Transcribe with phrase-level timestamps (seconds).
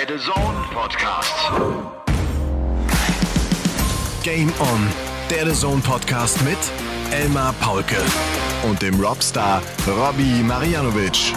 [0.00, 1.34] Der The Zone Podcast.
[4.22, 4.88] Game On,
[5.28, 6.56] der The Zone Podcast mit
[7.12, 7.98] Elmar Paulke
[8.66, 11.34] und dem Robstar Robbie Marianovic.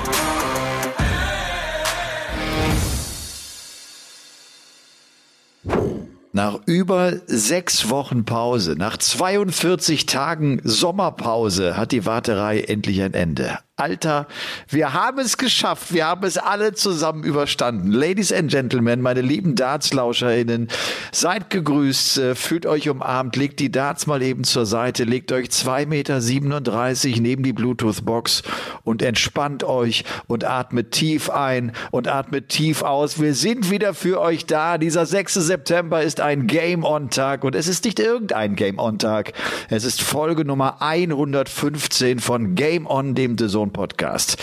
[6.32, 13.60] Nach über sechs Wochen Pause, nach 42 Tagen Sommerpause hat die Warterei endlich ein Ende.
[13.76, 14.28] Alter,
[14.70, 15.92] wir haben es geschafft.
[15.92, 17.92] Wir haben es alle zusammen überstanden.
[17.92, 20.68] Ladies and Gentlemen, meine lieben Darts-LauscherInnen,
[21.12, 25.48] seid gegrüßt, äh, fühlt euch umarmt, legt die Darts mal eben zur Seite, legt euch
[25.48, 28.44] 2,37 Meter neben die Bluetooth-Box
[28.84, 33.20] und entspannt euch und atmet tief ein und atmet tief aus.
[33.20, 34.78] Wir sind wieder für euch da.
[34.78, 35.34] Dieser 6.
[35.34, 39.34] September ist ein Game-On-Tag und es ist nicht irgendein Game-On-Tag.
[39.70, 44.38] Es ist Folge Nummer 115 von Game On, dem The Zone Podcast.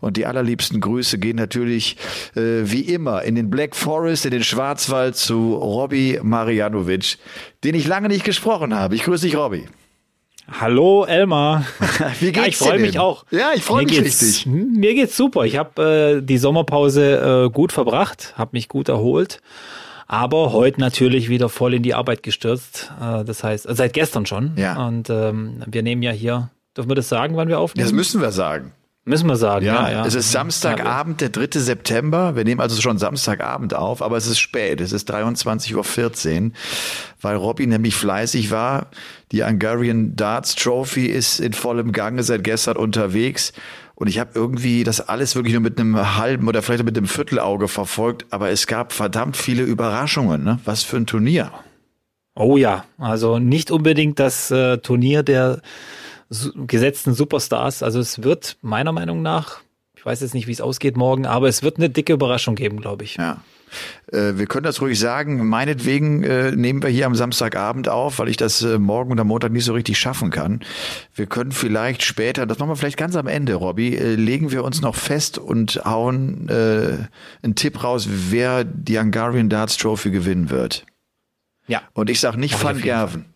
[0.00, 1.96] Und die allerliebsten Grüße gehen natürlich
[2.34, 7.18] äh, wie immer in den Black Forest, in den Schwarzwald zu Robby Marianovic,
[7.62, 8.94] den ich lange nicht gesprochen habe.
[8.94, 9.66] Ich grüße dich, Robby.
[10.60, 11.64] Hallo Elmar.
[12.20, 13.24] Wie geht's ja, ich freue mich auch.
[13.30, 14.46] Ja, ich freue mich geht's, richtig.
[14.46, 15.44] Mir geht's super.
[15.44, 19.40] Ich habe äh, die Sommerpause äh, gut verbracht, habe mich gut erholt,
[20.06, 22.92] aber heute natürlich wieder voll in die Arbeit gestürzt.
[23.00, 24.52] Äh, das heißt, äh, seit gestern schon.
[24.56, 24.86] Ja.
[24.86, 27.86] Und ähm, wir nehmen ja hier, dürfen wir das sagen, wann wir aufnehmen?
[27.86, 28.72] Das müssen wir sagen.
[29.06, 29.90] Müssen wir sagen, ja.
[29.90, 30.06] ja.
[30.06, 31.60] Es ist Samstagabend, der 3.
[31.60, 32.36] September.
[32.36, 34.80] Wir nehmen also schon Samstagabend auf, aber es ist spät.
[34.80, 36.50] Es ist 23.14 Uhr,
[37.20, 38.86] weil Robby nämlich fleißig war.
[39.30, 43.52] Die Hungarian Darts Trophy ist in vollem Gange seit gestern unterwegs.
[43.94, 47.06] Und ich habe irgendwie das alles wirklich nur mit einem halben oder vielleicht mit einem
[47.06, 48.24] Viertelauge verfolgt.
[48.30, 50.42] Aber es gab verdammt viele Überraschungen.
[50.42, 50.60] Ne?
[50.64, 51.52] Was für ein Turnier.
[52.34, 55.60] Oh ja, also nicht unbedingt das äh, Turnier der
[56.66, 57.82] gesetzten Superstars.
[57.82, 59.60] Also es wird meiner Meinung nach,
[59.96, 62.80] ich weiß jetzt nicht, wie es ausgeht morgen, aber es wird eine dicke Überraschung geben,
[62.80, 63.16] glaube ich.
[63.16, 63.42] Ja.
[64.12, 65.46] Äh, wir können das ruhig sagen.
[65.48, 69.52] Meinetwegen äh, nehmen wir hier am Samstagabend auf, weil ich das äh, morgen am Montag
[69.52, 70.60] nicht so richtig schaffen kann.
[71.14, 74.64] Wir können vielleicht später, das machen wir vielleicht ganz am Ende, Robby, äh, legen wir
[74.64, 80.84] uns noch fest und hauen einen Tipp raus, wer die Hungarian Darts Trophy gewinnen wird.
[81.66, 83.26] Ja, Und ich sag nicht Van Gerven.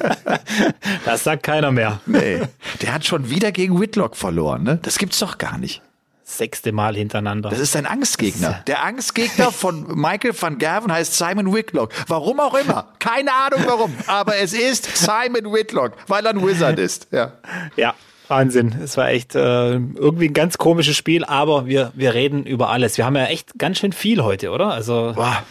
[1.04, 2.00] das sagt keiner mehr.
[2.06, 2.40] Nee.
[2.82, 4.78] Der hat schon wieder gegen Whitlock verloren, ne?
[4.82, 5.82] Das gibt's doch gar nicht.
[6.24, 7.50] Sechste Mal hintereinander.
[7.50, 8.62] Das ist ein Angstgegner.
[8.68, 11.90] Der Angstgegner von Michael van Gerven heißt Simon Whitlock.
[12.06, 12.92] Warum auch immer.
[13.00, 13.92] Keine Ahnung warum.
[14.06, 17.08] Aber es ist Simon Whitlock, weil er ein Wizard ist.
[17.10, 17.32] Ja.
[17.76, 17.94] Ja,
[18.28, 18.76] Wahnsinn.
[18.82, 22.96] Es war echt äh, irgendwie ein ganz komisches Spiel, aber wir, wir reden über alles.
[22.96, 24.68] Wir haben ja echt ganz schön viel heute, oder?
[24.68, 25.42] Also Boah.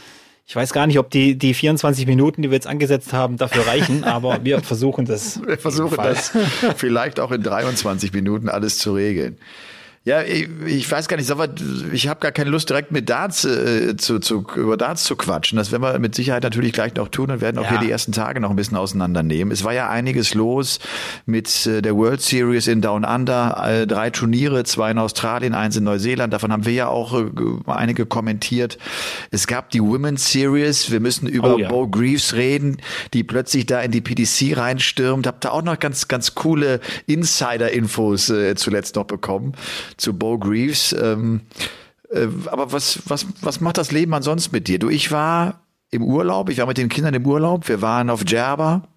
[0.50, 3.68] Ich weiß gar nicht, ob die, die 24 Minuten, die wir jetzt angesetzt haben, dafür
[3.68, 5.40] reichen, aber wir versuchen das.
[5.46, 6.32] Wir versuchen das
[6.76, 9.38] vielleicht auch in 23 Minuten alles zu regeln.
[10.06, 11.30] Ja, ich, ich weiß gar nicht,
[11.92, 15.58] ich habe gar keine Lust, direkt mit Darts äh, zu, zu, über Darts zu quatschen.
[15.58, 17.72] Das werden wir mit Sicherheit natürlich gleich noch tun und werden auch Ja.
[17.72, 19.52] hier die ersten Tage noch ein bisschen auseinandernehmen.
[19.52, 20.80] Es war ja einiges los
[21.26, 25.84] mit äh, der World Series in Down Under, drei Turniere, zwei in Australien, eins in
[25.84, 26.34] Neuseeland.
[26.34, 27.26] Davon haben wir ja auch äh,
[27.68, 28.78] einige kommentiert.
[29.32, 30.92] Es gab die Women's Series.
[30.92, 31.68] Wir müssen über Oh ja.
[31.68, 32.78] Bo Greaves reden,
[33.14, 35.28] die plötzlich da in die PDC reinstürmt.
[35.28, 39.54] Hab da auch noch ganz, ganz coole Insider-Infos äh, zuletzt noch bekommen
[40.00, 40.94] zu Bo Greaves.
[40.94, 41.42] Ähm,
[42.10, 44.80] äh, aber was, was, was macht das Leben ansonsten mit dir?
[44.80, 45.62] Du, ich war
[45.92, 48.88] im Urlaub, ich war mit den Kindern im Urlaub, wir waren auf Djerba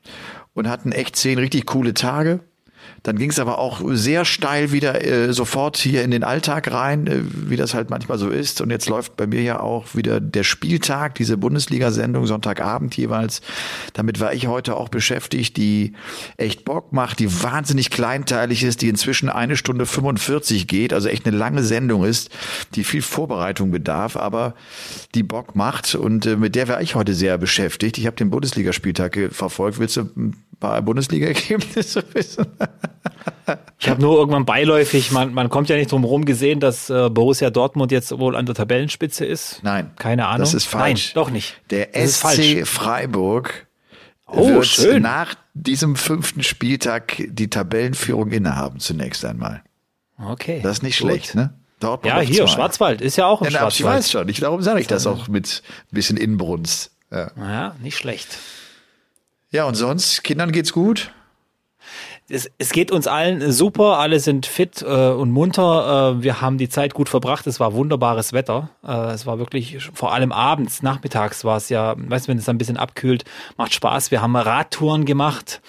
[0.55, 2.41] und hatten echt zehn richtig coole Tage.
[3.03, 7.07] Dann ging es aber auch sehr steil wieder äh, sofort hier in den Alltag rein,
[7.09, 8.61] äh, wie das halt manchmal so ist.
[8.61, 13.41] Und jetzt läuft bei mir ja auch wieder der Spieltag, diese Bundesliga-Sendung Sonntagabend jeweils.
[13.93, 15.95] Damit war ich heute auch beschäftigt, die
[16.37, 21.27] echt Bock macht, die wahnsinnig kleinteilig ist, die inzwischen eine Stunde 45 geht, also echt
[21.27, 22.31] eine lange Sendung ist,
[22.77, 24.55] die viel Vorbereitung bedarf, aber
[25.17, 25.97] die Bock macht.
[25.97, 27.99] Und äh, mit der war ich heute sehr beschäftigt.
[27.99, 29.81] Ich habe den Bundesligaspieltag äh, verfolgt.
[29.81, 32.47] Willst du ein paar Bundesliga-Ergebnisse wissen?
[33.79, 37.11] Ich habe nur irgendwann beiläufig, man, man kommt ja nicht drum rum gesehen, dass äh,
[37.11, 39.61] Borussia Dortmund jetzt wohl an der Tabellenspitze ist.
[39.63, 39.91] Nein.
[39.97, 40.41] Keine Ahnung.
[40.41, 41.13] Das ist falsch.
[41.15, 41.61] Nein, doch nicht.
[41.71, 42.21] Der Das.
[42.21, 43.67] SC Freiburg
[44.27, 45.03] Oh, wird schön.
[45.03, 49.63] nach diesem fünften Spieltag die Tabellenführung innehaben zunächst einmal.
[50.19, 50.61] Okay.
[50.63, 51.11] Das ist nicht gut.
[51.11, 51.53] schlecht, ne?
[51.81, 52.53] Dortmund Ja, hier, zwei.
[52.53, 53.99] Schwarzwald ist ja auch ein Ja, na, ich Schwarzwald.
[53.99, 54.29] weiß schon.
[54.29, 56.93] Ich, darum sage ich das auch mit ein bisschen Inbrunst.
[57.11, 57.31] Ja.
[57.37, 58.39] Ja, nicht schlecht.
[59.51, 61.11] ja, und sonst, Kindern geht's gut?
[62.35, 66.17] Es, es geht uns allen super, alle sind fit äh, und munter.
[66.17, 67.47] Äh, wir haben die Zeit gut verbracht.
[67.47, 68.71] Es war wunderbares Wetter.
[68.83, 72.49] Äh, es war wirklich, vor allem abends, nachmittags war es ja, weißt du, wenn es
[72.49, 73.25] ein bisschen abkühlt,
[73.59, 74.11] macht Spaß.
[74.13, 75.61] Wir haben Radtouren gemacht,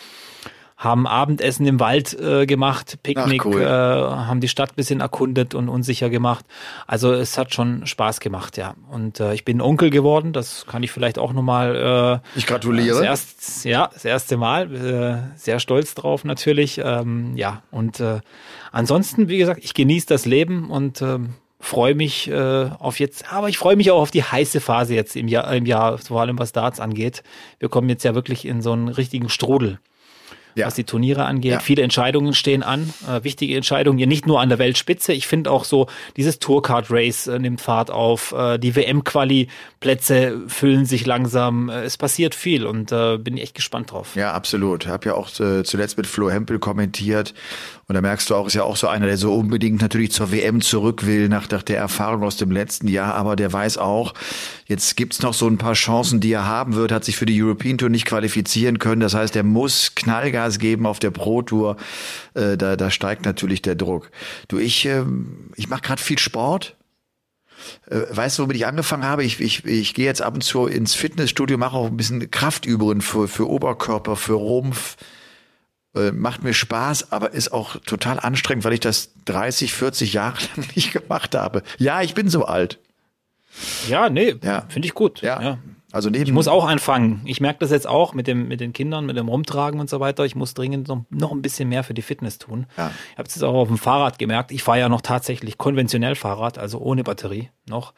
[0.83, 3.61] haben Abendessen im Wald äh, gemacht, Picknick, cool.
[3.61, 6.45] äh, haben die Stadt bisschen erkundet und unsicher gemacht.
[6.87, 8.75] Also es hat schon Spaß gemacht, ja.
[8.91, 12.97] Und äh, ich bin Onkel geworden, das kann ich vielleicht auch nochmal äh, Ich gratuliere.
[12.97, 14.75] das erst, ja, das erste Mal.
[14.75, 16.81] Äh, sehr stolz drauf natürlich.
[16.83, 18.19] Ähm, ja, und äh,
[18.73, 23.47] ansonsten, wie gesagt, ich genieße das Leben und ähm, freue mich äh, auf jetzt, aber
[23.47, 26.37] ich freue mich auch auf die heiße Phase jetzt im Jahr, im Jahr, vor allem
[26.37, 27.23] was Darts angeht.
[27.59, 29.79] Wir kommen jetzt ja wirklich in so einen richtigen Strudel.
[30.55, 30.67] Ja.
[30.67, 31.51] Was die Turniere angeht.
[31.51, 31.59] Ja.
[31.59, 35.13] Viele Entscheidungen stehen an, äh, wichtige Entscheidungen, ja nicht nur an der Weltspitze.
[35.13, 40.85] Ich finde auch so, dieses Tourcard Race äh, nimmt Fahrt auf, äh, die WM-Quali-Plätze füllen
[40.85, 44.15] sich langsam, äh, es passiert viel und äh, bin echt gespannt drauf.
[44.15, 44.87] Ja, absolut.
[44.87, 47.33] Hab ja auch äh, zuletzt mit Flo Hempel kommentiert
[47.87, 50.31] und da merkst du auch, ist ja auch so einer, der so unbedingt natürlich zur
[50.31, 54.13] WM zurück will nach, nach der Erfahrung aus dem letzten Jahr, aber der weiß auch,
[54.65, 57.41] jetzt gibt's noch so ein paar Chancen, die er haben wird, hat sich für die
[57.41, 59.01] European Tour nicht qualifizieren können.
[59.01, 61.75] Das heißt, er muss Knallgas geben auf der Pro Tour.
[62.35, 64.11] Äh, da, da steigt natürlich der Druck.
[64.47, 66.77] Du, ich, ähm, ich mache gerade viel Sport.
[67.89, 69.25] Äh, Weißt du, womit ich angefangen habe?
[69.25, 73.01] Ich, ich, ich gehe jetzt ab und zu ins Fitnessstudio, mache auch ein bisschen Kraftübungen
[73.01, 74.95] für, für Oberkörper, für Rumpf.
[75.95, 80.37] Äh, macht mir Spaß, aber ist auch total anstrengend, weil ich das 30, 40 Jahre
[80.57, 81.61] lang nicht gemacht habe.
[81.77, 82.79] Ja, ich bin so alt.
[83.87, 84.65] Ja, nee, Ja.
[84.69, 85.21] finde ich gut.
[85.21, 85.59] Ja.
[85.93, 87.21] Also neben, Ich muss auch anfangen.
[87.23, 89.99] Ich merke das jetzt auch mit dem mit den Kindern, mit dem Rumtragen und so
[89.99, 90.25] weiter.
[90.25, 92.65] Ich muss dringend noch, noch ein bisschen mehr für die Fitness tun.
[92.77, 92.91] Ja.
[93.11, 94.51] Ich habe es jetzt auch auf dem Fahrrad gemerkt.
[94.51, 97.93] Ich fahre ja noch tatsächlich konventionell Fahrrad, also ohne Batterie noch.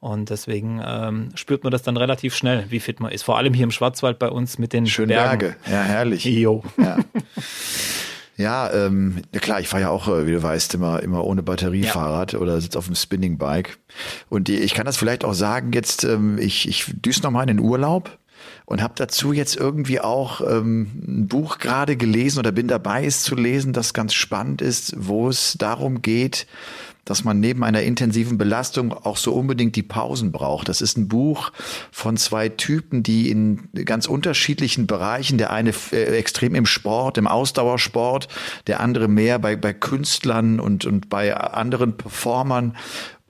[0.00, 3.22] Und deswegen ähm, spürt man das dann relativ schnell, wie fit man ist.
[3.22, 5.38] Vor allem hier im Schwarzwald bei uns mit den schön Bergen.
[5.38, 5.56] Berge.
[5.70, 6.24] Ja, herrlich.
[6.24, 6.64] Jo.
[6.76, 6.98] Ja.
[8.36, 11.42] Ja, ähm, ja klar, ich fahre ja auch, äh, wie du weißt, immer, immer ohne
[11.42, 13.78] Batteriefahrrad oder sitze auf dem Spinning-Bike.
[14.28, 17.64] Und ich kann das vielleicht auch sagen, jetzt, ähm, ich, ich düse nochmal in den
[17.64, 18.18] Urlaub
[18.66, 23.22] und habe dazu jetzt irgendwie auch ähm, ein Buch gerade gelesen oder bin dabei, es
[23.22, 26.46] zu lesen, das ganz spannend ist, wo es darum geht,
[27.06, 30.68] dass man neben einer intensiven Belastung auch so unbedingt die Pausen braucht.
[30.68, 31.52] Das ist ein Buch
[31.92, 37.28] von zwei Typen, die in ganz unterschiedlichen Bereichen, der eine äh, extrem im Sport, im
[37.28, 38.26] Ausdauersport,
[38.66, 42.76] der andere mehr bei, bei Künstlern und, und bei anderen Performern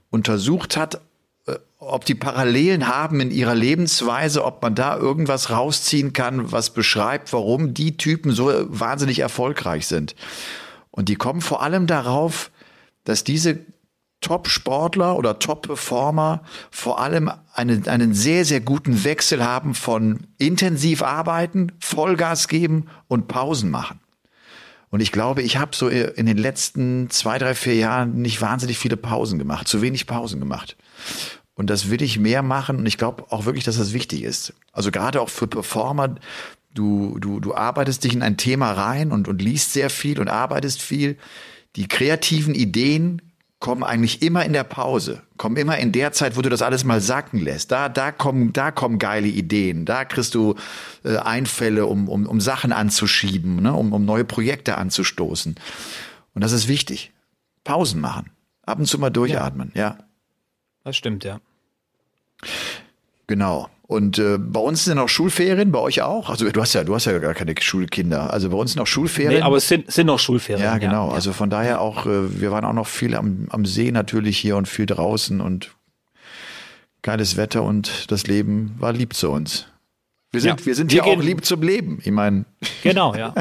[0.08, 1.02] untersucht hat,
[1.46, 6.70] äh, ob die Parallelen haben in ihrer Lebensweise, ob man da irgendwas rausziehen kann, was
[6.70, 10.16] beschreibt, warum die Typen so wahnsinnig erfolgreich sind.
[10.90, 12.50] Und die kommen vor allem darauf,
[13.06, 13.60] dass diese
[14.20, 21.72] Top-Sportler oder Top-Performer vor allem einen, einen sehr, sehr guten Wechsel haben von intensiv arbeiten,
[21.80, 24.00] Vollgas geben und Pausen machen.
[24.90, 28.78] Und ich glaube, ich habe so in den letzten zwei, drei, vier Jahren nicht wahnsinnig
[28.78, 30.76] viele Pausen gemacht, zu wenig Pausen gemacht.
[31.54, 34.54] Und das will ich mehr machen und ich glaube auch wirklich, dass das wichtig ist.
[34.72, 36.16] Also gerade auch für Performer,
[36.74, 40.28] du, du, du arbeitest dich in ein Thema rein und, und liest sehr viel und
[40.28, 41.16] arbeitest viel.
[41.76, 43.22] Die kreativen Ideen
[43.58, 46.84] kommen eigentlich immer in der Pause, kommen immer in der Zeit, wo du das alles
[46.84, 47.72] mal sacken lässt.
[47.72, 49.84] Da, da kommen, da kommen geile Ideen.
[49.84, 50.56] Da kriegst du
[51.04, 53.72] äh, Einfälle, um, um, um Sachen anzuschieben, ne?
[53.72, 55.56] um, um neue Projekte anzustoßen.
[56.34, 57.12] Und das ist wichtig.
[57.64, 58.30] Pausen machen.
[58.62, 59.98] Ab und zu mal durchatmen, ja.
[60.84, 61.40] Das stimmt, ja.
[63.26, 63.68] Genau.
[63.82, 66.28] Und äh, bei uns sind noch Schulferien, bei euch auch.
[66.28, 68.32] Also du hast ja, du hast ja gar keine Schulkinder.
[68.32, 69.34] Also bei uns sind noch Schulferien.
[69.38, 70.64] Nee, aber es sind, sind noch Schulferien.
[70.64, 71.08] ja, genau.
[71.08, 71.14] Ja.
[71.14, 74.56] Also von daher auch, äh, wir waren auch noch viel am, am See natürlich hier
[74.56, 75.70] und viel draußen und
[77.02, 79.66] geiles Wetter und das Leben war lieb zu uns.
[80.32, 80.66] Wir sind, Ja.
[80.66, 82.00] wir sind Wir auch gehen- lieb zum Leben.
[82.02, 82.44] Ich meine,
[82.82, 83.32] Genau, ja.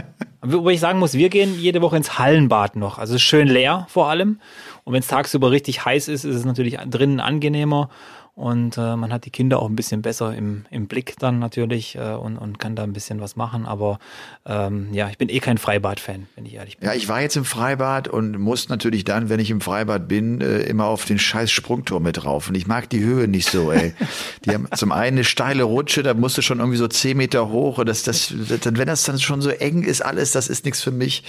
[0.41, 2.99] Wobei ich sagen muss, wir gehen jede Woche ins Hallenbad noch.
[2.99, 4.39] Also schön leer vor allem.
[4.83, 7.89] Und wenn es tagsüber richtig heiß ist, ist es natürlich drinnen angenehmer.
[8.35, 11.95] Und äh, man hat die Kinder auch ein bisschen besser im, im Blick dann natürlich
[11.95, 13.65] äh, und, und kann da ein bisschen was machen.
[13.65, 13.97] Aber
[14.45, 16.89] ähm, ja, ich bin eh kein Freibad-Fan, wenn ich ehrlich bin.
[16.89, 20.41] ja, ich war jetzt im Freibad und muss natürlich dann, wenn ich im Freibad bin,
[20.41, 22.49] äh, immer auf den scheiß Sprungturm mit drauf.
[22.49, 23.93] Und ich mag die Höhe nicht so, ey.
[24.43, 27.47] Die haben zum einen eine steile Rutsche, da musst du schon irgendwie so zehn Meter
[27.47, 27.77] hoch.
[27.77, 30.81] Und das, das, dann, wenn das dann schon so eng ist, alles, das ist nichts
[30.81, 31.23] für mich.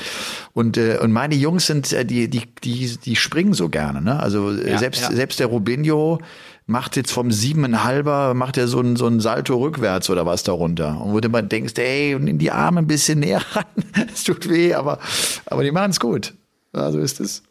[0.54, 4.18] Und, äh, und meine Jungs sind, äh, die, die, die, die springen so gerne, ne?
[4.18, 5.12] Also äh, Ja, selbst, ja.
[5.12, 6.18] selbst der Robinho
[6.66, 11.00] macht jetzt vom siebeneinhalber, macht er so ein, so ein Salto rückwärts oder was darunter.
[11.00, 13.64] Und wo du mal denkst, ey, nimm die Arme ein bisschen näher ran.
[14.12, 14.98] Es tut weh, aber,
[15.46, 16.34] aber die machen es gut.
[16.74, 17.42] Ja, so ist es.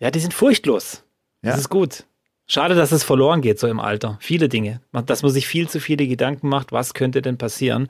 [0.00, 1.02] Ja, die sind furchtlos.
[1.42, 1.58] Das Ja.
[1.60, 2.04] ist gut.
[2.48, 4.18] Schade, dass es verloren geht so im Alter.
[4.20, 4.80] Viele Dinge.
[4.92, 7.88] Dass man sich viel zu viele Gedanken macht, was könnte denn passieren.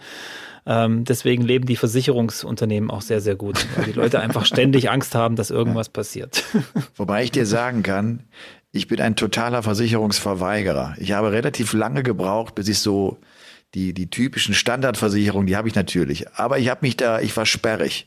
[0.68, 5.14] Ähm, deswegen leben die Versicherungsunternehmen auch sehr, sehr gut, weil die Leute einfach ständig Angst
[5.14, 6.42] haben, dass irgendwas passiert.
[6.96, 8.24] Wobei ich dir sagen kann,
[8.76, 10.94] ich bin ein totaler Versicherungsverweigerer.
[10.98, 13.18] Ich habe relativ lange gebraucht, bis ich so
[13.74, 16.32] die, die typischen Standardversicherungen, die habe ich natürlich.
[16.34, 18.06] Aber ich habe mich da, ich war sperrig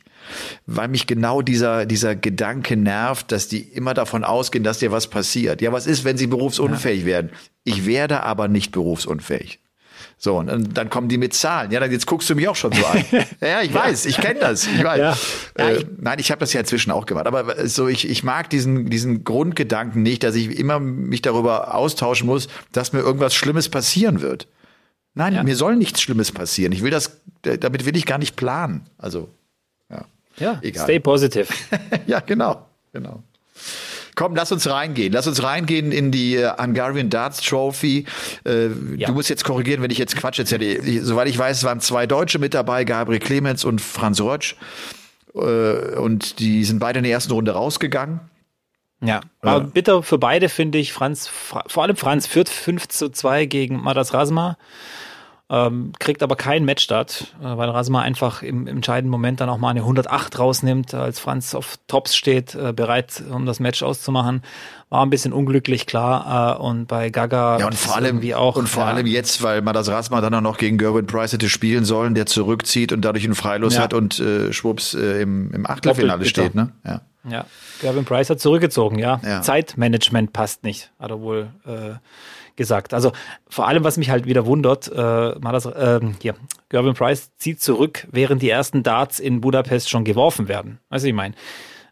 [0.65, 5.07] weil mich genau dieser, dieser Gedanke nervt, dass die immer davon ausgehen, dass dir was
[5.07, 5.61] passiert.
[5.61, 7.07] Ja, was ist, wenn sie berufsunfähig ja.
[7.07, 7.31] werden?
[7.63, 9.59] Ich werde aber nicht berufsunfähig.
[10.21, 11.71] So, und dann kommen die mit Zahlen.
[11.71, 13.05] Ja, dann jetzt guckst du mich auch schon so an.
[13.41, 14.67] ja, ich weiß, ich kenne das.
[14.67, 14.99] Ich weiß.
[15.57, 15.65] Ja.
[15.65, 17.25] Äh, ich, nein, ich habe das ja inzwischen auch gemacht.
[17.25, 22.27] Aber so, ich, ich mag diesen, diesen Grundgedanken nicht, dass ich immer mich darüber austauschen
[22.27, 24.49] muss, dass mir irgendwas Schlimmes passieren wird.
[25.13, 25.43] Nein, ja.
[25.43, 26.73] mir soll nichts Schlimmes passieren.
[26.73, 28.88] Ich will das, damit will ich gar nicht planen.
[28.97, 29.29] Also,
[29.89, 30.03] ja.
[30.35, 30.83] Ja, Egal.
[30.83, 31.47] stay positive.
[32.07, 33.23] ja, genau, genau.
[34.19, 35.13] Komm, lass uns reingehen.
[35.13, 38.03] Lass uns reingehen in die äh, Hungarian Darts Trophy.
[38.45, 39.07] Äh, ja.
[39.07, 41.05] Du musst jetzt korrigieren, wenn ich jetzt Quatsch erzähle.
[41.05, 44.57] Soweit ich weiß, waren zwei Deutsche mit dabei, Gabriel Clemens und Franz Rötsch.
[45.33, 48.19] Äh, und die sind beide in der ersten Runde rausgegangen.
[49.01, 53.45] Ja, aber bitter für beide finde ich, Franz, vor allem Franz führt 5 zu 2
[53.45, 54.57] gegen Madas Rasma.
[55.51, 59.58] Ähm, kriegt aber keinen Matchstart, äh, weil Rasma einfach im, im, entscheidenden Moment dann auch
[59.58, 64.44] mal eine 108 rausnimmt, als Franz auf Tops steht, äh, bereit, um das Match auszumachen.
[64.89, 66.60] War ein bisschen unglücklich, klar.
[66.60, 68.58] Äh, und bei Gaga ja, und vor allem wie auch.
[68.58, 71.34] Und vor ja, allem jetzt, weil man das Rasma dann auch noch gegen Gerwin Price
[71.34, 73.82] hätte spielen sollen, der zurückzieht und dadurch einen Freilos ja.
[73.82, 76.74] hat und äh, schwupps äh, im, im Achtelfinale steht, ne?
[76.86, 77.01] Ja.
[77.27, 77.46] Ja,
[77.82, 79.20] Gerwin Price hat zurückgezogen, ja.
[79.25, 79.41] ja.
[79.41, 81.96] Zeitmanagement passt nicht, hat er wohl äh,
[82.59, 82.93] gesagt.
[82.93, 83.11] Also
[83.47, 84.95] vor allem, was mich halt wieder wundert, äh,
[85.39, 86.35] mal das, äh, hier,
[86.69, 90.77] Gervin Price zieht zurück, während die ersten Darts in Budapest schon geworfen werden.
[90.89, 91.33] Weißt du, ich meine,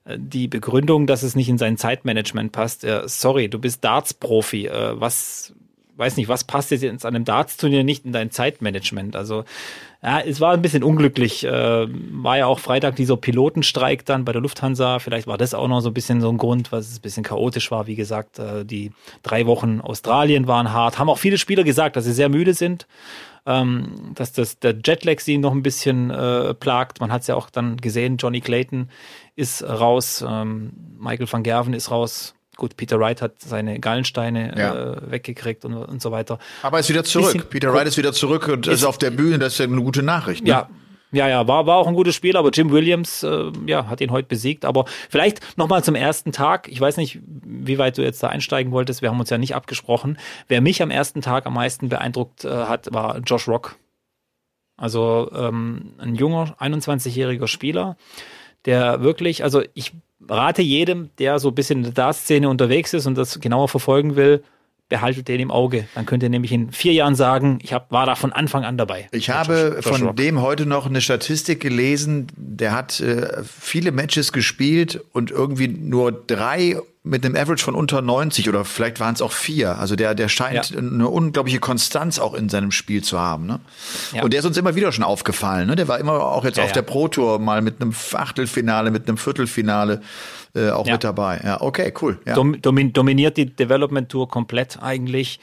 [0.05, 4.67] äh, die Begründung, dass es nicht in sein Zeitmanagement passt, äh, sorry, du bist Darts-Profi,
[4.67, 5.53] äh, was,
[5.97, 9.15] weiß nicht, was passt jetzt in einem Darts-Turnier nicht in dein Zeitmanagement?
[9.15, 9.43] Also
[10.03, 11.43] ja, es war ein bisschen unglücklich.
[11.43, 14.99] Äh, war ja auch Freitag dieser Pilotenstreik dann bei der Lufthansa.
[14.99, 17.23] Vielleicht war das auch noch so ein bisschen so ein Grund, was es ein bisschen
[17.23, 17.87] chaotisch war.
[17.87, 18.91] Wie gesagt, äh, die
[19.23, 20.99] drei Wochen Australien waren hart.
[20.99, 22.87] Haben auch viele Spieler gesagt, dass sie sehr müde sind.
[23.47, 26.99] Ähm, dass das, der Jetlag sie noch ein bisschen äh, plagt.
[26.99, 28.89] Man hat es ja auch dann gesehen, Johnny Clayton
[29.37, 34.93] ist raus, ähm, Michael van Gerven ist raus, Gut, Peter Wright hat seine Gallensteine ja.
[34.93, 36.39] äh, weggekriegt und, und so weiter.
[36.63, 37.33] Aber er ist wieder zurück.
[37.33, 39.37] Bisschen Peter Wright ist wieder zurück und ist, ist auf der Bühne.
[39.39, 40.43] Das ist ja eine gute Nachricht.
[40.43, 40.49] Ne?
[40.49, 40.69] Ja,
[41.11, 44.11] ja, ja, war, war auch ein gutes Spiel, aber Jim Williams äh, ja, hat ihn
[44.11, 44.65] heute besiegt.
[44.65, 46.67] Aber vielleicht nochmal zum ersten Tag.
[46.67, 49.01] Ich weiß nicht, wie weit du jetzt da einsteigen wolltest.
[49.01, 50.17] Wir haben uns ja nicht abgesprochen.
[50.47, 53.77] Wer mich am ersten Tag am meisten beeindruckt äh, hat, war Josh Rock.
[54.75, 57.97] Also ähm, ein junger, 21-jähriger Spieler,
[58.67, 59.93] der wirklich, also ich
[60.29, 64.15] rate jedem, der so ein bisschen in der Dart-Szene unterwegs ist und das genauer verfolgen
[64.15, 64.43] will,
[64.89, 65.87] behaltet den im Auge.
[65.95, 68.77] Dann könnt ihr nämlich in vier Jahren sagen, ich hab, war da von Anfang an
[68.77, 69.07] dabei.
[69.11, 74.31] Ich habe Josh, von dem heute noch eine Statistik gelesen, der hat äh, viele Matches
[74.31, 76.77] gespielt und irgendwie nur drei
[77.09, 79.77] mit einem Average von unter 90 oder vielleicht waren es auch vier.
[79.77, 80.77] Also der, der scheint ja.
[80.77, 83.45] eine unglaubliche Konstanz auch in seinem Spiel zu haben.
[83.45, 83.59] Ne?
[84.13, 84.23] Ja.
[84.23, 85.67] Und der ist uns immer wieder schon aufgefallen.
[85.67, 85.75] Ne?
[85.75, 89.07] Der war immer auch jetzt ja, auf der Pro Tour mal mit einem Achtelfinale, mit
[89.07, 90.01] einem Viertelfinale
[90.55, 91.41] äh, auch mit dabei.
[91.43, 92.19] Ja, okay, cool.
[92.25, 95.39] Dom, dominiert die Development Tour komplett eigentlich.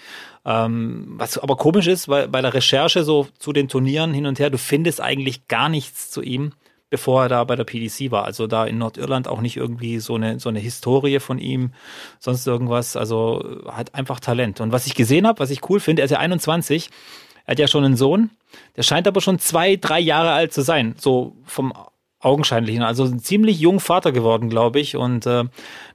[0.46, 4.38] Ähm, was aber komisch ist, weil bei der Recherche so zu den Turnieren hin und
[4.38, 6.52] her, du findest eigentlich gar nichts zu ihm
[6.94, 8.24] bevor er da bei der PDC war.
[8.24, 11.72] Also da in Nordirland auch nicht irgendwie so eine, so eine Historie von ihm,
[12.20, 12.94] sonst irgendwas.
[12.94, 14.60] Also hat einfach Talent.
[14.60, 16.90] Und was ich gesehen habe, was ich cool finde, er ist ja 21,
[17.46, 18.30] er hat ja schon einen Sohn,
[18.76, 20.94] der scheint aber schon zwei, drei Jahre alt zu sein.
[20.96, 21.72] So vom
[22.20, 22.84] augenscheinlichen.
[22.84, 24.94] Also ein ziemlich jung Vater geworden, glaube ich.
[24.94, 25.46] Und äh,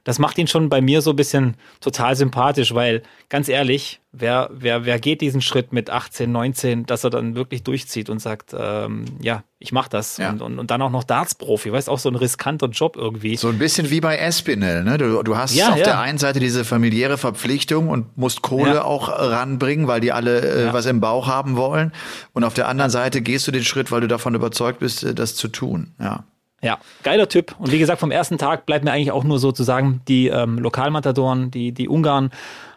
[0.04, 4.48] das macht ihn schon bei mir so ein bisschen total sympathisch, weil ganz ehrlich, wer,
[4.52, 8.54] wer, wer geht diesen Schritt mit 18, 19, dass er dann wirklich durchzieht und sagt,
[8.58, 10.16] ähm, ja, ich mach das.
[10.16, 10.30] Ja.
[10.30, 13.36] Und, und, und dann auch noch Darts-Profi, weißt auch so ein riskanter Job irgendwie.
[13.36, 14.96] So ein bisschen wie bei Espinel, ne?
[14.96, 15.84] Du, du hast ja, auf ja.
[15.84, 20.72] der einen Seite diese familiäre Verpflichtung und musst Kohle auch ranbringen, weil die alle äh,
[20.72, 21.92] was im Bauch haben wollen.
[22.32, 25.14] Und auf der anderen Seite gehst du den Schritt, weil du davon überzeugt bist, äh,
[25.14, 25.94] das zu tun.
[26.00, 26.24] Ja.
[26.62, 27.54] Ja, geiler Typ.
[27.58, 31.50] Und wie gesagt, vom ersten Tag bleibt mir eigentlich auch nur sozusagen, die ähm, Lokalmatadoren,
[31.50, 32.30] die, die Ungarn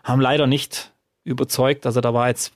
[0.03, 0.91] haben leider nicht
[1.25, 1.85] überzeugt.
[1.85, 2.53] Also da war jetzt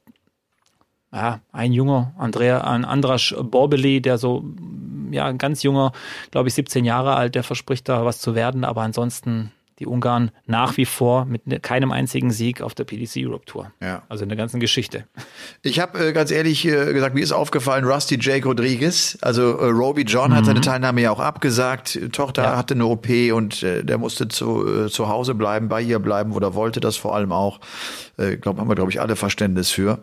[1.12, 4.44] ja, ein junger Andrea, ein Andras Borbeli, der so,
[5.12, 5.92] ja, ein ganz junger,
[6.32, 10.32] glaube ich, 17 Jahre alt, der verspricht da was zu werden, aber ansonsten die Ungarn
[10.46, 13.72] nach wie vor mit ne, keinem einzigen Sieg auf der PDC Europe Tour.
[13.82, 14.04] Ja.
[14.10, 15.06] Also in der ganzen Geschichte.
[15.62, 19.66] Ich habe äh, ganz ehrlich äh, gesagt, mir ist aufgefallen, Rusty Jake Rodriguez, also äh,
[19.66, 20.36] Roby John mhm.
[20.36, 22.00] hat seine Teilnahme ja auch abgesagt.
[22.12, 22.58] Tochter ja.
[22.58, 26.32] hatte eine OP und äh, der musste zu, äh, zu Hause bleiben, bei ihr bleiben
[26.32, 27.60] oder wollte das vor allem auch.
[28.18, 30.00] Äh, glaub, haben wir, glaube ich, alle Verständnis für.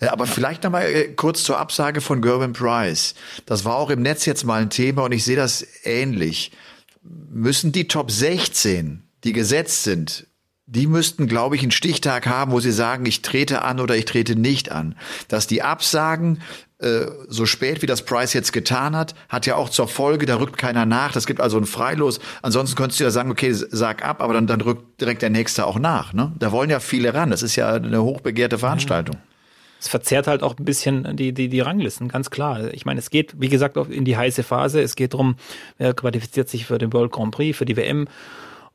[0.00, 3.14] Äh, aber vielleicht noch mal äh, kurz zur Absage von Gervin Price.
[3.44, 6.52] Das war auch im Netz jetzt mal ein Thema und ich sehe das ähnlich.
[7.02, 10.26] Müssen die Top 16 die gesetzt sind,
[10.66, 14.04] die müssten, glaube ich, einen Stichtag haben, wo sie sagen, ich trete an oder ich
[14.04, 14.96] trete nicht an.
[15.26, 16.42] Dass die absagen,
[16.78, 20.36] äh, so spät wie das Price jetzt getan hat, hat ja auch zur Folge, da
[20.36, 21.12] rückt keiner nach.
[21.12, 22.20] Das gibt also ein Freilos.
[22.42, 25.66] Ansonsten könntest du ja sagen, okay, sag ab, aber dann, dann rückt direkt der Nächste
[25.66, 26.12] auch nach.
[26.12, 26.32] Ne?
[26.38, 27.30] Da wollen ja viele ran.
[27.30, 29.16] Das ist ja eine hochbegehrte Veranstaltung.
[29.80, 32.74] Es verzerrt halt auch ein bisschen die, die, die Ranglisten, ganz klar.
[32.74, 34.82] Ich meine, es geht, wie gesagt, auch in die heiße Phase.
[34.82, 35.36] Es geht darum,
[35.78, 38.06] wer qualifiziert sich für den World Grand Prix, für die WM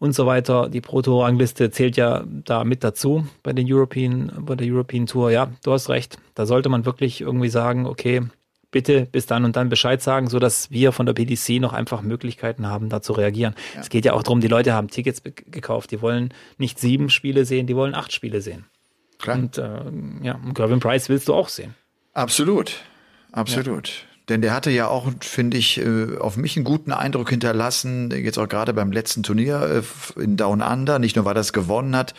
[0.04, 0.68] und so weiter.
[0.68, 5.32] Die Proto-Rangliste zählt ja da mit dazu bei den European, bei der European Tour.
[5.32, 6.18] Ja, du hast recht.
[6.36, 8.24] Da sollte man wirklich irgendwie sagen, okay,
[8.70, 12.02] bitte bis dann und dann Bescheid sagen, so dass wir von der PDC noch einfach
[12.02, 13.56] Möglichkeiten haben, da zu reagieren.
[13.76, 13.80] Ja.
[13.80, 17.46] Es geht ja auch darum, die Leute haben Tickets gekauft, die wollen nicht sieben Spiele
[17.46, 18.66] sehen, die wollen acht Spiele sehen.
[19.20, 19.38] Klar.
[19.38, 19.80] Und äh,
[20.22, 21.76] ja, Gervin Price willst du auch sehen.
[22.14, 22.82] Absolut,
[23.32, 23.88] absolut.
[23.88, 24.13] Ja.
[24.30, 28.38] Denn der hatte ja auch, finde ich, äh, auf mich einen guten Eindruck hinterlassen, jetzt
[28.38, 29.84] auch gerade beim letzten Turnier
[30.18, 32.14] äh, in Down Under, nicht nur weil er es gewonnen hat.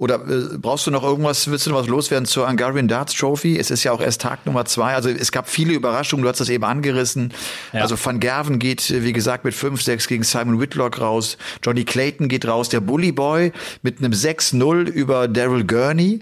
[0.00, 3.58] Oder äh, brauchst du noch irgendwas, willst du noch was loswerden zur Hungarian Darts Trophy?
[3.58, 4.94] Es ist ja auch erst Tag Nummer zwei.
[4.94, 7.34] Also es gab viele Überraschungen, du hast das eben angerissen.
[7.74, 7.82] Ja.
[7.82, 11.36] Also Van Gerven geht, wie gesagt, mit 5-6 gegen Simon Whitlock raus.
[11.62, 12.70] Johnny Clayton geht raus.
[12.70, 13.52] Der Bully Boy
[13.82, 16.20] mit einem 6-0 über Daryl Gurney.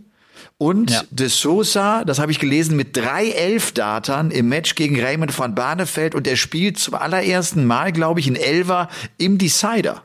[0.59, 1.03] Und ja.
[1.11, 6.17] De Sosa, das habe ich gelesen, mit drei Elfdatern im Match gegen Raymond van Barneveld
[6.17, 8.88] und der spielt zum allerersten Mal, glaube ich, in Elver
[9.19, 10.03] im Decider.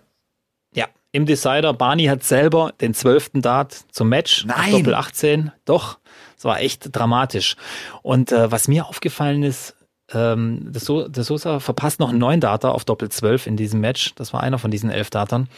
[0.75, 1.73] Ja, im Decider.
[1.73, 4.45] Barney hat selber den zwölften Dart zum Match.
[4.45, 4.73] Nein.
[4.73, 5.51] Doppel 18.
[5.65, 5.97] Doch,
[6.37, 7.55] es war echt dramatisch.
[8.03, 9.75] Und äh, was mir aufgefallen ist,
[10.13, 13.79] ähm, De, so De Sosa verpasst noch einen neuen Data auf Doppel 12 in diesem
[13.79, 14.13] Match.
[14.15, 15.49] Das war einer von diesen elf Datern.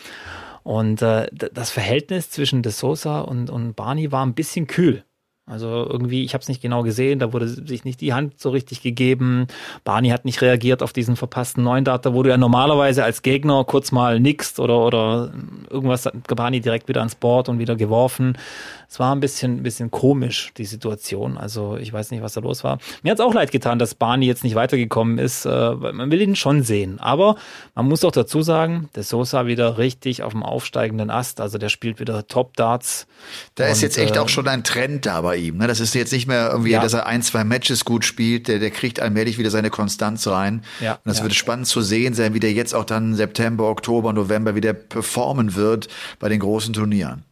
[0.65, 5.03] Und äh, das Verhältnis zwischen De Sosa und, und Barney war ein bisschen kühl.
[5.47, 8.49] Also irgendwie, ich habe es nicht genau gesehen, da wurde sich nicht die Hand so
[8.49, 9.45] richtig gegeben.
[9.83, 13.63] Barney hat nicht reagiert auf diesen verpassten neuen Data, wo du ja normalerweise als Gegner
[13.63, 15.31] kurz mal nickst oder, oder
[15.69, 18.39] irgendwas hat Barney direkt wieder ans Board und wieder geworfen
[18.89, 21.37] es war ein bisschen, ein bisschen komisch, die Situation.
[21.37, 22.79] Also ich weiß nicht, was da los war.
[23.03, 25.45] Mir hat es auch leid getan, dass Barney jetzt nicht weitergekommen ist.
[25.45, 26.99] Äh, man will ihn schon sehen.
[26.99, 27.35] Aber
[27.73, 31.41] man muss auch dazu sagen, der Sosa wieder richtig auf dem aufsteigenden Ast.
[31.41, 33.07] Also der spielt wieder Top-Darts.
[33.55, 35.57] Da ist jetzt echt äh, auch schon ein Trend da bei ihm.
[35.57, 35.67] Ne?
[35.67, 36.81] Das ist jetzt nicht mehr irgendwie, ja.
[36.81, 38.47] dass er ein, zwei Matches gut spielt.
[38.47, 40.63] Der, der kriegt allmählich wieder seine Konstanz rein.
[40.79, 41.23] Ja, und das ja.
[41.23, 45.55] wird spannend zu sehen sein, wie der jetzt auch dann September, Oktober, November wieder performen
[45.55, 45.87] wird
[46.19, 47.23] bei den großen Turnieren.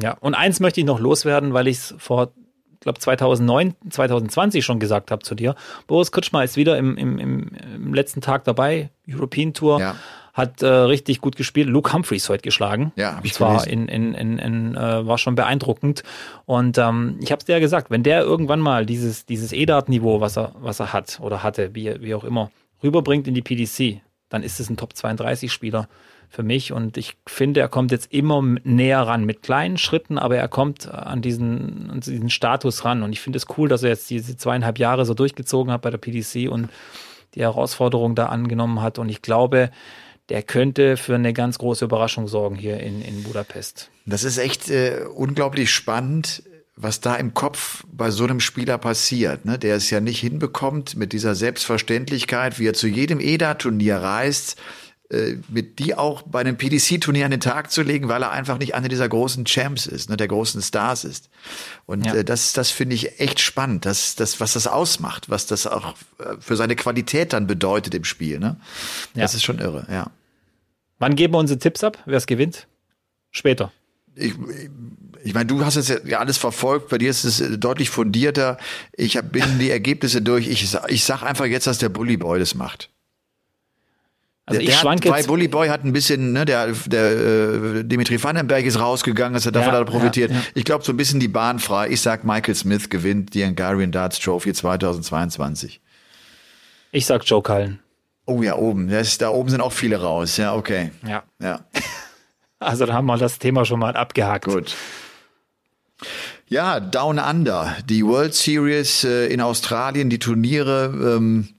[0.00, 2.32] Ja, und eins möchte ich noch loswerden, weil ich es vor,
[2.80, 5.54] glaube 2009, 2020 schon gesagt habe zu dir.
[5.86, 9.80] Boris Kutschmer ist wieder im, im, im, letzten Tag dabei, European Tour.
[9.80, 9.96] Ja.
[10.34, 11.66] Hat äh, richtig gut gespielt.
[11.66, 12.92] Luke Humphreys heute geschlagen.
[12.96, 16.02] Ja, hab ich war in, in, in, in äh, war schon beeindruckend.
[16.44, 20.20] Und ähm, ich habe es dir ja gesagt, wenn der irgendwann mal dieses dieses E-Dart-Niveau,
[20.20, 22.50] was er was er hat oder hatte, wie wie auch immer,
[22.82, 25.88] rüberbringt in die PDC, dann ist es ein Top 32 Spieler
[26.28, 26.72] für mich.
[26.72, 30.88] Und ich finde, er kommt jetzt immer näher ran mit kleinen Schritten, aber er kommt
[30.88, 33.02] an diesen, an diesen Status ran.
[33.02, 35.90] Und ich finde es cool, dass er jetzt diese zweieinhalb Jahre so durchgezogen hat bei
[35.90, 36.68] der PDC und
[37.34, 38.98] die Herausforderung da angenommen hat.
[38.98, 39.70] Und ich glaube,
[40.28, 43.90] der könnte für eine ganz große Überraschung sorgen hier in, in Budapest.
[44.06, 46.42] Das ist echt äh, unglaublich spannend
[46.76, 49.58] was da im Kopf bei so einem Spieler passiert, ne?
[49.58, 54.56] der es ja nicht hinbekommt mit dieser Selbstverständlichkeit, wie er zu jedem EDA-Turnier reist,
[55.48, 58.74] mit die auch bei einem PDC-Turnier an den Tag zu legen, weil er einfach nicht
[58.74, 61.30] einer dieser großen Champs ist, ne, der großen Stars ist.
[61.86, 62.14] Und ja.
[62.14, 65.94] äh, das, das finde ich echt spannend, das, das, was das ausmacht, was das auch
[66.18, 68.40] äh, für seine Qualität dann bedeutet im Spiel.
[68.40, 68.56] Ne?
[69.14, 69.36] Das ja.
[69.36, 70.10] ist schon irre, ja.
[70.98, 72.66] Wann geben wir unsere Tipps ab, wer es gewinnt?
[73.30, 73.70] Später.
[74.16, 74.34] Ich,
[75.22, 78.58] ich meine, du hast es ja alles verfolgt, bei dir ist es äh, deutlich fundierter.
[78.92, 80.48] Ich hab, bin die Ergebnisse durch.
[80.48, 82.90] Ich, ich sag einfach jetzt, dass der Bully Boy das macht.
[84.48, 88.22] Also der, ich schwanke bei Bully Boy hat ein bisschen, ne, der, der äh, Dimitri
[88.22, 90.30] Vandenberg ist rausgegangen, dass er davon ja, hat profitiert.
[90.30, 90.42] Ja, ja.
[90.54, 91.88] Ich glaube, so ein bisschen die Bahn frei.
[91.88, 95.80] Ich sag, Michael Smith gewinnt die Hungarian Darts Trophy 2022.
[96.92, 97.80] Ich sag Joe Cullen.
[98.24, 98.88] Oh ja, oben.
[98.88, 100.36] Das, da oben sind auch viele raus.
[100.36, 100.92] Ja, okay.
[101.06, 101.24] Ja.
[101.40, 101.60] ja.
[102.58, 104.46] Also da haben wir das Thema schon mal abgehakt.
[104.46, 104.74] Gut.
[106.48, 110.86] Ja, Down Under, die World Series äh, in Australien, die Turniere.
[110.86, 111.55] Ähm,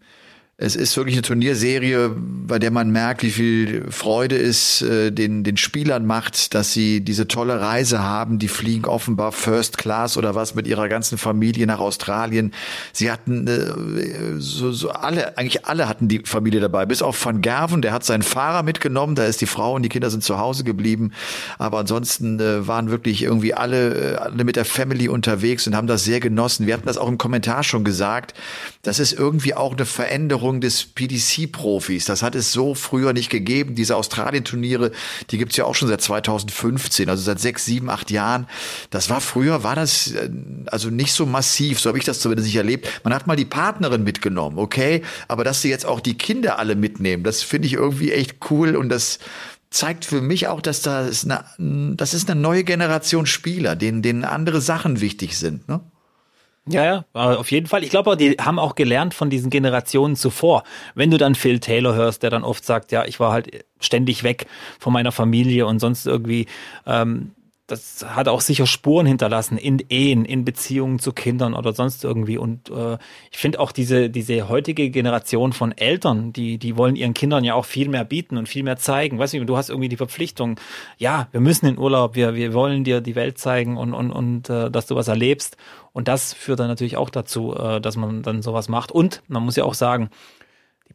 [0.59, 5.43] es ist wirklich eine Turnierserie, bei der man merkt, wie viel Freude es äh, den,
[5.43, 8.39] den Spielern macht, dass sie diese tolle Reise haben.
[8.39, 12.53] Die fliegen offenbar First Class oder was mit ihrer ganzen Familie nach Australien.
[12.91, 17.41] Sie hatten äh, so, so alle, eigentlich alle hatten die Familie dabei, bis auf Van
[17.41, 20.39] Gerven, der hat seinen Fahrer mitgenommen, da ist die Frau und die Kinder sind zu
[20.39, 21.11] Hause geblieben.
[21.59, 25.85] Aber ansonsten äh, waren wirklich irgendwie alle, äh, alle mit der Family unterwegs und haben
[25.85, 26.65] das sehr genossen.
[26.65, 28.33] Wir hatten das auch im Kommentar schon gesagt.
[28.81, 32.05] Das ist irgendwie auch eine Veränderung Ursprung des PDC-Profis.
[32.05, 33.75] Das hat es so früher nicht gegeben.
[33.75, 34.91] Diese Australien-Turniere,
[35.29, 38.47] die gibt's ja auch schon seit 2015, also seit sechs, sieben, acht Jahren.
[38.89, 40.29] Das war früher, war das äh,
[40.67, 42.87] also nicht so massiv, so habe ich das zumindest nicht erlebt.
[43.03, 46.75] Man hat mal die Partnerin mitgenommen, okay, aber dass sie jetzt auch die Kinder alle
[46.75, 49.19] mitnehmen, das finde ich irgendwie echt cool und das
[49.69, 51.43] zeigt für mich auch, dass das eine,
[51.97, 55.67] das ist eine neue Generation Spieler, denen, denen andere Sachen wichtig sind.
[55.67, 55.81] Ne?
[56.69, 57.83] Ja, ja, auf jeden Fall.
[57.83, 60.63] Ich glaube, die haben auch gelernt von diesen Generationen zuvor.
[60.95, 64.23] Wenn du dann Phil Taylor hörst, der dann oft sagt, ja, ich war halt ständig
[64.23, 64.47] weg
[64.79, 66.47] von meiner Familie und sonst irgendwie,
[66.85, 67.31] ähm,
[67.67, 72.37] das hat auch sicher Spuren hinterlassen in Ehen, in Beziehungen zu Kindern oder sonst irgendwie.
[72.37, 72.97] Und äh,
[73.29, 77.55] ich finde auch diese, diese heutige Generation von Eltern, die, die wollen ihren Kindern ja
[77.55, 79.19] auch viel mehr bieten und viel mehr zeigen.
[79.19, 80.57] Weißt du, du hast irgendwie die Verpflichtung,
[80.97, 84.49] ja, wir müssen in Urlaub, wir, wir wollen dir die Welt zeigen und, und, und
[84.49, 85.57] äh, dass du was erlebst.
[85.91, 88.93] Und das führt dann natürlich auch dazu, äh, dass man dann sowas macht.
[88.93, 90.09] Und man muss ja auch sagen,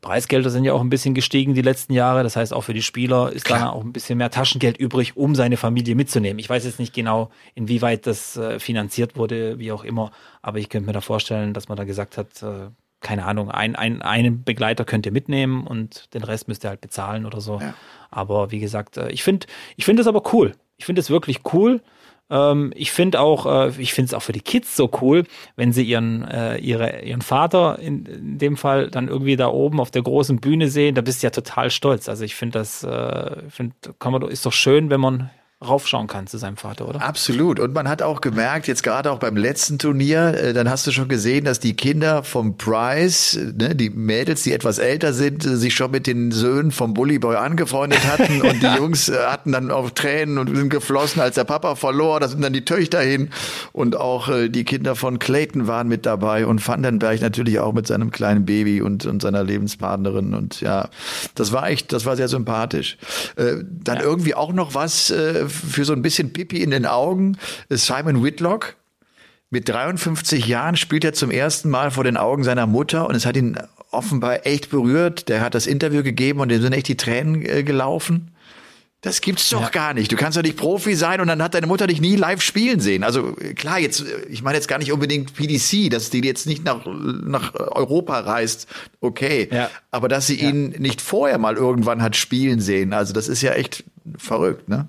[0.03, 2.25] Preisgelder sind ja auch ein bisschen gestiegen die letzten Jahre.
[2.25, 3.61] Das heißt, auch für die Spieler ist Klar.
[3.61, 6.41] da auch ein bisschen mehr Taschengeld übrig, um seine Familie mitzunehmen.
[6.41, 10.11] Ich weiß jetzt nicht genau, inwieweit das äh, finanziert wurde, wie auch immer.
[10.43, 13.77] Aber ich könnte mir da vorstellen, dass man da gesagt hat, äh, keine Ahnung, ein,
[13.77, 17.61] ein, einen Begleiter könnt ihr mitnehmen und den Rest müsst ihr halt bezahlen oder so.
[17.61, 17.75] Ja.
[18.11, 20.53] Aber wie gesagt, äh, ich finde ich finde es aber cool.
[20.79, 21.81] Ich finde es wirklich cool.
[22.33, 25.73] Ähm, ich finde auch, äh, ich finde es auch für die Kids so cool, wenn
[25.73, 29.90] sie ihren, äh, ihre, ihren Vater in, in, dem Fall dann irgendwie da oben auf
[29.90, 30.95] der großen Bühne sehen.
[30.95, 32.09] Da bist du ja total stolz.
[32.09, 35.31] Also ich finde das, äh, find, kann man, ist doch schön, wenn man
[35.66, 37.03] raufschauen kann zu seinem Vater, oder?
[37.03, 37.61] Absolut.
[37.61, 40.92] Und man hat auch gemerkt, jetzt gerade auch beim letzten Turnier, äh, dann hast du
[40.92, 45.57] schon gesehen, dass die Kinder vom Price, ne, die Mädels, die etwas älter sind, äh,
[45.57, 49.70] sich schon mit den Söhnen vom Bullyboy angefreundet hatten und die Jungs äh, hatten dann
[49.70, 52.20] auch Tränen und sind geflossen, als der Papa verlor.
[52.20, 53.31] Da sind dann die Töchter hin
[53.72, 58.11] und auch die Kinder von Clayton waren mit dabei und Vandenberg natürlich auch mit seinem
[58.11, 60.88] kleinen Baby und, und seiner Lebenspartnerin und ja,
[61.35, 62.96] das war echt, das war sehr sympathisch.
[63.37, 64.03] dann ja.
[64.03, 65.12] irgendwie auch noch was
[65.53, 67.38] für so ein bisschen Pipi in den Augen.
[67.69, 68.77] Simon Whitlock
[69.51, 73.27] mit 53 Jahren spielt er zum ersten Mal vor den Augen seiner Mutter und es
[73.27, 73.59] hat ihn
[73.91, 75.29] offenbar echt berührt.
[75.29, 78.33] Der hat das Interview gegeben und dem sind echt die Tränen äh, gelaufen.
[79.03, 79.69] Das gibt's doch ja.
[79.69, 80.12] gar nicht.
[80.12, 82.79] Du kannst doch nicht Profi sein und dann hat deine Mutter dich nie live spielen
[82.79, 83.03] sehen.
[83.03, 86.87] Also klar, jetzt, ich meine jetzt gar nicht unbedingt PDC, dass die jetzt nicht nach,
[86.87, 88.69] nach Europa reist,
[89.01, 89.49] okay.
[89.51, 89.71] Ja.
[89.91, 90.49] Aber dass sie ja.
[90.49, 93.83] ihn nicht vorher mal irgendwann hat spielen sehen, also das ist ja echt
[94.17, 94.87] verrückt, ne?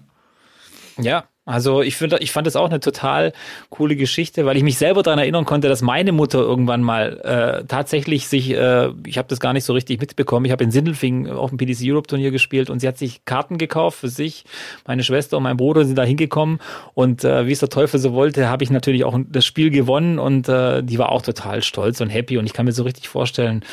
[0.98, 3.34] Ja, also ich finde, ich fand das auch eine total
[3.70, 7.66] coole Geschichte, weil ich mich selber daran erinnern konnte, dass meine Mutter irgendwann mal äh,
[7.66, 11.30] tatsächlich sich, äh, ich habe das gar nicht so richtig mitbekommen, ich habe in Sindelfing
[11.30, 14.46] auf dem PDC Europe Turnier gespielt und sie hat sich Karten gekauft für sich,
[14.88, 16.60] meine Schwester und mein Bruder sind da hingekommen
[16.94, 20.20] und äh, wie es der Teufel so wollte, habe ich natürlich auch das Spiel gewonnen
[20.20, 23.10] und äh, die war auch total stolz und happy und ich kann mir so richtig
[23.10, 23.66] vorstellen,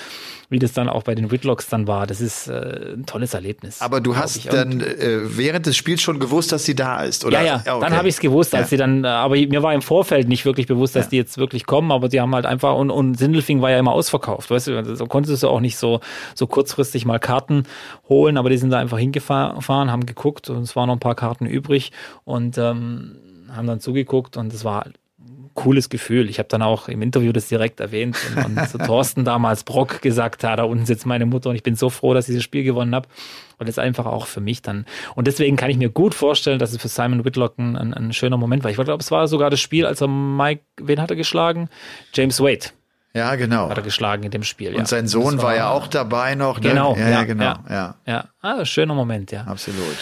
[0.50, 2.06] wie das dann auch bei den Whitlocks dann war.
[2.06, 3.80] Das ist äh, ein tolles Erlebnis.
[3.80, 7.40] Aber du hast dann äh, während des Spiels schon gewusst, dass sie da ist, oder?
[7.40, 7.86] Ja, ja, okay.
[7.86, 8.68] dann habe ich es gewusst, als ja.
[8.70, 11.10] sie dann, äh, aber mir war im Vorfeld nicht wirklich bewusst, dass ja.
[11.10, 13.92] die jetzt wirklich kommen, aber sie haben halt einfach, und, und Sindelfing war ja immer
[13.92, 16.00] ausverkauft, weißt du, so konntest du auch nicht so,
[16.34, 17.64] so kurzfristig mal Karten
[18.08, 21.14] holen, aber die sind da einfach hingefahren, haben geguckt und es waren noch ein paar
[21.14, 21.92] Karten übrig
[22.24, 23.16] und ähm,
[23.54, 24.86] haben dann zugeguckt und es war
[25.60, 26.30] cooles Gefühl.
[26.30, 30.00] Ich habe dann auch im Interview das direkt erwähnt und, und zu Thorsten damals Brock
[30.00, 32.44] gesagt, ja, da unten sitzt meine Mutter und ich bin so froh, dass ich dieses
[32.44, 33.08] Spiel gewonnen habe.
[33.58, 34.86] Und das ist einfach auch für mich dann.
[35.14, 38.12] Und deswegen kann ich mir gut vorstellen, dass es für Simon Whitlock ein, ein, ein
[38.14, 38.70] schöner Moment war.
[38.70, 41.68] Ich glaube, es war sogar das Spiel, als er Mike, wen hat er geschlagen?
[42.14, 42.70] James Wade.
[43.12, 43.68] Ja, genau.
[43.68, 44.70] Hat er geschlagen in dem Spiel.
[44.70, 44.86] Und ja.
[44.86, 46.60] sein Sohn war, war, ja auch dabei noch.
[46.60, 46.70] Ne?
[46.70, 46.96] Genau.
[46.96, 47.44] Ja, ja, genau.
[47.44, 47.94] Ja, ja.
[48.06, 48.24] ja.
[48.40, 49.42] Ah, schöner Moment, ja.
[49.42, 49.96] Absolut.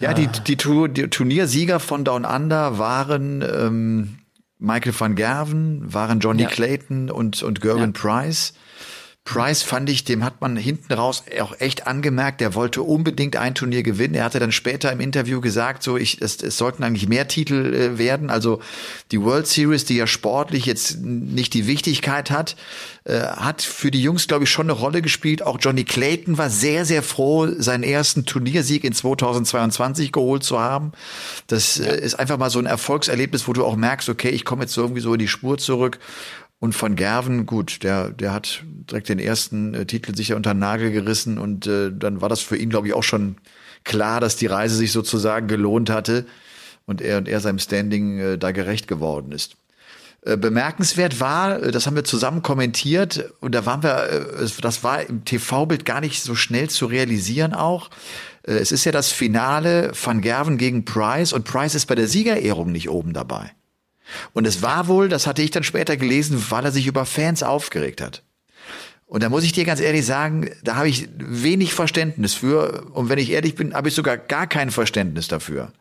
[0.00, 0.14] Ja, ah.
[0.14, 4.18] die, die, die Turniersieger von Down Under waren ähm,
[4.58, 6.48] Michael van Gerven, waren Johnny ja.
[6.48, 8.00] Clayton und, und Gerwin ja.
[8.00, 8.54] Price.
[9.26, 13.56] Price fand ich, dem hat man hinten raus auch echt angemerkt, der wollte unbedingt ein
[13.56, 14.14] Turnier gewinnen.
[14.14, 17.74] Er hatte dann später im Interview gesagt, so ich, es, es sollten eigentlich mehr Titel
[17.74, 18.30] äh, werden.
[18.30, 18.60] Also
[19.10, 22.54] die World Series, die ja sportlich jetzt nicht die Wichtigkeit hat,
[23.02, 25.42] äh, hat für die Jungs, glaube ich, schon eine Rolle gespielt.
[25.42, 30.92] Auch Johnny Clayton war sehr, sehr froh, seinen ersten Turniersieg in 2022 geholt zu haben.
[31.48, 34.62] Das äh, ist einfach mal so ein Erfolgserlebnis, wo du auch merkst, okay, ich komme
[34.62, 35.98] jetzt irgendwie so in die Spur zurück.
[36.58, 40.60] Und von Gerven, gut, der, der hat direkt den ersten äh, Titel sicher unter den
[40.60, 43.36] Nagel gerissen und äh, dann war das für ihn, glaube ich, auch schon
[43.84, 46.26] klar, dass die Reise sich sozusagen gelohnt hatte
[46.86, 49.56] und er und er seinem Standing äh, da gerecht geworden ist.
[50.26, 54.82] Äh, bemerkenswert war, äh, das haben wir zusammen kommentiert und da waren wir, äh, das
[54.82, 57.90] war im TV-Bild gar nicht so schnell zu realisieren auch.
[58.42, 62.70] Es ist ja das Finale von Gerven gegen Price und Price ist bei der Siegerehrung
[62.70, 63.50] nicht oben dabei.
[64.32, 67.42] Und es war wohl, das hatte ich dann später gelesen, weil er sich über Fans
[67.42, 68.22] aufgeregt hat.
[69.06, 72.86] Und da muss ich dir ganz ehrlich sagen, da habe ich wenig Verständnis für.
[72.92, 75.72] Und wenn ich ehrlich bin, habe ich sogar gar kein Verständnis dafür.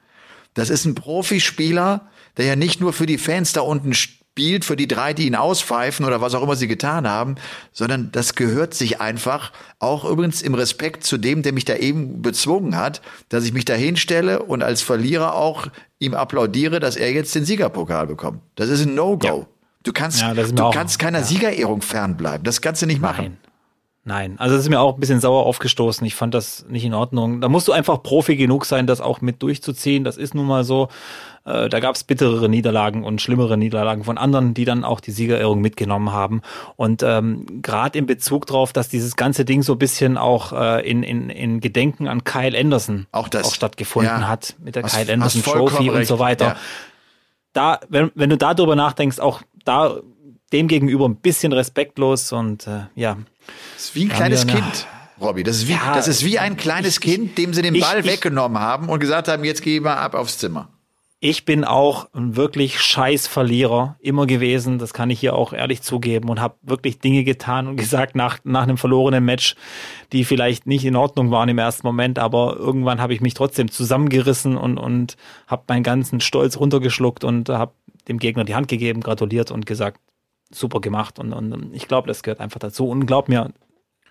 [0.54, 3.94] Das ist ein Profispieler, der ja nicht nur für die Fans da unten
[4.36, 7.36] spielt, für die drei, die ihn auspfeifen oder was auch immer sie getan haben,
[7.72, 12.22] sondern das gehört sich einfach, auch übrigens im Respekt zu dem, der mich da eben
[12.22, 15.68] bezwungen hat, dass ich mich da hinstelle und als Verlierer auch
[16.00, 18.42] ihm applaudiere, dass er jetzt den Siegerpokal bekommt.
[18.56, 19.26] Das ist ein No-Go.
[19.26, 19.48] Ja.
[19.84, 21.24] Du kannst, ja, du kannst keiner ja.
[21.24, 22.44] Siegerehrung fernbleiben.
[22.44, 23.24] Das kannst du nicht machen.
[23.24, 23.38] Nein.
[24.08, 26.06] Nein, also das ist mir auch ein bisschen sauer aufgestoßen.
[26.06, 27.42] Ich fand das nicht in Ordnung.
[27.42, 30.04] Da musst du einfach Profi genug sein, das auch mit durchzuziehen.
[30.04, 30.90] Das ist nun mal so.
[31.46, 35.12] Äh, da gab es bitterere Niederlagen und schlimmere Niederlagen von anderen, die dann auch die
[35.12, 36.42] Siegerehrung mitgenommen haben.
[36.76, 40.90] Und ähm, gerade in Bezug darauf, dass dieses ganze Ding so ein bisschen auch äh,
[40.90, 44.84] in, in, in Gedenken an Kyle Anderson auch, das, auch stattgefunden ja, hat, mit der
[44.84, 46.46] hast, Kyle Anderson Trophy und so weiter.
[46.46, 46.56] Ja.
[47.54, 50.00] Da, wenn, wenn du darüber nachdenkst, auch da
[50.52, 53.18] dem gegenüber ein bisschen respektlos und äh, ja.
[53.76, 54.88] Das ist wie ein kleines Kind.
[55.22, 57.80] Robby, das ist wie, ja, das ist wie ein kleines ich, Kind, dem sie den
[57.80, 60.70] Ball ich, weggenommen haben und gesagt haben, jetzt geh mal ab aufs Zimmer.
[61.22, 65.82] Ich bin auch ein wirklich scheiß Verlierer immer gewesen, das kann ich hier auch ehrlich
[65.82, 69.56] zugeben und habe wirklich Dinge getan und gesagt nach, nach einem verlorenen Match,
[70.12, 73.72] die vielleicht nicht in Ordnung waren im ersten Moment, aber irgendwann habe ich mich trotzdem
[73.72, 75.16] zusammengerissen und, und
[75.48, 77.74] habe meinen ganzen Stolz runtergeschluckt und habe
[78.08, 80.00] dem Gegner die Hand gegeben, gratuliert und gesagt,
[80.52, 81.20] super gemacht.
[81.20, 82.88] Und, und ich glaube, das gehört einfach dazu.
[82.88, 83.52] Und glaub mir,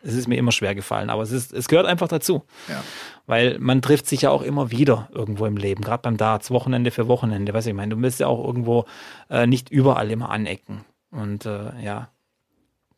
[0.05, 2.45] es ist mir immer schwer gefallen, aber es ist, es gehört einfach dazu.
[2.69, 2.83] Ja.
[3.27, 6.90] Weil man trifft sich ja auch immer wieder irgendwo im Leben, gerade beim Darts, Wochenende
[6.90, 8.85] für Wochenende, weiß ich meine, du willst ja auch irgendwo
[9.31, 10.85] äh, nicht überall immer anecken.
[11.11, 12.11] Und äh, ja,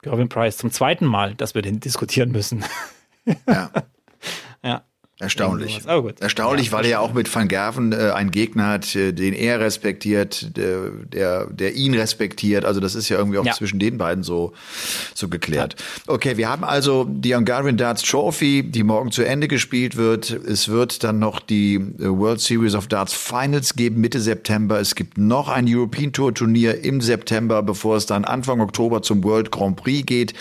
[0.03, 2.65] Gervin Price zum zweiten Mal, dass wir den diskutieren müssen.
[3.49, 3.71] Ja.
[4.63, 4.83] ja.
[5.19, 5.81] Erstaunlich.
[5.89, 9.13] Oh, Erstaunlich, ja, weil er ja auch mit Van Gerven äh, einen Gegner hat, äh,
[9.13, 12.67] den er respektiert, der, der, der ihn respektiert.
[12.67, 13.55] Also das ist ja irgendwie auch ja.
[13.55, 14.53] zwischen den beiden so,
[15.15, 15.77] so geklärt.
[16.07, 16.13] Ja.
[16.13, 20.29] Okay, wir haben also die Hungarian Darts Trophy, die morgen zu Ende gespielt wird.
[20.31, 24.81] Es wird dann noch die äh, World Series of Darts Finals geben Mitte September.
[24.81, 29.25] Es gibt noch ein European Tour Turnier im September, bevor es dann Anfang Oktober zum
[29.25, 30.35] World Grand Prix geht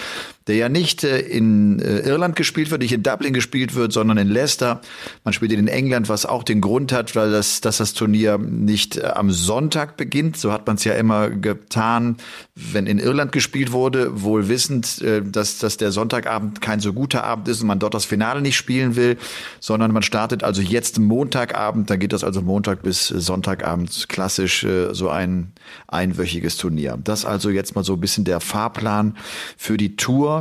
[0.48, 4.18] der ja nicht äh, in äh, Irland gespielt wird, nicht in Dublin gespielt wird, sondern
[4.18, 4.82] in Leicester.
[5.24, 8.98] Man spielt in England, was auch den Grund hat, weil das, dass das Turnier nicht
[8.98, 10.38] äh, am Sonntag beginnt.
[10.38, 12.18] So hat man es ja immer getan,
[12.54, 17.48] wenn in Irland gespielt wurde, wohl wissend, dass, dass der Sonntagabend kein so guter Abend
[17.48, 19.18] ist und man dort das Finale nicht spielen will,
[19.60, 25.10] sondern man startet also jetzt Montagabend, dann geht das also Montag bis Sonntagabend klassisch so
[25.10, 25.52] ein
[25.88, 26.98] einwöchiges Turnier.
[27.04, 29.18] Das also jetzt mal so ein bisschen der Fahrplan
[29.58, 30.35] für die Tour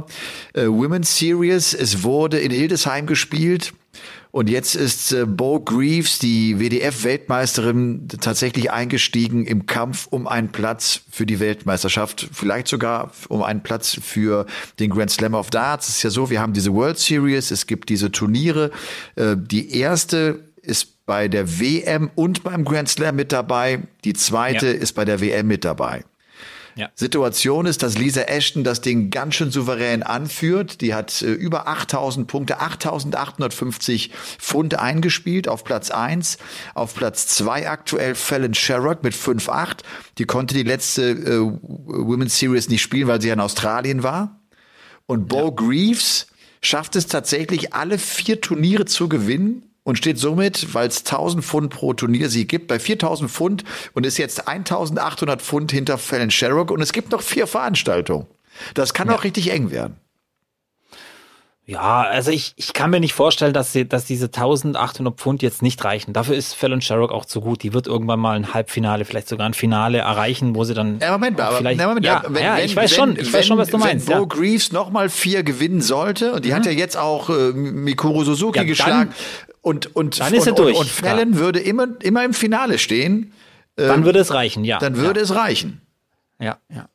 [0.54, 1.74] äh, Women's Series.
[1.74, 3.72] Es wurde in Hildesheim gespielt.
[4.34, 11.02] Und jetzt ist äh, Bo Greaves, die WDF-Weltmeisterin, tatsächlich eingestiegen im Kampf um einen Platz
[11.08, 14.46] für die Weltmeisterschaft, vielleicht sogar um einen Platz für
[14.80, 15.88] den Grand Slam of Darts.
[15.88, 18.72] Es ist ja so, wir haben diese World Series, es gibt diese Turniere.
[19.14, 23.82] Äh, die erste ist bei der WM und beim Grand Slam mit dabei.
[24.02, 24.72] Die zweite ja.
[24.72, 26.02] ist bei der WM mit dabei.
[26.76, 26.90] Ja.
[26.94, 30.80] Situation ist, dass Lisa Ashton das Ding ganz schön souverän anführt.
[30.80, 36.38] Die hat äh, über 8000 Punkte, 8850 Pfund eingespielt auf Platz 1.
[36.74, 39.78] Auf Platz 2 aktuell Fallon Sherrock mit 5,8.
[40.18, 44.40] Die konnte die letzte äh, Women's Series nicht spielen, weil sie in Australien war.
[45.06, 45.50] Und Bo ja.
[45.50, 46.26] Greaves
[46.60, 51.70] schafft es tatsächlich, alle vier Turniere zu gewinnen und steht somit, weil es 1000 Pfund
[51.70, 56.80] pro Turniersieg gibt, bei 4000 Pfund und ist jetzt 1800 Pfund hinter Fallon Sherrock und
[56.80, 58.26] es gibt noch vier Veranstaltungen.
[58.74, 59.14] Das kann ja.
[59.14, 59.96] auch richtig eng werden.
[61.66, 65.62] Ja, also ich, ich kann mir nicht vorstellen, dass, sie, dass diese 1800 Pfund jetzt
[65.62, 66.12] nicht reichen.
[66.12, 67.62] Dafür ist Fallon Sherrock auch zu gut.
[67.62, 71.12] Die wird irgendwann mal ein Halbfinale, vielleicht sogar ein Finale erreichen, wo sie dann ja,
[71.12, 71.78] Moment, aber, vielleicht.
[71.78, 73.78] Na, Moment, ja, wenn, ja, ich weiß wenn, schon, ich wenn, weiß schon, was du
[73.78, 74.08] meinst.
[74.08, 74.28] Wenn Bo ja.
[74.28, 76.54] Greaves nochmal vier gewinnen sollte, und die mhm.
[76.54, 79.14] hat ja jetzt auch äh, Mikuru Suzuki ja, geschlagen,
[79.64, 80.76] und, und, dann ist er durch.
[80.76, 81.38] Und, und Fallon ja.
[81.38, 83.32] würde immer, immer im Finale stehen.
[83.76, 84.78] Dann ähm, würde es reichen, ja.
[84.78, 85.24] Dann würde ja.
[85.24, 85.80] es reichen.
[86.38, 86.88] Ja, ja.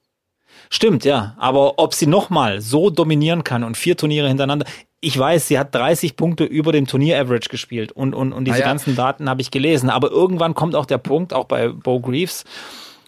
[0.70, 1.36] Stimmt, ja.
[1.40, 4.68] Aber ob sie nochmal so dominieren kann und vier Turniere hintereinander,
[5.02, 8.66] ich weiß, sie hat 30 Punkte über dem Turnier-Average gespielt und, und, und diese ja.
[8.66, 9.90] ganzen Daten habe ich gelesen.
[9.90, 12.44] Aber irgendwann kommt auch der Punkt, auch bei Bo Greaves,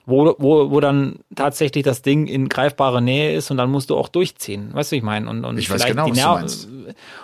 [0.05, 3.95] wo, wo, wo dann tatsächlich das Ding in greifbarer Nähe ist und dann musst du
[3.95, 4.73] auch durchziehen.
[4.73, 5.29] Weißt du, ich meine?
[5.29, 6.67] Und, und ich weiß genau, was du meinst.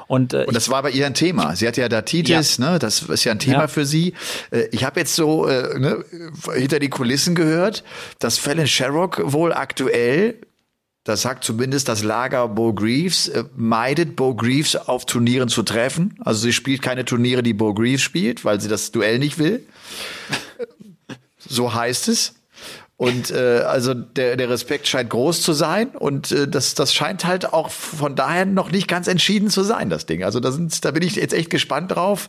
[0.08, 1.56] Und, äh, und das war bei ihr ein Thema.
[1.56, 2.72] Sie hatte ja Datitis, ja.
[2.72, 2.80] ne?
[2.80, 3.68] das ist ja ein Thema ja.
[3.68, 4.14] für sie.
[4.52, 6.04] Äh, ich habe jetzt so äh, ne,
[6.54, 7.84] hinter die Kulissen gehört,
[8.20, 10.36] dass Fallon Sherrock wohl aktuell
[11.08, 16.20] das sagt zumindest das Lager Bo Greaves, äh, meidet Bo Greaves auf Turnieren zu treffen.
[16.20, 19.66] Also sie spielt keine Turniere, die Bo Greaves spielt, weil sie das Duell nicht will.
[21.38, 22.34] so heißt es.
[22.98, 27.26] Und äh, also der, der Respekt scheint groß zu sein und äh, das, das scheint
[27.26, 30.24] halt auch von daher noch nicht ganz entschieden zu sein, das Ding.
[30.24, 32.28] Also da, sind, da bin ich jetzt echt gespannt drauf,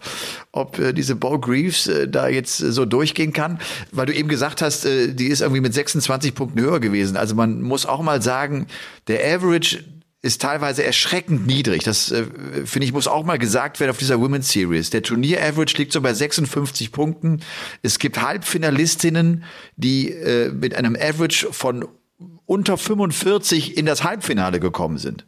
[0.53, 3.61] ob äh, diese Bo Greaves äh, da jetzt äh, so durchgehen kann,
[3.93, 7.17] weil du eben gesagt hast, äh, die ist irgendwie mit 26 Punkten höher gewesen.
[7.17, 8.67] Also man muss auch mal sagen,
[9.07, 9.85] der Average
[10.21, 11.85] ist teilweise erschreckend niedrig.
[11.85, 12.25] Das äh,
[12.65, 14.91] finde ich muss auch mal gesagt werden auf dieser Women's Series.
[14.91, 17.41] Der Turnier-Average liegt so bei 56 Punkten.
[17.83, 19.45] Es gibt Halbfinalistinnen,
[19.77, 21.87] die äh, mit einem Average von
[22.47, 25.25] unter 45 in das Halbfinale gekommen sind.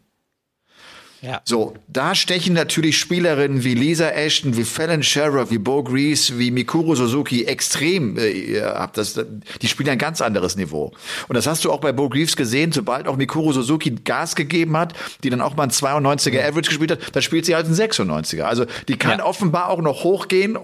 [1.23, 1.43] Ja.
[1.45, 6.51] So, da stechen natürlich Spielerinnen wie Lisa Ashton, wie Fallon Sherrock, wie Bo Grease, wie
[6.51, 8.95] Mikuru Suzuki extrem äh, ab.
[8.95, 9.21] Das,
[9.61, 10.93] die spielen ein ganz anderes Niveau.
[11.29, 14.77] Und das hast du auch bei Bo Greaves gesehen, sobald auch Mikuru Suzuki Gas gegeben
[14.79, 17.75] hat, die dann auch mal ein 92er Average gespielt hat, da spielt sie halt ein
[17.75, 18.43] 96er.
[18.43, 19.25] Also die kann ja.
[19.25, 20.59] offenbar auch noch hochgehen.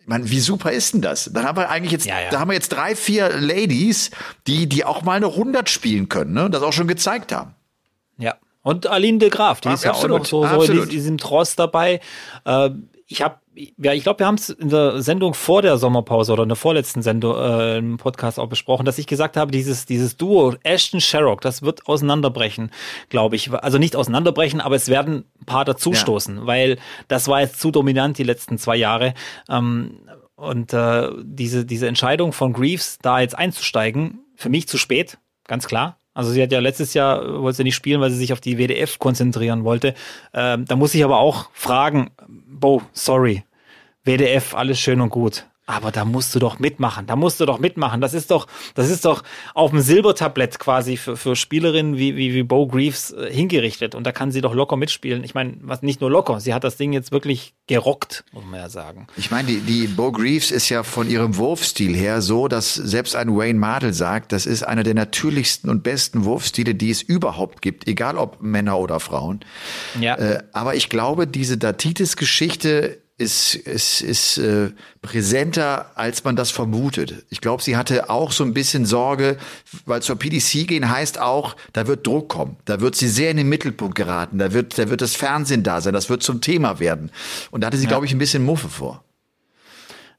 [0.00, 1.30] Ich meine, wie super ist denn das?
[1.32, 2.30] Dann haben wir eigentlich jetzt, ja, ja.
[2.30, 4.10] da haben wir jetzt drei, vier Ladies,
[4.48, 6.50] die, die auch mal eine 100 spielen können, ne?
[6.50, 7.54] Das auch schon gezeigt haben.
[8.18, 10.88] Ja, und Aline de Graaf, die Ach, ist ja absolut, auch noch so, so in
[10.88, 12.00] diesem Tross dabei.
[12.44, 12.70] Äh,
[13.06, 16.42] ich habe ja, ich glaube, wir haben es in der Sendung vor der Sommerpause oder
[16.42, 20.16] in der vorletzten Sendung äh, im Podcast auch besprochen, dass ich gesagt habe, dieses dieses
[20.16, 22.72] Duo Ashton Sherrock, das wird auseinanderbrechen,
[23.08, 23.52] glaube ich.
[23.52, 26.46] Also nicht auseinanderbrechen, aber es werden ein paar dazustoßen, ja.
[26.46, 29.14] weil das war jetzt zu dominant die letzten zwei Jahre.
[29.48, 30.00] Ähm,
[30.34, 35.68] und äh, diese diese Entscheidung von Greaves, da jetzt einzusteigen, für mich zu spät, ganz
[35.68, 35.98] klar.
[36.16, 38.56] Also sie hat ja letztes Jahr, wollte sie nicht spielen, weil sie sich auf die
[38.56, 39.94] WDF konzentrieren wollte.
[40.32, 43.44] Ähm, da muss ich aber auch fragen, Bo, sorry,
[44.02, 45.46] WDF, alles schön und gut.
[45.66, 47.06] Aber da musst du doch mitmachen.
[47.06, 48.00] Da musst du doch mitmachen.
[48.00, 52.34] Das ist doch, das ist doch auf dem Silbertablett quasi für, für Spielerinnen wie, wie,
[52.34, 53.96] wie Bo Greaves äh, hingerichtet.
[53.96, 55.24] Und da kann sie doch locker mitspielen.
[55.24, 58.60] Ich meine, was nicht nur locker, sie hat das Ding jetzt wirklich gerockt, muss man
[58.60, 59.08] ja sagen.
[59.16, 63.16] Ich meine, die, die Bo Greaves ist ja von ihrem Wurfstil her so, dass selbst
[63.16, 67.60] ein Wayne Mardell sagt, das ist einer der natürlichsten und besten Wurfstile, die es überhaupt
[67.60, 69.40] gibt, egal ob Männer oder Frauen.
[70.00, 70.14] Ja.
[70.14, 77.24] Äh, aber ich glaube, diese Datitis-Geschichte ist, ist, ist äh, präsenter, als man das vermutet.
[77.30, 79.38] Ich glaube, sie hatte auch so ein bisschen Sorge,
[79.86, 82.56] weil zur PDC gehen heißt auch, da wird Druck kommen.
[82.66, 84.38] Da wird sie sehr in den Mittelpunkt geraten.
[84.38, 85.94] Da wird, da wird das Fernsehen da sein.
[85.94, 87.10] Das wird zum Thema werden.
[87.50, 87.88] Und da hatte sie, ja.
[87.88, 89.02] glaube ich, ein bisschen Muffe vor.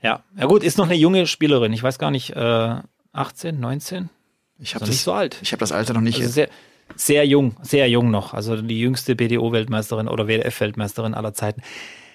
[0.01, 1.73] Ja, ja gut, ist noch eine junge Spielerin.
[1.73, 2.75] Ich weiß gar nicht, äh,
[3.13, 4.10] 18, 19?
[4.60, 5.38] Ich habe das nicht so alt.
[5.43, 6.19] Ich habe das Alter noch nicht.
[6.19, 6.49] Also sehr,
[6.95, 8.33] sehr jung, sehr jung noch.
[8.33, 11.62] Also die jüngste BDO-Weltmeisterin oder WDF-Weltmeisterin aller Zeiten.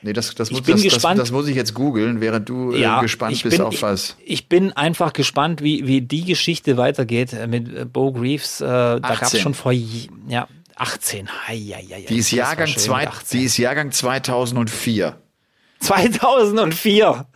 [0.02, 2.98] Nee, das, das, muss, das, das, das, muss ich jetzt googeln, während du äh, ja,
[2.98, 4.16] äh, gespannt bist bin, auf was.
[4.24, 8.60] Ich, ich, bin einfach gespannt, wie, wie die Geschichte weitergeht äh, mit äh, Bo Greaves.
[8.60, 11.28] Äh, da gab es schon vor ja, 18.
[11.46, 15.16] Hei, hei, hei, die, ist Jahrgang zwei, die ist Jahrgang 2004.
[15.78, 17.26] 2004.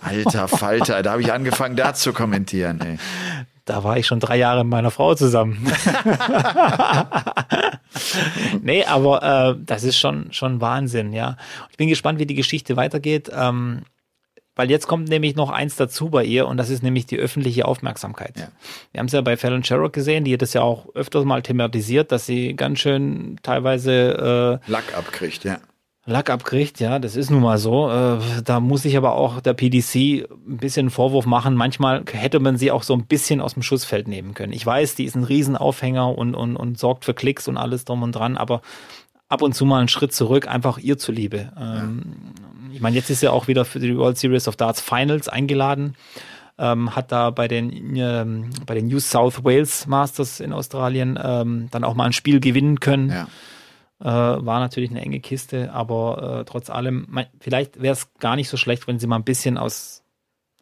[0.00, 2.80] Alter Falter, da habe ich angefangen, da zu kommentieren.
[2.80, 2.98] Ey.
[3.66, 5.66] Da war ich schon drei Jahre mit meiner Frau zusammen.
[8.62, 11.36] nee, aber äh, das ist schon, schon Wahnsinn, ja.
[11.70, 13.28] Ich bin gespannt, wie die Geschichte weitergeht.
[13.34, 13.82] Ähm,
[14.54, 17.66] weil jetzt kommt nämlich noch eins dazu bei ihr und das ist nämlich die öffentliche
[17.66, 18.38] Aufmerksamkeit.
[18.38, 18.48] Ja.
[18.92, 21.42] Wir haben es ja bei Fallon Sherrock gesehen, die hat es ja auch öfters mal
[21.42, 25.58] thematisiert, dass sie ganz schön teilweise äh, Lack abkriegt, ja.
[26.08, 27.90] Lack abkriegt, ja, das ist nun mal so.
[27.90, 31.54] Äh, da muss ich aber auch der PDC ein bisschen einen Vorwurf machen.
[31.56, 34.52] Manchmal hätte man sie auch so ein bisschen aus dem Schussfeld nehmen können.
[34.52, 38.04] Ich weiß, die ist ein Riesenaufhänger und, und, und sorgt für Klicks und alles drum
[38.04, 38.62] und dran, aber
[39.28, 41.52] ab und zu mal einen Schritt zurück, einfach ihr zuliebe.
[41.58, 42.02] Ähm,
[42.72, 45.96] ich meine, jetzt ist er auch wieder für die World Series of Darts Finals eingeladen.
[46.56, 51.66] Ähm, hat da bei den, ähm, bei den New South Wales Masters in Australien ähm,
[51.72, 53.10] dann auch mal ein Spiel gewinnen können.
[53.10, 53.26] Ja.
[53.98, 58.36] Äh, war natürlich eine enge Kiste, aber äh, trotz allem, mein, vielleicht wäre es gar
[58.36, 60.02] nicht so schlecht, wenn sie mal ein bisschen aus,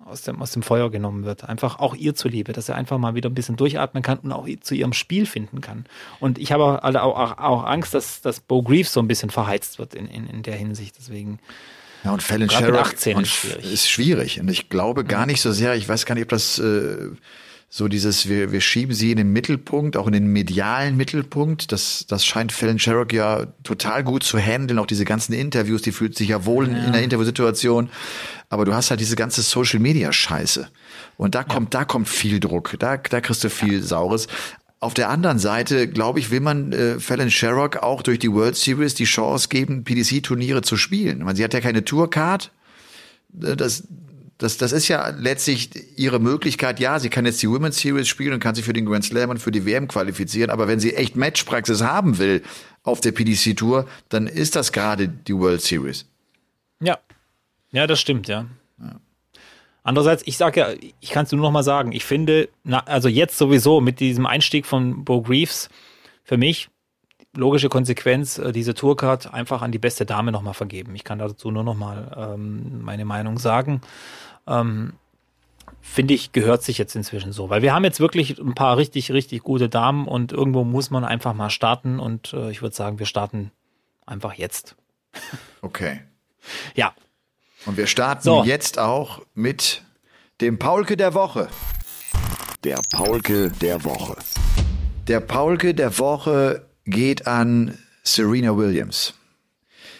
[0.04, 1.42] aus, dem, aus dem Feuer genommen wird.
[1.42, 4.46] Einfach auch ihr zuliebe, dass er einfach mal wieder ein bisschen durchatmen kann und auch
[4.60, 5.84] zu ihrem Spiel finden kann.
[6.20, 9.80] Und ich habe auch, auch, auch Angst, dass, dass Bo Greaves so ein bisschen verheizt
[9.80, 10.96] wird in, in, in der Hinsicht.
[10.96, 11.40] Deswegen.
[12.04, 13.72] Ja, und Fallon Sherrock ist schwierig.
[13.72, 14.40] ist schwierig.
[14.40, 17.08] Und ich glaube gar nicht so sehr, ich weiß gar nicht, ob das äh,
[17.76, 21.72] so dieses, wir, wir schieben sie in den Mittelpunkt, auch in den medialen Mittelpunkt.
[21.72, 24.78] Das, das scheint Fallon Sherrock ja total gut zu handeln.
[24.78, 26.84] Auch diese ganzen Interviews, die fühlt sich ja wohl ja.
[26.84, 27.88] in der Interviewsituation.
[28.48, 30.68] Aber du hast halt diese ganze Social Media Scheiße.
[31.16, 31.80] Und da kommt, ja.
[31.80, 32.76] da kommt viel Druck.
[32.78, 33.82] Da, da kriegst du viel ja.
[33.82, 34.28] Saures.
[34.78, 38.54] Auf der anderen Seite, glaube ich, will man äh, Fallon Sherrock auch durch die World
[38.54, 41.18] Series die Chance geben, PDC-Turniere zu spielen.
[41.18, 42.52] Ich meine, sie hat ja keine Tourcard.
[43.42, 43.83] Äh, das,
[44.38, 46.80] das, das ist ja letztlich ihre Möglichkeit.
[46.80, 49.30] Ja, sie kann jetzt die Women's Series spielen und kann sich für den Grand Slam
[49.30, 50.50] und für die WM qualifizieren.
[50.50, 52.42] Aber wenn sie echt Matchpraxis haben will
[52.82, 56.06] auf der PDC Tour, dann ist das gerade die World Series.
[56.80, 56.98] Ja.
[57.70, 58.46] Ja, das stimmt, ja.
[58.80, 59.00] ja.
[59.82, 60.68] Andererseits, ich sage ja,
[61.00, 64.26] ich kann es nur noch mal sagen, ich finde, na, also jetzt sowieso mit diesem
[64.26, 65.68] Einstieg von Bo Greaves,
[66.24, 66.70] für mich
[67.35, 70.94] logische Konsequenz, äh, diese Tourcard einfach an die beste Dame noch mal vergeben.
[70.94, 73.80] Ich kann dazu nur noch mal ähm, meine Meinung sagen.
[74.46, 74.94] Ähm,
[75.80, 77.50] finde ich, gehört sich jetzt inzwischen so.
[77.50, 81.04] Weil wir haben jetzt wirklich ein paar richtig, richtig gute Damen und irgendwo muss man
[81.04, 83.50] einfach mal starten und äh, ich würde sagen, wir starten
[84.06, 84.76] einfach jetzt.
[85.62, 86.00] Okay.
[86.74, 86.92] Ja.
[87.64, 88.44] Und wir starten so.
[88.44, 89.82] jetzt auch mit
[90.42, 91.48] dem Paulke der Woche.
[92.64, 94.16] Der Paulke der Woche.
[95.08, 99.14] Der Paulke der Woche geht an Serena Williams.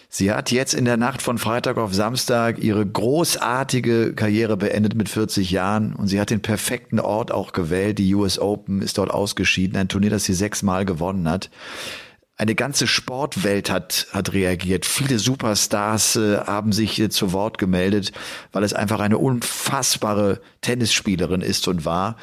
[0.09, 5.09] Sie hat jetzt in der Nacht von Freitag auf Samstag ihre großartige Karriere beendet mit
[5.09, 7.99] 40 Jahren und sie hat den perfekten Ort auch gewählt.
[7.99, 11.49] Die US Open ist dort ausgeschieden, ein Turnier, das sie sechsmal gewonnen hat
[12.37, 14.85] eine ganze Sportwelt hat, hat reagiert.
[14.85, 18.11] Viele Superstars äh, haben sich äh, zu Wort gemeldet,
[18.51, 22.17] weil es einfach eine unfassbare Tennisspielerin ist und war,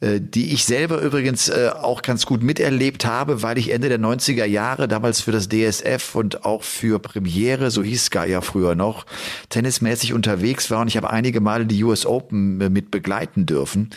[0.00, 3.98] äh, die ich selber übrigens äh, auch ganz gut miterlebt habe, weil ich Ende der
[3.98, 8.76] 90er Jahre damals für das DSF und auch für Premiere, so hieß Sky ja früher
[8.76, 9.04] noch,
[9.48, 13.90] tennismäßig unterwegs war und ich habe einige Male die US Open äh, mit begleiten dürfen.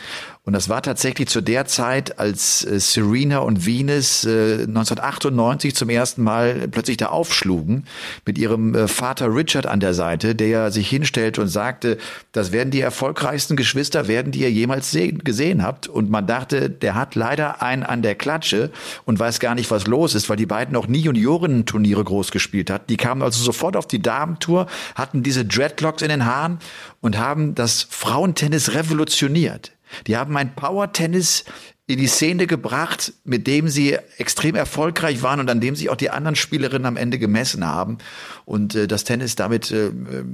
[0.46, 6.24] Und das war tatsächlich zu der Zeit, als äh, Serena und Venus 1998 zum ersten
[6.24, 7.86] Mal plötzlich da aufschlugen,
[8.26, 11.98] mit ihrem Vater Richard an der Seite, der sich hinstellte und sagte,
[12.32, 15.88] das werden die erfolgreichsten Geschwister werden, die ihr jemals gesehen habt.
[15.88, 18.72] Und man dachte, der hat leider einen an der Klatsche
[19.06, 22.70] und weiß gar nicht, was los ist, weil die beiden auch nie Juniorenturniere groß gespielt
[22.70, 22.88] hatten.
[22.88, 26.60] Die kamen also sofort auf die Damentour, hatten diese Dreadlocks in den Haaren
[27.02, 29.72] und haben das Frauentennis revolutioniert.
[30.08, 31.46] Die haben ein Power-Tennis
[31.90, 35.96] in die Szene gebracht, mit dem sie extrem erfolgreich waren und an dem sich auch
[35.96, 37.98] die anderen Spielerinnen am Ende gemessen haben
[38.46, 39.90] und äh, das Tennis damit äh,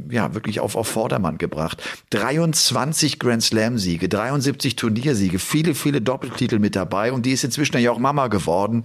[0.10, 1.82] ja wirklich auf, auf Vordermann gebracht.
[2.10, 7.78] 23 Grand Slam Siege, 73 Turniersiege, viele viele Doppeltitel mit dabei und die ist inzwischen
[7.78, 8.84] ja auch Mama geworden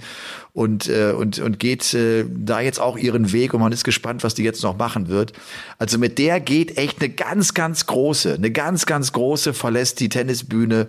[0.53, 4.23] und äh, und und geht äh, da jetzt auch ihren Weg und man ist gespannt,
[4.23, 5.33] was die jetzt noch machen wird.
[5.79, 10.09] Also mit der geht echt eine ganz ganz große, eine ganz ganz große verlässt die
[10.09, 10.87] Tennisbühne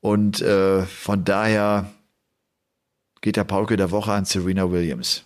[0.00, 1.90] und äh, von daher
[3.20, 5.24] geht der Pauke der Woche an Serena Williams.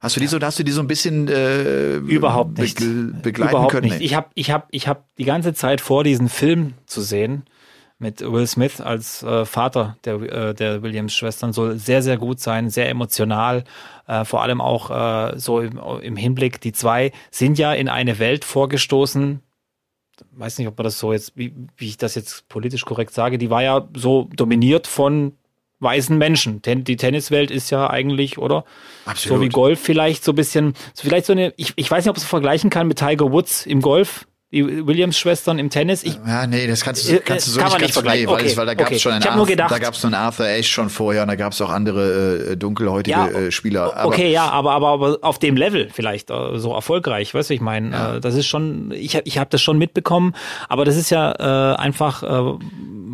[0.00, 3.52] Hast du die so, hast du die so ein bisschen äh, überhaupt nicht be begleiten
[3.52, 3.88] überhaupt können?
[3.88, 4.00] Nicht.
[4.00, 7.44] Ich habe ich hab, ich hab die ganze Zeit vor, diesen Film zu sehen
[8.02, 12.68] mit Will Smith als äh, Vater der, äh, der Williams-Schwestern soll sehr, sehr gut sein,
[12.68, 13.62] sehr emotional,
[14.08, 18.18] äh, vor allem auch äh, so im, im Hinblick, die zwei sind ja in eine
[18.18, 19.40] Welt vorgestoßen,
[20.32, 23.38] weiß nicht, ob man das so jetzt, wie, wie ich das jetzt politisch korrekt sage,
[23.38, 25.32] die war ja so dominiert von
[25.80, 26.62] weißen Menschen.
[26.62, 28.64] Ten, die Tenniswelt ist ja eigentlich, oder?
[29.04, 29.38] Absolut.
[29.38, 32.10] So wie Golf vielleicht so ein bisschen, so vielleicht so eine, ich, ich weiß nicht,
[32.10, 36.02] ob es vergleichen kann mit Tiger Woods im Golf die Williams-Schwestern im Tennis.
[36.02, 38.44] Ich, ja, nee, das kannst du, äh, kannst du so nicht, nicht vergleichen, nee, okay.
[38.50, 38.98] weil, weil da gab es okay.
[39.00, 41.52] schon einen Arthur, gedacht, da gab es einen Arthur Ashe schon vorher und da gab
[41.52, 43.96] es auch andere äh, dunkelhäutige ja, äh, Spieler.
[43.96, 47.54] Aber, okay, ja, aber, aber, aber auf dem Level vielleicht äh, so erfolgreich, weißt du,
[47.54, 48.16] ich meine, ja.
[48.16, 50.34] äh, das ist schon, ich, ich habe das schon mitbekommen,
[50.68, 51.32] aber das ist ja
[51.72, 52.58] äh, einfach äh,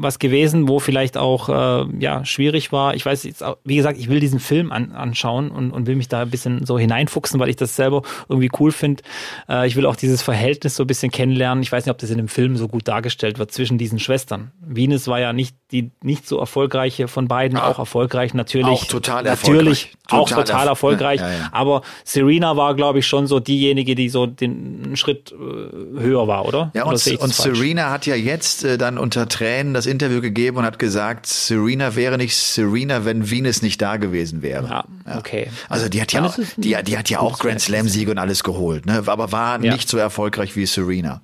[0.00, 2.94] was gewesen, wo vielleicht auch äh, ja schwierig war.
[2.94, 6.08] Ich weiß jetzt, wie gesagt, ich will diesen Film an, anschauen und, und will mich
[6.08, 9.02] da ein bisschen so hineinfuchsen, weil ich das selber irgendwie cool finde.
[9.48, 11.62] Äh, ich will auch dieses Verhältnis so ein bisschen kennenlernen.
[11.62, 14.52] Ich weiß nicht, ob das in dem Film so gut dargestellt wird zwischen diesen Schwestern.
[14.60, 18.66] Venus war ja nicht die nicht so erfolgreiche von beiden, ah, auch erfolgreich natürlich.
[18.66, 19.96] Auch total natürlich, erfolgreich.
[20.08, 21.20] Total auch total erfolgreich.
[21.20, 21.48] Ja, ja.
[21.52, 26.46] Aber Serena war, glaube ich, schon so diejenige, die so den Schritt äh, höher war,
[26.46, 26.70] oder?
[26.74, 30.58] Ja, oder und, und Serena hat ja jetzt äh, dann unter Tränen das Interview gegeben
[30.58, 34.68] und hat gesagt, Serena wäre nicht Serena, wenn Venus nicht da gewesen wäre.
[34.68, 34.84] Ja,
[35.18, 35.50] okay.
[35.68, 38.44] Also die hat ja, auch, die, die hat ja auch Grand Slam Siege und alles
[38.44, 39.02] geholt, ne?
[39.06, 41.20] Aber war nicht so erfolgreich wie Serena.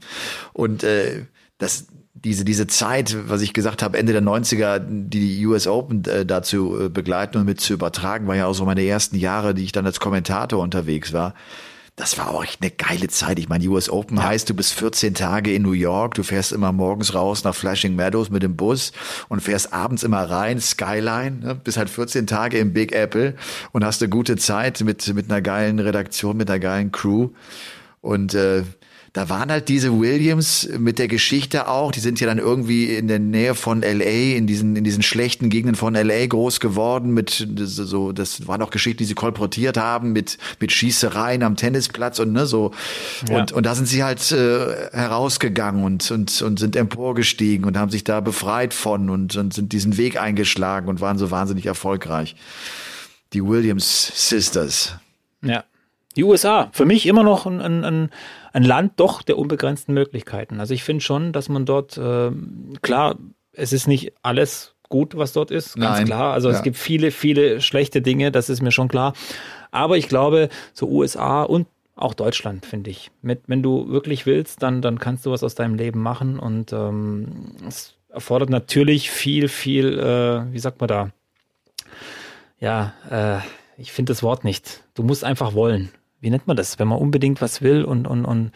[0.52, 1.26] Und äh,
[1.58, 1.86] das
[2.24, 6.84] diese, diese Zeit, was ich gesagt habe, Ende der 90er, die US Open äh, dazu
[6.84, 9.72] äh, begleiten und mit zu übertragen, war ja auch so meine ersten Jahre, die ich
[9.72, 11.34] dann als Kommentator unterwegs war
[11.96, 13.38] das war auch echt eine geile Zeit.
[13.38, 14.24] Ich meine, US Open ja.
[14.24, 17.94] heißt, du bist 14 Tage in New York, du fährst immer morgens raus nach Flashing
[17.94, 18.92] Meadows mit dem Bus
[19.28, 21.54] und fährst abends immer rein, Skyline, ne?
[21.54, 23.36] bist halt 14 Tage im Big Apple
[23.70, 27.30] und hast eine gute Zeit mit, mit einer geilen Redaktion, mit einer geilen Crew.
[28.00, 28.64] Und äh,
[29.14, 33.06] da waren halt diese Williams mit der Geschichte auch, die sind ja dann irgendwie in
[33.06, 37.46] der Nähe von LA, in diesen, in diesen schlechten Gegenden von LA groß geworden mit
[37.56, 42.32] so, das waren auch Geschichten, die sie kolportiert haben mit, mit Schießereien am Tennisplatz und
[42.32, 42.72] ne, so.
[43.28, 43.38] Ja.
[43.38, 47.92] Und, und da sind sie halt äh, herausgegangen und, und, und sind emporgestiegen und haben
[47.92, 52.34] sich da befreit von und, und sind diesen Weg eingeschlagen und waren so wahnsinnig erfolgreich.
[53.32, 54.96] Die Williams Sisters.
[55.40, 55.62] Ja.
[56.16, 58.10] Die USA, für mich immer noch ein, ein,
[58.52, 60.60] ein Land doch der unbegrenzten Möglichkeiten.
[60.60, 62.30] Also ich finde schon, dass man dort, äh,
[62.82, 63.16] klar,
[63.52, 66.06] es ist nicht alles gut, was dort ist, ganz Nein.
[66.06, 66.32] klar.
[66.34, 66.56] Also Ja.
[66.56, 69.14] es gibt viele, viele schlechte Dinge, das ist mir schon klar.
[69.72, 73.10] Aber ich glaube, so USA und auch Deutschland, finde ich.
[73.22, 76.72] Mit, wenn du wirklich willst, dann, dann kannst du was aus deinem Leben machen und
[76.72, 81.10] ähm, es erfordert natürlich viel, viel, äh, wie sagt man da?
[82.60, 83.38] Ja, äh,
[83.80, 84.82] ich finde das Wort nicht.
[84.94, 85.90] Du musst einfach wollen.
[86.24, 86.78] Wie nennt man das?
[86.78, 88.50] Wenn man unbedingt was will und, und, und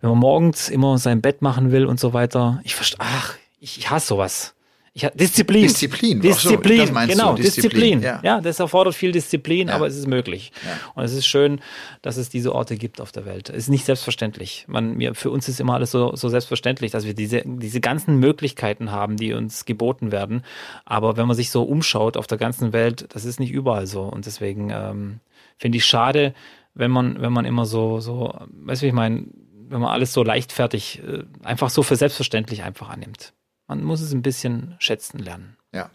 [0.00, 2.60] wenn man morgens immer sein Bett machen will und so weiter.
[2.64, 4.54] Ich verstehe, ach, ich, ich hasse sowas.
[4.94, 5.62] Ich, Disziplin.
[5.62, 8.02] Disziplin, so, Disziplin, das meinst du, genau, Disziplin, Disziplin.
[8.02, 8.20] ja.
[8.24, 8.40] Ja.
[8.40, 9.74] das erfordert viel Disziplin, Ja.
[9.76, 10.50] aber es ist möglich.
[10.94, 11.60] Und es ist schön,
[12.02, 13.48] dass es diese Orte gibt auf der Welt.
[13.48, 14.64] Es ist nicht selbstverständlich.
[14.66, 18.16] Man, mir, für uns ist immer alles so, so selbstverständlich, dass wir diese, diese ganzen
[18.16, 20.42] Möglichkeiten haben, die uns geboten werden.
[20.84, 24.02] Aber wenn man sich so umschaut auf der ganzen Welt, das ist nicht überall so.
[24.02, 25.20] Und deswegen ähm,
[25.58, 26.34] finde ich schade,
[26.78, 29.26] wenn man, wenn man immer so, so, weißt du, wie ich meine,
[29.68, 33.34] wenn man alles so leichtfertig, äh, einfach so für selbstverständlich einfach annimmt.
[33.66, 35.56] Man muss es ein bisschen schätzen lernen.
[35.74, 35.90] Ja.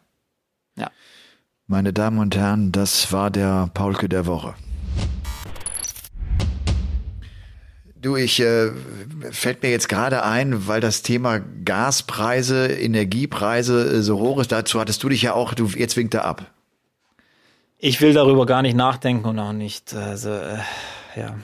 [0.75, 0.91] Ja.
[1.67, 4.55] Meine Damen und Herren, das war der Paulke der Woche.
[7.95, 8.71] Du, ich äh,
[9.31, 14.51] fällt mir jetzt gerade ein, weil das Thema Gaspreise, Energiepreise äh, so hoch ist.
[14.51, 16.52] Dazu hattest du dich ja auch, du jetzt winkt er ab.
[17.85, 20.57] Ich will darüber gar nicht nachdenken und auch nicht, also, äh,
[21.17, 21.35] ja.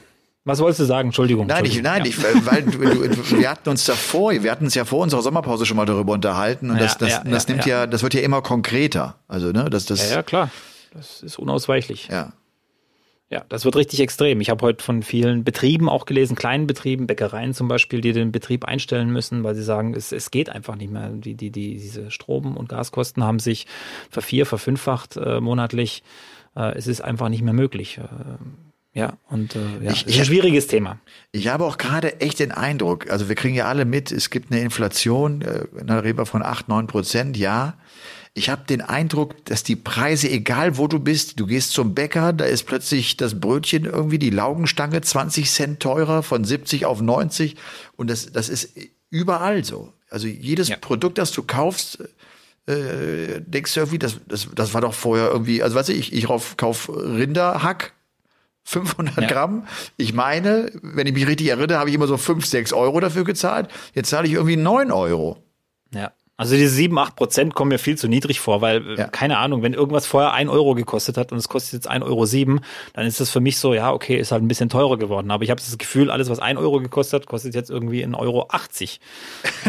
[0.46, 1.10] Was wolltest du sagen?
[1.10, 1.48] Entschuldigung.
[1.48, 1.92] Nein, ich, Entschuldigung.
[1.92, 2.40] nein, ja.
[2.40, 5.22] ich, äh, weil du, du, wir hatten uns davor, wir hatten uns ja vor unserer
[5.22, 7.88] Sommerpause schon mal darüber unterhalten und Ja, das, das, ja, das nimmt ja.
[7.88, 9.18] das wird ja immer konkreter.
[9.28, 10.50] Also ne, das, das, Ja, ja, klar.
[10.94, 12.08] Das ist unausweichlich.
[12.10, 12.32] ja.
[13.32, 14.42] Ja, das wird richtig extrem.
[14.42, 18.32] Ich habe heute von vielen Betrieben auch gelesen, kleinen Betrieben, Bäckereien zum Beispiel, die den
[18.32, 21.10] Betrieb einstellen müssen, weil sie sagen, es, es geht einfach nicht mehr.
[21.10, 23.68] Die, die, die, diese Strom- und Gaskosten haben sich
[24.10, 26.02] vervier, verfünffacht äh, monatlich.
[26.60, 27.98] Äh, es ist einfach nicht mehr möglich.
[27.98, 31.00] Äh, ja, und äh, ja, Ich- ist ein schwieriges Thema.
[31.32, 34.52] Ich habe auch gerade echt den Eindruck, also wir kriegen ja alle mit, es gibt
[34.52, 37.76] eine Inflation, äh, reden wir von 8, 9 Prozent, ja.
[38.34, 42.32] Ich habe den Eindruck, dass die Preise, egal wo du bist, du gehst zum Bäcker,
[42.34, 47.56] da ist plötzlich das Brötchen irgendwie, die Laugenstange 20 Cent teurer, von 70 auf 90
[47.96, 48.72] und das, das ist
[49.10, 49.94] überall so.
[50.10, 50.78] Also jedes Ja.
[50.78, 52.04] Produkt, das du kaufst,
[52.68, 56.26] äh, denkst du irgendwie, das, das, das war doch vorher irgendwie, also weiß ich, ich
[56.26, 57.94] kauf, kauf Rinderhack,
[58.64, 59.28] 500 Ja.
[59.28, 59.68] Gramm.
[59.98, 63.24] Ich meine, wenn ich mich richtig erinnere, habe ich immer so 5, 6 Euro dafür
[63.24, 63.70] gezahlt.
[63.94, 65.44] Jetzt zahle ich irgendwie 9 Euro.
[65.94, 66.12] Ja.
[66.40, 69.08] Also diese 7, 8 Prozent kommen mir viel zu niedrig vor, weil, äh, Ja.
[69.10, 72.26] keine Ahnung, wenn irgendwas vorher 1 Euro gekostet hat und es kostet jetzt 1,07 Euro,
[72.26, 72.62] sieben,
[72.94, 75.32] dann ist das für mich so, ja, okay, ist halt ein bisschen teurer geworden.
[75.32, 78.16] Aber ich habe das Gefühl, alles, was 1 Euro gekostet hat, kostet jetzt irgendwie 1,80
[78.18, 78.48] Euro.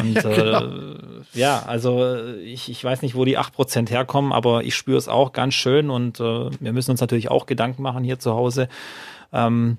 [0.01, 0.65] Und ja, genau.
[0.65, 0.97] äh,
[1.35, 4.97] ja also äh, ich, ich weiß nicht, wo die 8 Prozent herkommen, aber ich spüre
[4.99, 8.33] es auch ganz schön und äh, wir müssen uns natürlich auch Gedanken machen hier zu
[8.35, 8.69] Hause.
[9.33, 9.79] Ähm,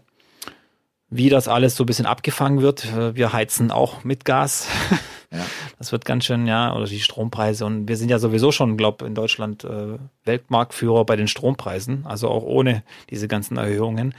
[1.10, 2.86] wie das alles so ein bisschen abgefangen wird.
[2.86, 4.68] Äh, Wir heizen auch mit Gas.
[5.32, 5.46] Ja.
[5.78, 7.66] Das wird ganz schön, ja, oder die Strompreise.
[7.66, 12.28] Und wir sind ja sowieso schon, glaube in Deutschland äh, Weltmarktführer bei den Strompreisen, also
[12.28, 14.14] auch ohne diese ganzen Erhöhungen.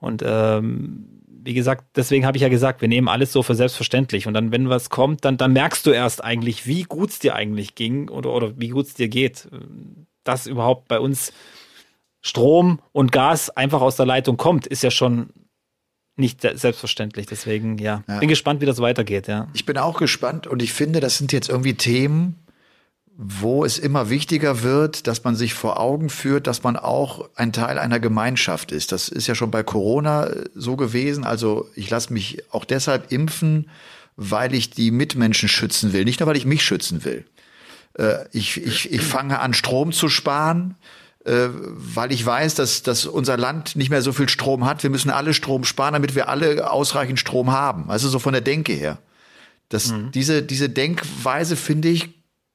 [0.00, 4.26] Und ähm, wie gesagt, deswegen habe ich ja gesagt, wir nehmen alles so für selbstverständlich.
[4.26, 7.36] Und dann, wenn was kommt, dann, dann merkst du erst eigentlich, wie gut es dir
[7.36, 9.48] eigentlich ging oder, oder wie gut es dir geht.
[10.24, 11.32] Dass überhaupt bei uns
[12.20, 15.30] Strom und Gas einfach aus der Leitung kommt, ist ja schon
[16.16, 17.26] nicht se- selbstverständlich.
[17.26, 18.18] Deswegen, ja, Ja.
[18.18, 19.48] bin gespannt, wie das weitergeht, ja.
[19.54, 22.36] Ich bin auch gespannt und ich finde, das sind jetzt irgendwie Themen,
[23.18, 27.52] wo es immer wichtiger wird, dass man sich vor Augen führt, dass man auch ein
[27.52, 28.92] Teil einer Gemeinschaft ist.
[28.92, 31.24] Das ist ja schon bei Corona äh, so gewesen.
[31.24, 33.70] Also ich lasse mich auch deshalb impfen,
[34.16, 37.24] weil ich die Mitmenschen schützen will, nicht nur weil ich mich schützen will.
[37.98, 40.74] Äh, ich, ich, ich fange an, Strom zu sparen,
[41.26, 44.84] äh, weil ich weiß, dass, dass unser Land nicht mehr so viel Strom hat.
[44.84, 47.90] Wir müssen alle Strom sparen, damit wir alle ausreichend Strom haben.
[47.90, 48.98] Also so von der Denke her.
[49.68, 52.10] Das, diese, diese Denkweise, finde ich,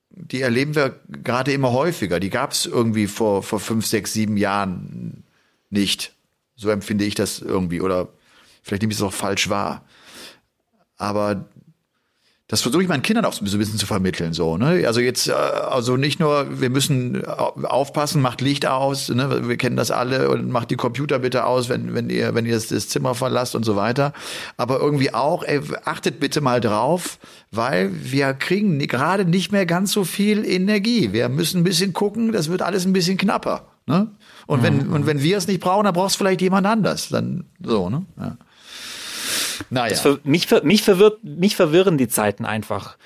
[0.10, 2.22] die erleben wir gerade immer häufiger.
[2.22, 5.24] Die gab es irgendwie vor, vor fünf, sechs, sieben Jahren
[5.70, 6.14] nicht.
[6.56, 7.82] So empfinde ich das irgendwie.
[7.82, 8.08] Oder
[8.64, 9.84] vielleicht nehme ich es auch falsch wahr.
[10.96, 11.50] Aber
[12.52, 14.84] das versuche ich meinen Kindern auch so ein bisschen zu vermitteln, so, ne?
[14.86, 19.48] Also jetzt, äh, also nicht nur, wir müssen au- aufpassen, macht Licht aus, ne?
[19.48, 22.54] Wir kennen das alle und macht die Computer bitte aus, wenn, wenn ihr, wenn ihr
[22.54, 24.14] das, das Zimmer verlasst und so weiter.
[24.58, 27.18] Aber irgendwie auch, ey, achtet bitte mal drauf,
[27.52, 31.14] weil wir kriegen gerade nicht mehr ganz so viel Energie.
[31.14, 34.12] Wir müssen ein bisschen gucken, das wird alles ein bisschen knapper, ne?
[34.46, 37.46] Und wenn, und wenn wir es nicht brauchen, dann braucht es vielleicht jemand anders, dann,
[37.64, 38.06] so, ne?
[38.20, 38.36] Ja.
[39.70, 39.96] Naja.
[39.96, 42.98] Ver mich, mich, verwirrt, mich verwirren die Zeiten einfach.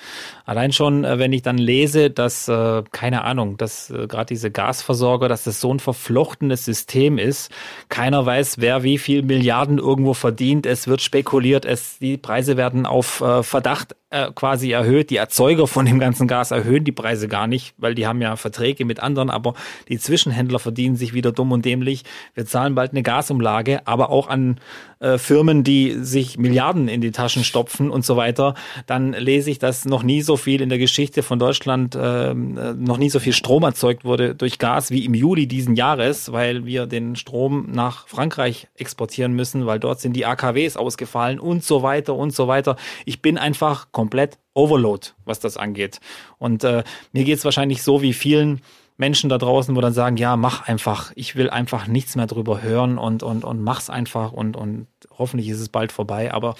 [0.46, 4.52] Allein schon, äh, wenn ich dann lese, dass, äh, keine Ahnung, dass äh, gerade diese
[4.52, 7.52] Gasversorger, dass das so ein verflochtenes System ist.
[7.90, 10.66] Keiner weiß, wer wie viel Milliarden irgendwo verdient.
[10.66, 15.10] Es wird spekuliert, es, die Preise werden auf äh, Verdacht äh, quasi erhöht.
[15.10, 18.38] Die Erzeuger von dem ganzen Gas erhöhen die Preise gar nicht, weil die haben ja
[18.38, 19.56] Verträge mit anderen, aber
[19.90, 22.04] die Zwischenhändler verdienen sich wieder dumm und dämlich.
[22.34, 24.62] Wir zahlen bald eine Gasumlage, aber auch an
[25.00, 28.56] äh, Firmen, die sich Milliarden in die Taschen stopfen und so weiter.
[28.88, 32.98] Dann lese ich, dass noch nie so viel in der Geschichte von Deutschland, äh, noch
[32.98, 36.86] nie so viel Strom erzeugt wurde durch Gas wie im Juli diesen Jahres, weil wir
[36.86, 42.16] den Strom nach Frankreich exportieren müssen, weil dort sind die AKWs ausgefallen und so weiter
[42.16, 42.78] und so weiter.
[43.04, 44.05] Ich bin einfach komplett
[44.54, 46.00] Overload, was das angeht.
[46.38, 48.62] Und äh, mir geht es wahrscheinlich so wie vielen
[48.98, 52.62] Menschen da draußen, wo dann sagen, ja, mach einfach, ich will einfach nichts mehr drüber
[52.62, 54.88] hören und, und, und mach's einfach und, und
[55.18, 56.34] hoffentlich ist es bald vorbei.
[56.34, 56.56] Aber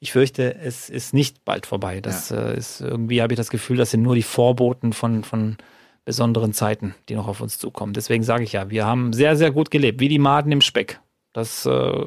[0.00, 2.00] ich fürchte, es ist nicht bald vorbei.
[2.00, 2.48] Das ja.
[2.48, 5.56] äh, ist irgendwie, habe ich das Gefühl, das sind nur die Vorboten von, von
[6.04, 7.92] besonderen Zeiten, die noch auf uns zukommen.
[7.92, 11.00] Deswegen sage ich ja, wir haben sehr, sehr gut gelebt, wie die Maden im Speck.
[11.34, 12.04] Das äh,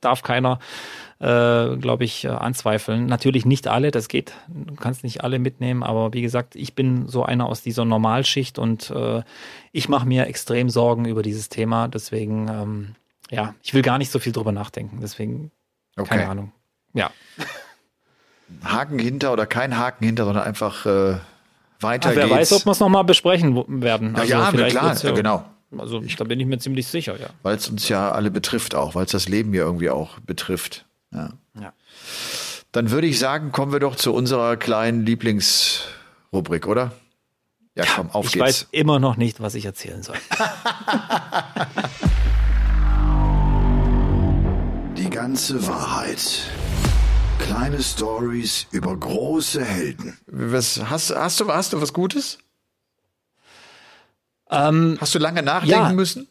[0.00, 0.58] darf keiner,
[1.22, 3.06] äh, glaube ich, äh, anzweifeln.
[3.06, 4.32] Natürlich nicht alle, das geht.
[4.48, 8.58] Du kannst nicht alle mitnehmen, aber wie gesagt, ich bin so einer aus dieser Normalschicht
[8.58, 9.22] und äh,
[9.70, 11.86] ich mache mir extrem Sorgen über dieses Thema.
[11.86, 12.94] Deswegen, ähm,
[13.30, 14.98] ja, ich will gar nicht so viel drüber nachdenken.
[15.00, 15.52] Deswegen,
[15.96, 16.08] okay.
[16.08, 16.52] keine Ahnung.
[16.92, 17.12] Ja.
[18.64, 21.18] Haken hinter oder kein Haken hinter, sondern einfach äh,
[21.78, 22.36] weiter Ach, wer geht's.
[22.36, 24.16] weiß, ob wir es nochmal besprechen werden.
[24.16, 25.44] Also ja, ja klar, ja, genau.
[25.78, 27.28] Also ich, da bin ich mir ziemlich sicher, ja.
[27.42, 30.84] Weil es uns ja alle betrifft auch, weil es das Leben ja irgendwie auch betrifft.
[31.12, 31.30] Ja.
[31.60, 31.72] ja.
[32.72, 36.92] Dann würde ich sagen, kommen wir doch zu unserer kleinen Lieblingsrubrik, oder?
[37.74, 38.42] Ja, komm, auf ich geht's.
[38.42, 40.16] Ich weiß immer noch nicht, was ich erzählen soll.
[44.96, 46.42] Die ganze Wahrheit.
[47.38, 50.18] Kleine Stories über große Helden.
[50.26, 52.38] Was, hast, hast, du, hast du was Gutes?
[54.50, 55.92] Ähm, hast du lange nachdenken ja.
[55.92, 56.28] müssen?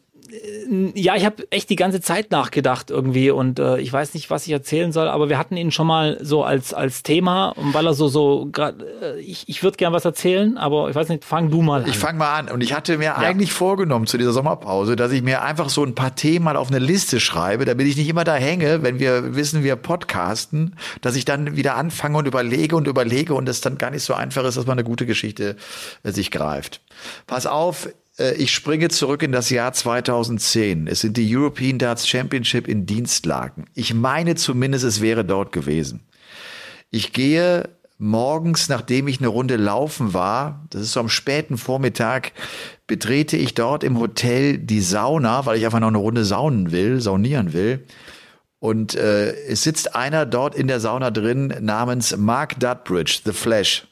[0.94, 4.46] Ja, ich habe echt die ganze Zeit nachgedacht irgendwie und äh, ich weiß nicht, was
[4.46, 7.86] ich erzählen soll, aber wir hatten ihn schon mal so als als Thema und weil
[7.86, 11.24] er so so grad, äh, ich ich würde gern was erzählen, aber ich weiß nicht,
[11.24, 11.88] fang du mal an.
[11.88, 13.16] Ich fang mal an und ich hatte mir ja.
[13.16, 16.68] eigentlich vorgenommen zu dieser Sommerpause, dass ich mir einfach so ein paar Themen mal auf
[16.68, 21.14] eine Liste schreibe, damit ich nicht immer da hänge, wenn wir wissen, wir podcasten, dass
[21.14, 24.44] ich dann wieder anfange und überlege und überlege und es dann gar nicht so einfach
[24.44, 25.56] ist, dass man eine gute Geschichte
[26.04, 26.80] äh, sich greift.
[27.26, 30.86] Pass auf, äh, ich springe zurück in das Jahr 2010.
[30.86, 33.64] Es sind die European Darts Championship in Dienstlagen.
[33.74, 36.00] Ich meine zumindest, es wäre dort gewesen.
[36.90, 42.32] Ich gehe morgens, nachdem ich eine Runde laufen war, das ist so am späten Vormittag,
[42.86, 47.00] betrete ich dort im Hotel die Sauna, weil ich einfach noch eine Runde saunen will,
[47.00, 47.86] saunieren will.
[48.58, 53.86] Und äh, es sitzt einer dort in der Sauna drin namens Mark Dudbridge, The Flash,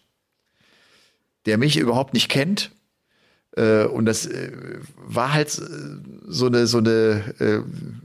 [1.46, 2.79] der mich überhaupt nicht kennt äh,
[3.56, 4.52] und das äh,
[4.96, 5.62] war halt äh,
[6.28, 7.34] so eine, so eine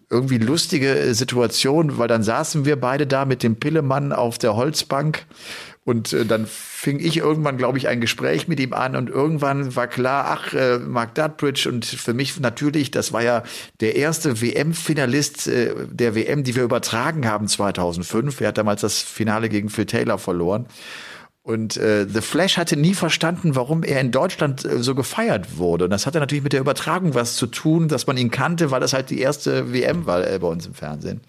[0.09, 5.25] irgendwie lustige Situation, weil dann saßen wir beide da mit dem Pillemann auf der Holzbank
[5.85, 9.85] und dann fing ich irgendwann, glaube ich, ein Gespräch mit ihm an und irgendwann war
[9.85, 13.43] klar, ach, äh, Mark Dudbridge und für mich natürlich, das war ja
[13.81, 18.41] der erste WM-Finalist äh, der WM, die wir übertragen haben 2005.
[18.41, 20.65] Er hat damals das Finale gegen Phil Taylor verloren.
[21.45, 25.83] Und äh, The Flash hatte nie verstanden, warum er in Deutschland äh, so gefeiert wurde.
[25.83, 28.79] Und das hatte natürlich mit der Übertragung was zu tun, dass man ihn kannte, weil
[28.79, 31.21] das halt die erste WM war äh, bei uns im Fernsehen.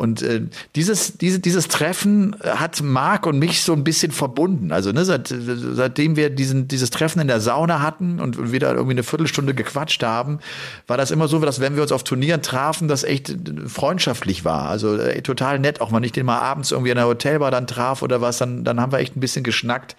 [0.00, 0.40] Und äh,
[0.76, 4.72] dieses, diese, dieses Treffen hat Marc und mich so ein bisschen verbunden.
[4.72, 8.94] Also ne, seit, seitdem wir diesen, dieses Treffen in der Sauna hatten und wieder irgendwie
[8.94, 10.38] eine Viertelstunde gequatscht haben,
[10.86, 13.36] war das immer so, dass wenn wir uns auf Turnieren trafen, das echt
[13.66, 14.70] freundschaftlich war.
[14.70, 17.66] Also äh, total nett, auch wenn ich den mal abends irgendwie in der Hotelbar dann
[17.66, 19.96] traf oder was, dann, dann haben wir echt ein bisschen geschnackt,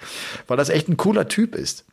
[0.47, 1.85] weil das echt ein cooler Typ ist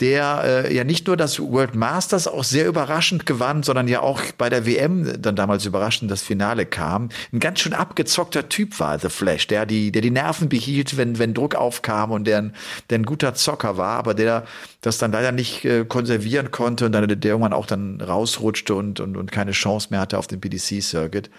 [0.00, 4.20] der äh, ja nicht nur das World Masters auch sehr überraschend gewann, sondern ja auch
[4.36, 7.10] bei der WM dann damals überraschend das Finale kam.
[7.32, 11.18] Ein ganz schön abgezockter Typ war The Flash, der die, der die Nerven behielt, wenn,
[11.18, 12.54] wenn Druck aufkam und der ein,
[12.90, 14.44] der ein guter Zocker war, aber der
[14.80, 19.00] das dann leider nicht äh, konservieren konnte und dann der irgendwann auch dann rausrutschte und,
[19.00, 21.30] und, und keine Chance mehr hatte auf dem PDC-Circuit.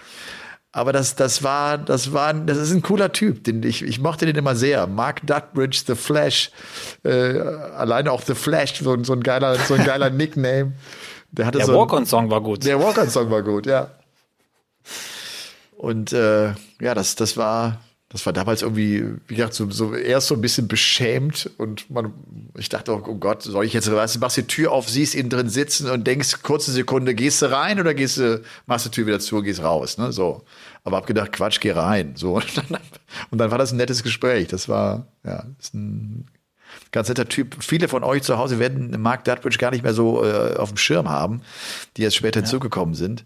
[0.76, 4.26] Aber das, das war, das war, das ist ein cooler Typ, den ich, ich mochte
[4.26, 4.88] den immer sehr.
[4.88, 6.52] Mark Duckbridge, The Flash,
[7.06, 10.74] äh, alleine auch The Flash, so, so ein geiler, so ein geiler Nickname.
[11.32, 12.66] Der hatte der so Walk-on-Song war gut.
[12.66, 13.92] Der Walk-on-Song war gut, ja.
[15.78, 16.48] Und äh,
[16.82, 17.80] ja, das, das war,
[18.10, 22.14] das war damals irgendwie, wie gesagt, so, so erst so ein bisschen beschämt und man,
[22.56, 25.16] ich dachte, oh, oh Gott, soll ich jetzt, weißt du, machst die Tür auf, siehst
[25.16, 28.92] ihn drin sitzen und denkst, kurze Sekunde, gehst du rein oder gehst du, machst die
[28.92, 30.44] Tür wieder zu und gehst raus, ne, so.
[30.84, 32.36] Aber hab gedacht, Quatsch, geh rein, so.
[32.36, 32.80] Und dann,
[33.32, 34.48] und dann war das ein nettes Gespräch.
[34.50, 36.28] Das war, ja, ist ein
[36.92, 37.56] ganz netter Typ.
[37.60, 40.78] Viele von euch zu Hause werden Mark Dutbridge gar nicht mehr so äh, auf dem
[40.78, 41.42] Schirm haben,
[41.98, 42.46] die jetzt später ja.
[42.46, 43.26] hinzugekommen sind.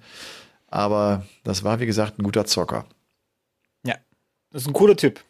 [0.67, 2.85] Aber das war, wie gesagt, ein guter Zocker.
[4.51, 5.23] Das ist ein cooler Typ.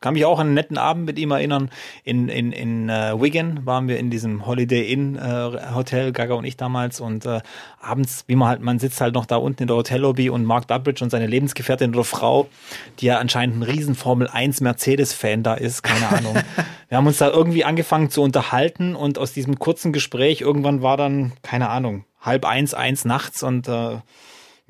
[0.00, 1.70] Kann mich auch an einen netten Abend mit ihm erinnern.
[2.04, 6.46] In, in, in uh, Wigan waren wir in diesem Holiday Inn uh, Hotel, Gaga und
[6.46, 7.00] ich damals.
[7.00, 7.40] Und uh,
[7.82, 10.66] abends, wie man halt, man sitzt halt noch da unten in der Hotellobby und Mark
[10.68, 12.48] Durbridge und seine Lebensgefährtin oder Frau,
[12.98, 16.34] die ja anscheinend ein riesen Formel 1 Mercedes-Fan da ist, keine Ahnung.
[16.88, 20.96] wir haben uns da irgendwie angefangen zu unterhalten und aus diesem kurzen Gespräch irgendwann war
[20.96, 23.98] dann, keine Ahnung, halb eins, eins nachts und äh,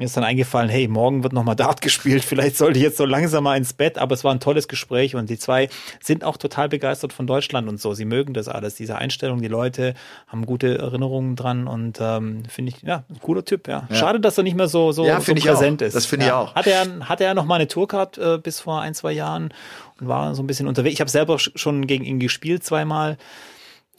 [0.01, 3.05] mir ist dann eingefallen, hey, morgen wird nochmal Dart gespielt, vielleicht sollte ich jetzt so
[3.05, 5.69] langsam mal ins Bett, aber es war ein tolles Gespräch und die zwei
[6.01, 7.93] sind auch total begeistert von Deutschland und so.
[7.93, 9.93] Sie mögen das alles, diese Einstellung, die Leute
[10.27, 13.87] haben gute Erinnerungen dran und ähm, finde ich, ja, ein cooler Typ, ja.
[13.91, 13.95] ja.
[13.95, 15.95] Schade, dass er nicht mehr so, so, ja, so präsent ist.
[15.95, 16.43] Das finde ja.
[16.43, 16.55] ich auch.
[16.55, 19.53] Hatte er, hatte er noch mal eine Tourcard äh, bis vor ein, zwei Jahren
[20.01, 20.95] und war so ein bisschen unterwegs.
[20.95, 23.19] Ich habe selber schon gegen ihn gespielt zweimal.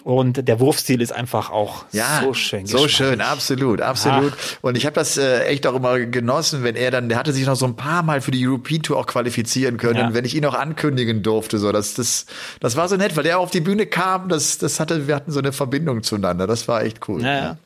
[0.03, 2.65] Und der Wurfstil ist einfach auch ja, so schön.
[2.65, 4.33] So schön, absolut, absolut.
[4.35, 4.63] Ach.
[4.63, 7.45] Und ich habe das äh, echt auch immer genossen, wenn er dann, der hatte sich
[7.45, 10.13] noch so ein paar Mal für die European Tour auch qualifizieren können, ja.
[10.13, 11.59] wenn ich ihn auch ankündigen durfte.
[11.59, 12.25] So, das, das,
[12.59, 15.31] das war so nett, weil der auf die Bühne kam, das, das hatte, wir hatten
[15.31, 16.47] so eine Verbindung zueinander.
[16.47, 17.21] Das war echt cool.
[17.21, 17.57] Ja, ja.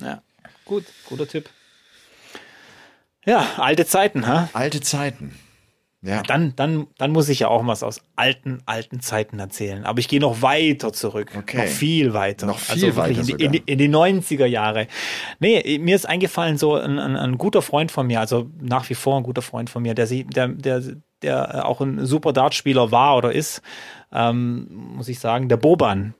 [0.00, 0.22] ja.
[0.64, 1.48] gut, guter Typ.
[3.24, 4.48] Ja, alte Zeiten, ha?
[4.52, 5.38] Alte Zeiten.
[6.04, 6.22] Ja.
[6.22, 9.86] Dann, dann, dann muss ich ja auch was aus alten, alten Zeiten erzählen.
[9.86, 11.32] Aber ich gehe noch weiter zurück.
[11.34, 11.56] Okay.
[11.56, 12.46] Noch viel weiter.
[12.46, 13.20] Noch viel also weiter.
[13.20, 14.86] In die, in, die, in die 90er Jahre.
[15.40, 18.94] Nee, mir ist eingefallen, so ein, ein, ein, guter Freund von mir, also nach wie
[18.94, 20.82] vor ein guter Freund von mir, der, der, der,
[21.22, 23.62] der auch ein super Dartspieler war oder ist,
[24.12, 26.12] ähm, muss ich sagen, der Boban.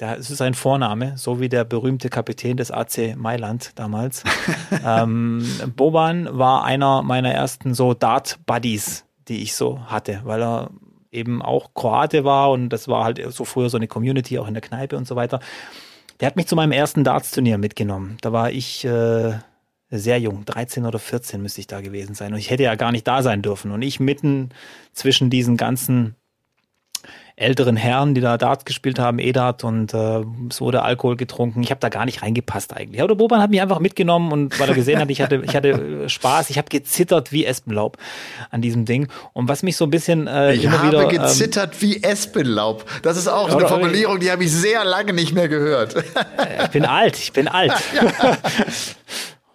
[0.00, 4.24] Der, es ist ein Vorname, so wie der berühmte Kapitän des AC Mailand damals.
[4.84, 5.44] ähm,
[5.76, 10.70] Boban war einer meiner ersten so Dart-Buddies die ich so hatte, weil er
[11.10, 14.54] eben auch Kroate war und das war halt so früher so eine Community, auch in
[14.54, 15.40] der Kneipe und so weiter.
[16.20, 18.18] Der hat mich zu meinem ersten Darts-Turnier mitgenommen.
[18.20, 19.34] Da war ich äh,
[19.90, 22.32] sehr jung, 13 oder 14 müsste ich da gewesen sein.
[22.32, 23.70] Und ich hätte ja gar nicht da sein dürfen.
[23.70, 24.50] Und ich mitten
[24.92, 26.16] zwischen diesen ganzen
[27.38, 31.62] älteren Herren, die da Dart gespielt haben, Edat und äh, es wurde Alkohol getrunken.
[31.62, 33.00] Ich habe da gar nicht reingepasst eigentlich.
[33.00, 35.54] Aber der Boban hat mich einfach mitgenommen und weil er gesehen hat, ich hatte, ich
[35.54, 37.96] hatte äh, Spaß, ich habe gezittert wie Espenlaub
[38.50, 39.08] an diesem Ding.
[39.32, 41.10] Und was mich so ein bisschen äh, ich immer wieder.
[41.10, 42.84] Ich habe gezittert ähm, wie Espenlaub.
[43.02, 45.94] Das ist auch eine Formulierung, die habe ich sehr lange nicht mehr gehört.
[46.64, 47.72] ich bin alt, ich bin alt.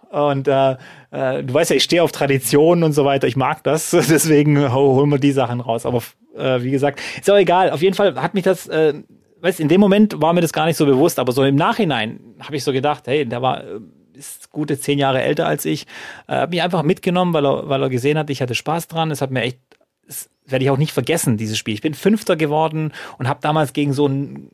[0.09, 0.75] Und äh,
[1.09, 3.25] äh, du weißt ja, ich stehe auf Traditionen und so weiter.
[3.27, 5.87] Ich mag das, deswegen holen wir die Sachen raus.
[5.87, 6.03] Aber
[6.35, 7.69] äh, wie gesagt, ist auch egal.
[7.71, 8.93] Auf jeden Fall hat mich das, äh,
[9.41, 12.19] weißt in dem Moment war mir das gar nicht so bewusst, aber so im Nachhinein
[12.39, 13.79] habe ich so gedacht, hey, der war äh,
[14.15, 15.85] ist gute zehn Jahre älter als ich,
[16.27, 19.11] äh, hat mich einfach mitgenommen, weil er, weil er gesehen hat, ich hatte Spaß dran.
[19.11, 19.59] Es hat mir echt,
[20.05, 21.73] das werde ich auch nicht vergessen, dieses Spiel.
[21.73, 24.49] Ich bin Fünfter geworden und habe damals gegen so einen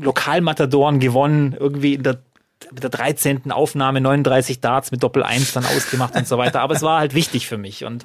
[0.00, 2.18] Lokalmatadoren gewonnen, irgendwie in der
[2.72, 3.50] mit der 13.
[3.50, 6.60] Aufnahme 39 Darts mit Doppel 1 dann ausgemacht und so weiter.
[6.60, 8.04] Aber es war halt wichtig für mich und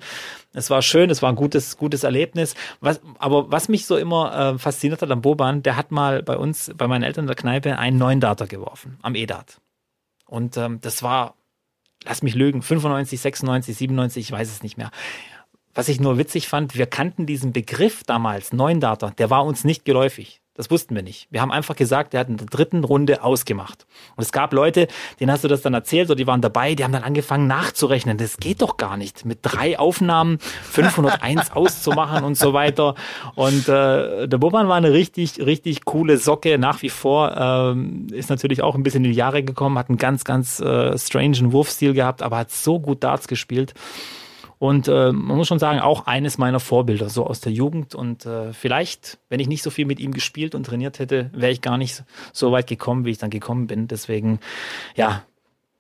[0.54, 2.56] es war schön, es war ein gutes, gutes Erlebnis.
[2.80, 6.38] Was, aber was mich so immer äh, fasziniert hat am Boban, der hat mal bei
[6.38, 9.60] uns, bei meinen Eltern in der Kneipe, einen neuen Darter geworfen, am E-Dart.
[10.26, 11.36] Und ähm, das war,
[12.06, 14.92] lass mich lügen, 95, 96, 97, ich weiß es nicht mehr.
[15.74, 19.64] Was ich nur witzig fand, wir kannten diesen Begriff damals, neuen Data, der war uns
[19.64, 20.42] nicht geläufig.
[20.60, 21.30] Das wussten wir nicht.
[21.32, 23.88] Wir haben einfach gesagt, der hat in der dritten Runde ausgemacht.
[24.18, 26.84] Und es gab Leute, denen hast du das dann erzählt oder die waren dabei, die
[26.84, 28.18] haben dann angefangen nachzurechnen.
[28.18, 32.96] Das geht doch gar nicht, mit drei Aufnahmen 501 auszumachen und so weiter.
[33.36, 36.58] Und äh, der Boban war eine richtig, richtig coole Socke.
[36.58, 39.98] Nach wie vor ähm, ist natürlich auch ein bisschen in die Jahre gekommen, hat einen
[39.98, 43.74] ganz, ganz äh, strangen Wurfstil gehabt, aber hat so gut Darts gespielt.
[44.60, 47.96] Und äh, man muss schon sagen, auch eines meiner Vorbilder, so aus der Jugend.
[47.96, 51.52] Und äh, vielleicht, wenn ich nicht so viel mit ihm gespielt und trainiert hätte, wäre
[51.52, 52.04] ich gar nicht
[52.34, 53.88] so weit gekommen, wie ich dann gekommen bin.
[53.88, 54.40] Deswegen,
[54.96, 55.24] ja,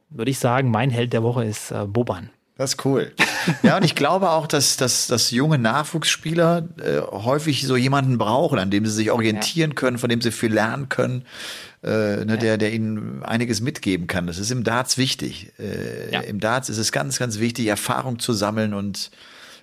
[0.09, 2.29] würde ich sagen, mein Held der Woche ist äh, Boban.
[2.59, 3.13] Das ist cool.
[3.63, 8.59] Ja, und ich glaube auch, dass, dass, dass junge Nachwuchsspieler äh, häufig so jemanden brauchen,
[8.59, 9.75] an dem sie sich orientieren ja.
[9.75, 11.25] können, von dem sie viel lernen können,
[11.83, 12.37] äh, ne, ja.
[12.37, 14.27] der, der ihnen einiges mitgeben kann.
[14.27, 15.53] Das ist im Darts wichtig.
[15.59, 16.19] Äh, ja.
[16.21, 19.11] Im Darts ist es ganz, ganz wichtig, Erfahrung zu sammeln und,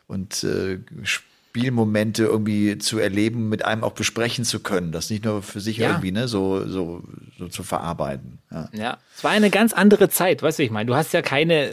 [0.07, 5.43] und äh, Spielmomente irgendwie zu erleben, mit einem auch besprechen zu können, das nicht nur
[5.43, 5.89] für sich ja.
[5.89, 7.03] irgendwie ne, so, so,
[7.39, 8.39] so zu verarbeiten.
[8.51, 8.69] Ja.
[8.73, 11.71] ja, es war eine ganz andere Zeit, weißt du, ich meine, du hast ja keine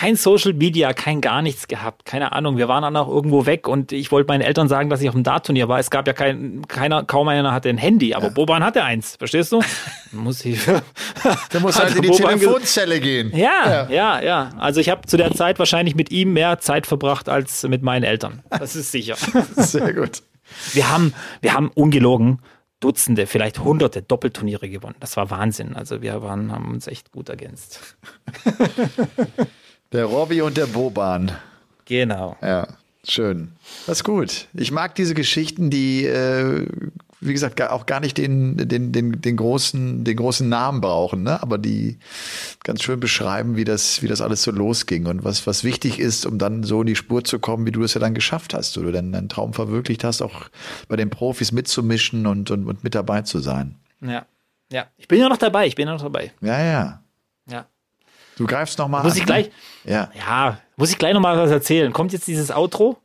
[0.00, 2.06] kein Social Media, kein gar nichts gehabt.
[2.06, 2.56] Keine Ahnung.
[2.56, 5.14] Wir waren dann auch irgendwo weg und ich wollte meinen Eltern sagen, dass ich auf
[5.14, 5.78] dem Dartturnier war.
[5.78, 8.32] Es gab ja kein, keiner, kaum einer hatte ein Handy, aber ja.
[8.32, 9.16] Boban hatte eins.
[9.16, 9.60] Verstehst du?
[10.12, 10.64] muss ich.
[11.52, 13.30] Der muss halt in die Boban Telefonzelle gehen.
[13.36, 14.50] Ja, ja, ja, ja.
[14.56, 18.04] Also ich habe zu der Zeit wahrscheinlich mit ihm mehr Zeit verbracht als mit meinen
[18.04, 18.42] Eltern.
[18.48, 19.16] Das ist sicher.
[19.56, 20.22] Sehr gut.
[20.72, 22.40] Wir haben, wir haben ungelogen
[22.80, 24.96] Dutzende, vielleicht Hunderte Doppelturniere gewonnen.
[24.98, 25.76] Das war Wahnsinn.
[25.76, 27.98] Also wir waren, haben uns echt gut ergänzt.
[29.92, 31.32] Der Robby und der Boban.
[31.84, 32.36] Genau.
[32.40, 32.68] Ja,
[33.06, 33.52] schön.
[33.86, 34.46] Das ist gut.
[34.54, 36.64] Ich mag diese Geschichten, die, äh,
[37.20, 41.42] wie gesagt, auch gar nicht den, den, den, den, großen, den großen Namen brauchen, ne?
[41.42, 41.98] aber die
[42.62, 46.24] ganz schön beschreiben, wie das, wie das alles so losging und was, was wichtig ist,
[46.24, 48.78] um dann so in die Spur zu kommen, wie du es ja dann geschafft hast,
[48.78, 50.48] oder dann deinen Traum verwirklicht hast, auch
[50.86, 53.74] bei den Profis mitzumischen und, und, und mit dabei zu sein.
[54.00, 54.24] Ja.
[54.72, 56.32] Ja, ich bin ja noch dabei, ich bin ja noch dabei.
[56.40, 56.72] Ja, ja.
[56.72, 56.99] Ja.
[58.40, 59.50] Du greifst nochmal Muss ich gleich,
[59.84, 60.10] ja.
[60.14, 61.92] ja, muss ich gleich nochmal was erzählen.
[61.92, 62.96] Kommt jetzt dieses Outro?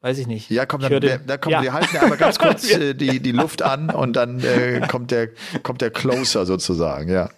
[0.00, 0.50] Weiß ich nicht.
[0.50, 1.62] Ja, komm, dann, der, da kommt, ja.
[1.62, 5.28] wir halten aber ganz kurz äh, die, die Luft an und dann äh, kommt, der,
[5.62, 7.28] kommt der Closer sozusagen, ja.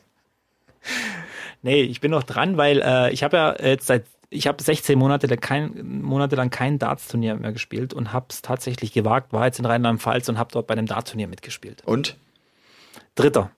[1.62, 4.97] Nee, ich bin noch dran, weil äh, ich habe ja jetzt seit, ich habe 16
[4.97, 9.59] Monate, kein, Monate lang kein Darts-Turnier mehr gespielt und habe es tatsächlich gewagt, war jetzt
[9.59, 11.83] in Rheinland-Pfalz und habe dort bei einem Darts-Turnier mitgespielt.
[11.85, 12.16] Und?
[13.16, 13.51] Dritter.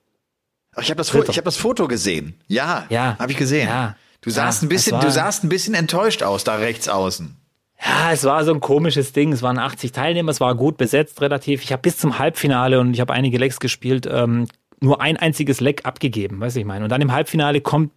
[0.79, 2.35] Ich habe das, hab das Foto gesehen.
[2.47, 3.17] Ja, ja.
[3.19, 3.67] habe ich gesehen.
[3.67, 3.95] Ja.
[4.21, 7.35] Du sahst ja, ein bisschen, du sahst ein bisschen enttäuscht aus da rechts außen.
[7.83, 9.33] Ja, es war so ein komisches Ding.
[9.33, 11.63] Es waren 80 Teilnehmer, es war gut besetzt relativ.
[11.63, 14.47] Ich habe bis zum Halbfinale und ich habe einige Lecks gespielt, ähm,
[14.79, 16.83] nur ein einziges Leck abgegeben, weiß ich meine.
[16.85, 17.91] Und dann im Halbfinale kommt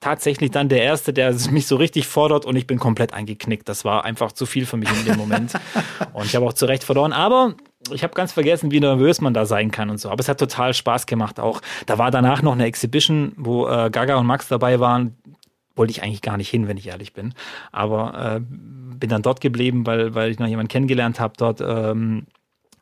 [0.00, 3.68] tatsächlich dann der Erste, der mich so richtig fordert und ich bin komplett eingeknickt.
[3.68, 5.52] Das war einfach zu viel für mich in dem Moment.
[6.12, 7.12] und ich habe auch zu Recht verloren.
[7.12, 7.54] Aber
[7.90, 10.10] ich habe ganz vergessen, wie nervös man da sein kann und so.
[10.10, 11.60] Aber es hat total Spaß gemacht auch.
[11.86, 15.16] Da war danach noch eine Exhibition, wo äh, Gaga und Max dabei waren.
[15.74, 17.34] Wollte ich eigentlich gar nicht hin, wenn ich ehrlich bin.
[17.72, 21.60] Aber äh, bin dann dort geblieben, weil, weil ich noch jemanden kennengelernt habe dort.
[21.60, 22.26] Ähm,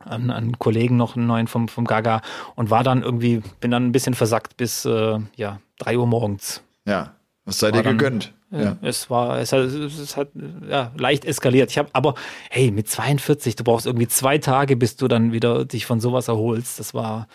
[0.05, 2.21] einen, einen Kollegen noch einen neuen vom, vom Gaga
[2.55, 6.63] und war dann irgendwie, bin dann ein bisschen versackt bis äh, ja, drei Uhr morgens.
[6.85, 7.13] Ja,
[7.45, 8.33] was sei dir gegönnt?
[8.51, 8.77] Ja.
[8.81, 10.29] Es war, es hat, es hat
[10.69, 11.71] ja, leicht eskaliert.
[11.71, 12.15] Ich habe, aber
[12.49, 16.27] hey, mit 42, du brauchst irgendwie zwei Tage, bis du dann wieder dich von sowas
[16.27, 16.79] erholst.
[16.79, 17.27] Das war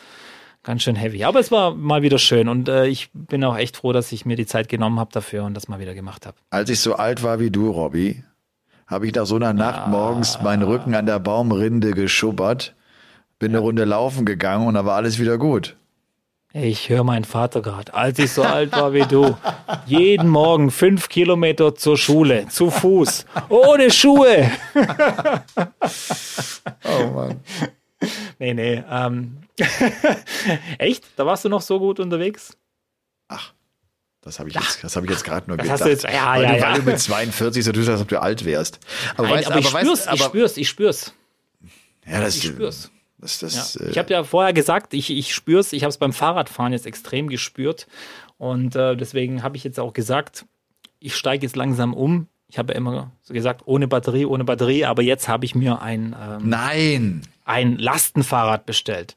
[0.63, 1.25] ganz schön heavy.
[1.25, 4.27] Aber es war mal wieder schön und äh, ich bin auch echt froh, dass ich
[4.27, 6.37] mir die Zeit genommen habe dafür und das mal wieder gemacht habe.
[6.51, 8.23] Als ich so alt war wie du, Robby,
[8.87, 9.89] habe ich nach so einer Nacht ah.
[9.89, 12.75] morgens meinen Rücken an der Baumrinde geschubbert,
[13.39, 15.77] bin eine Runde laufen gegangen und da war alles wieder gut.
[16.59, 19.37] Ich höre meinen Vater gerade, als ich so alt war wie du.
[19.85, 24.51] Jeden Morgen fünf Kilometer zur Schule, zu Fuß, ohne Schuhe.
[26.85, 27.41] oh Mann.
[28.39, 28.83] Nee, nee.
[28.91, 29.37] Ähm.
[30.79, 31.05] Echt?
[31.17, 32.57] Da warst du noch so gut unterwegs?
[33.29, 33.53] Ach,
[34.23, 35.81] das habe ich, jetzt, das hab ich jetzt gerade nur das gedacht.
[35.81, 36.63] Hast du jetzt, ja, weil, ja, du, ja.
[36.71, 38.81] weil du mit 42 so tust, als ob du alt wärst.
[39.19, 41.13] Aber, Nein, weißt, aber, aber ich, spür's, aber, ich spür's, ich spür's.
[42.07, 42.91] Ja, das, ich spür's.
[43.27, 43.89] Das, das, ja.
[43.89, 46.87] Ich habe ja vorher gesagt, ich, ich spüre es, ich habe es beim Fahrradfahren jetzt
[46.87, 47.87] extrem gespürt.
[48.39, 50.45] Und äh, deswegen habe ich jetzt auch gesagt,
[51.01, 52.29] ich steige jetzt langsam um.
[52.49, 55.83] Ich habe ja immer so gesagt, ohne Batterie, ohne Batterie, aber jetzt habe ich mir
[55.83, 57.23] ein, ähm, Nein.
[57.45, 59.17] ein Lastenfahrrad bestellt.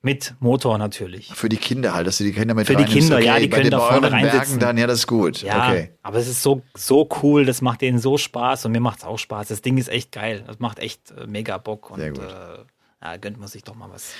[0.00, 1.32] Mit Motor natürlich.
[1.32, 3.48] Für die Kinder halt, dass du die Kinder mit Für die Kinder, okay, ja, die
[3.48, 4.58] können da vorne reinsitzen.
[4.58, 5.40] dann, ja, das ist gut.
[5.40, 5.92] Ja, okay.
[6.02, 9.04] aber es ist so, so cool, das macht denen so Spaß und mir macht es
[9.04, 9.48] auch Spaß.
[9.48, 10.44] Das Ding ist echt geil.
[10.46, 11.90] Das macht echt äh, mega Bock.
[11.90, 12.20] Und, Sehr gut.
[12.20, 12.64] Äh,
[13.04, 14.12] ja, gönnt man sich doch mal was.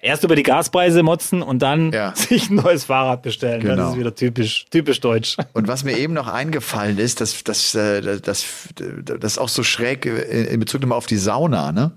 [0.00, 2.12] Erst über die Gaspreise motzen und dann ja.
[2.16, 3.60] sich ein neues Fahrrad bestellen.
[3.60, 3.76] Genau.
[3.76, 5.36] Das ist wieder typisch, typisch deutsch.
[5.52, 10.06] Und was mir eben noch eingefallen ist, dass das, das, das, das auch so schräg
[10.06, 11.92] in Bezug auf die Sauna, ne?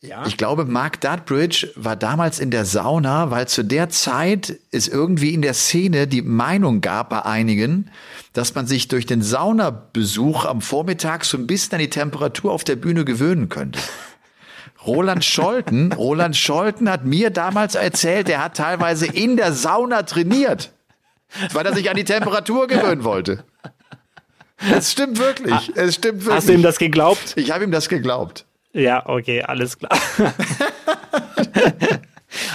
[0.00, 0.26] Ja.
[0.26, 5.32] Ich glaube, Mark Dudbridge war damals in der Sauna, weil zu der Zeit es irgendwie
[5.32, 7.90] in der Szene die Meinung gab bei einigen,
[8.34, 12.64] dass man sich durch den Saunabesuch am Vormittag so ein bisschen an die Temperatur auf
[12.64, 13.78] der Bühne gewöhnen könnte.
[14.86, 20.72] Roland Scholten, Roland Scholten hat mir damals erzählt, er hat teilweise in der Sauna trainiert,
[21.52, 23.44] weil er sich an die Temperatur gewöhnen wollte.
[24.72, 25.72] Es stimmt wirklich.
[25.74, 26.36] Es stimmt wirklich.
[26.36, 27.32] Hast du ihm das geglaubt?
[27.36, 28.46] Ich habe ihm das geglaubt.
[28.72, 29.98] Ja, okay, alles klar.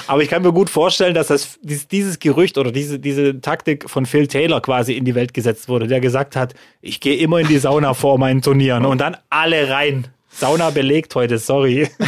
[0.07, 4.05] Aber ich kann mir gut vorstellen, dass das, dieses Gerücht oder diese, diese Taktik von
[4.05, 7.47] Phil Taylor quasi in die Welt gesetzt wurde, der gesagt hat, ich gehe immer in
[7.47, 10.07] die Sauna vor meinen Turnieren und dann alle rein.
[10.39, 11.89] Sauna belegt heute, sorry.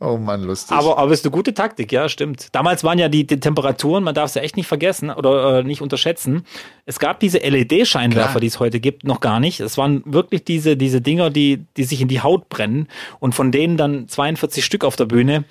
[0.00, 0.76] Oh Mann, lustig.
[0.76, 2.48] Aber, aber ist eine gute Taktik, ja, stimmt.
[2.52, 5.62] Damals waren ja die, die Temperaturen, man darf es ja echt nicht vergessen oder äh,
[5.62, 6.44] nicht unterschätzen.
[6.84, 9.60] Es gab diese LED-Scheinwerfer, die es heute gibt, noch gar nicht.
[9.60, 13.50] Es waren wirklich diese, diese Dinger, die, die sich in die Haut brennen und von
[13.50, 15.44] denen dann 42 Stück auf der Bühne.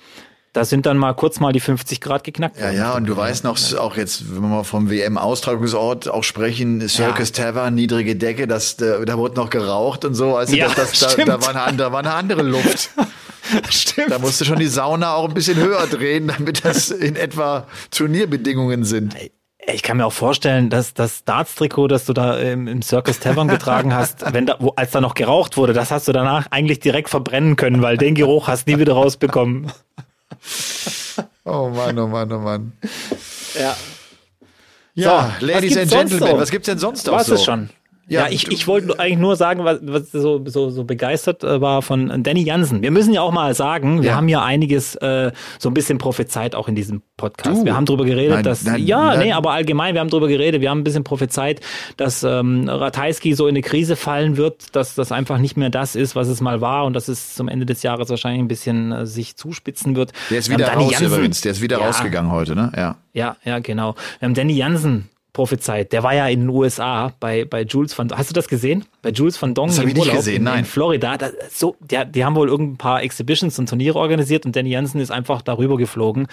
[0.54, 2.58] Da sind dann mal kurz mal die 50 Grad geknackt.
[2.58, 6.88] Ja, ja, und du weißt noch, auch jetzt, wenn wir mal vom WM-Austragungsort auch sprechen,
[6.88, 7.44] Circus ja.
[7.44, 10.36] Tavern, niedrige Decke, das, da, da wurde noch geraucht und so.
[10.36, 12.90] Also ja, das, das, da, da, war eine, da war eine andere Luft.
[13.68, 14.12] Stimmt.
[14.12, 18.84] Da musste schon die Sauna auch ein bisschen höher drehen, damit das in etwa Turnierbedingungen
[18.84, 19.16] sind.
[19.72, 23.48] Ich kann mir auch vorstellen, dass das Darts-Trikot, das du da im, im Circus Tavern
[23.48, 26.78] getragen hast, wenn da, wo, als da noch geraucht wurde, das hast du danach eigentlich
[26.78, 29.72] direkt verbrennen können, weil den Geruch hast du nie wieder rausbekommen.
[31.46, 32.72] Oh Mann, oh Mann, oh Mann.
[33.54, 33.76] Ja.
[34.94, 37.34] Ja, so, Ladies and Gentlemen, was gibt's denn sonst noch was so?
[37.34, 37.68] Ist schon?
[38.06, 41.60] Ja, ja ich, ich wollte eigentlich nur sagen, was, was so, so, so begeistert äh,
[41.60, 42.82] war von Danny Jansen.
[42.82, 44.16] Wir müssen ja auch mal sagen, wir ja.
[44.16, 47.62] haben ja einiges äh, so ein bisschen prophezeit auch in diesem Podcast.
[47.62, 47.64] Du?
[47.64, 49.18] Wir haben drüber geredet, nein, dass nein, ja, nein.
[49.20, 51.60] nee, aber allgemein, wir haben drüber geredet, wir haben ein bisschen prophezeit,
[51.96, 55.96] dass ähm, Ratajski so in eine Krise fallen wird, dass das einfach nicht mehr das
[55.96, 58.92] ist, was es mal war und dass es zum Ende des Jahres wahrscheinlich ein bisschen
[58.92, 60.12] äh, sich zuspitzen wird.
[60.30, 62.72] Der ist wieder raus Jansen, übrigens, der ist wieder ja, rausgegangen heute, ne?
[62.76, 62.96] Ja.
[63.12, 63.94] Ja, ja, genau.
[64.18, 65.92] Wir haben Danny Jansen prophezeit.
[65.92, 68.86] Der war ja in den USA bei, bei Jules van Hast du das gesehen?
[69.02, 70.60] Bei Jules van Dong das im ich Urlaub gesehen, in, nein.
[70.60, 71.18] in Florida.
[71.18, 75.00] Da, so, der, die haben wohl irgendein paar Exhibitions und Turniere organisiert und Danny Jansen
[75.00, 76.28] ist einfach darüber geflogen.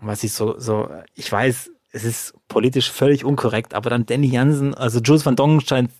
[0.00, 4.74] Was ich so, so, ich weiß, es ist politisch völlig unkorrekt, aber dann Danny Jansen,
[4.74, 5.90] also Jules van Dong scheint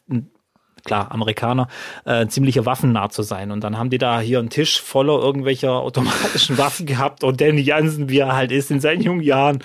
[0.83, 1.69] klar, Amerikaner,
[2.07, 3.51] äh, ziemlicher Waffennah zu sein.
[3.51, 7.61] Und dann haben die da hier einen Tisch voller irgendwelcher automatischen Waffen gehabt und Danny
[7.61, 9.63] Jansen, wie er halt ist in seinen jungen Jahren,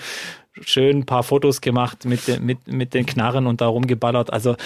[0.62, 4.32] schön ein paar Fotos gemacht mit, de, mit, mit den Knarren und da rumgeballert.
[4.32, 4.56] Also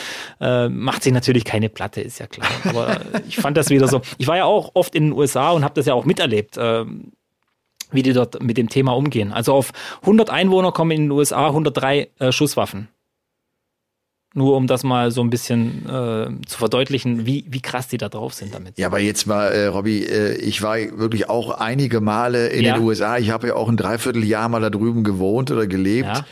[0.41, 2.49] äh, macht sich natürlich keine Platte, ist ja klar.
[2.65, 4.03] Aber ich fand das wieder so.
[4.19, 6.57] Ich war ja auch oft in den USA und habe das ja auch miterlebt.
[6.57, 6.85] Äh,
[7.93, 9.33] wie die dort mit dem Thema umgehen.
[9.33, 9.73] Also auf
[10.03, 12.87] 100 Einwohner kommen in den USA 103 äh, Schusswaffen.
[14.33, 18.09] Nur um das mal so ein bisschen äh, zu verdeutlichen, wie, wie krass die da
[18.09, 18.79] drauf sind damit.
[18.79, 22.75] Ja, aber jetzt mal, äh, Robby, äh, ich war wirklich auch einige Male in ja.
[22.75, 23.19] den USA.
[23.19, 26.09] Ich habe ja auch ein Dreivierteljahr mal da drüben gewohnt oder gelebt.
[26.09, 26.27] Ja.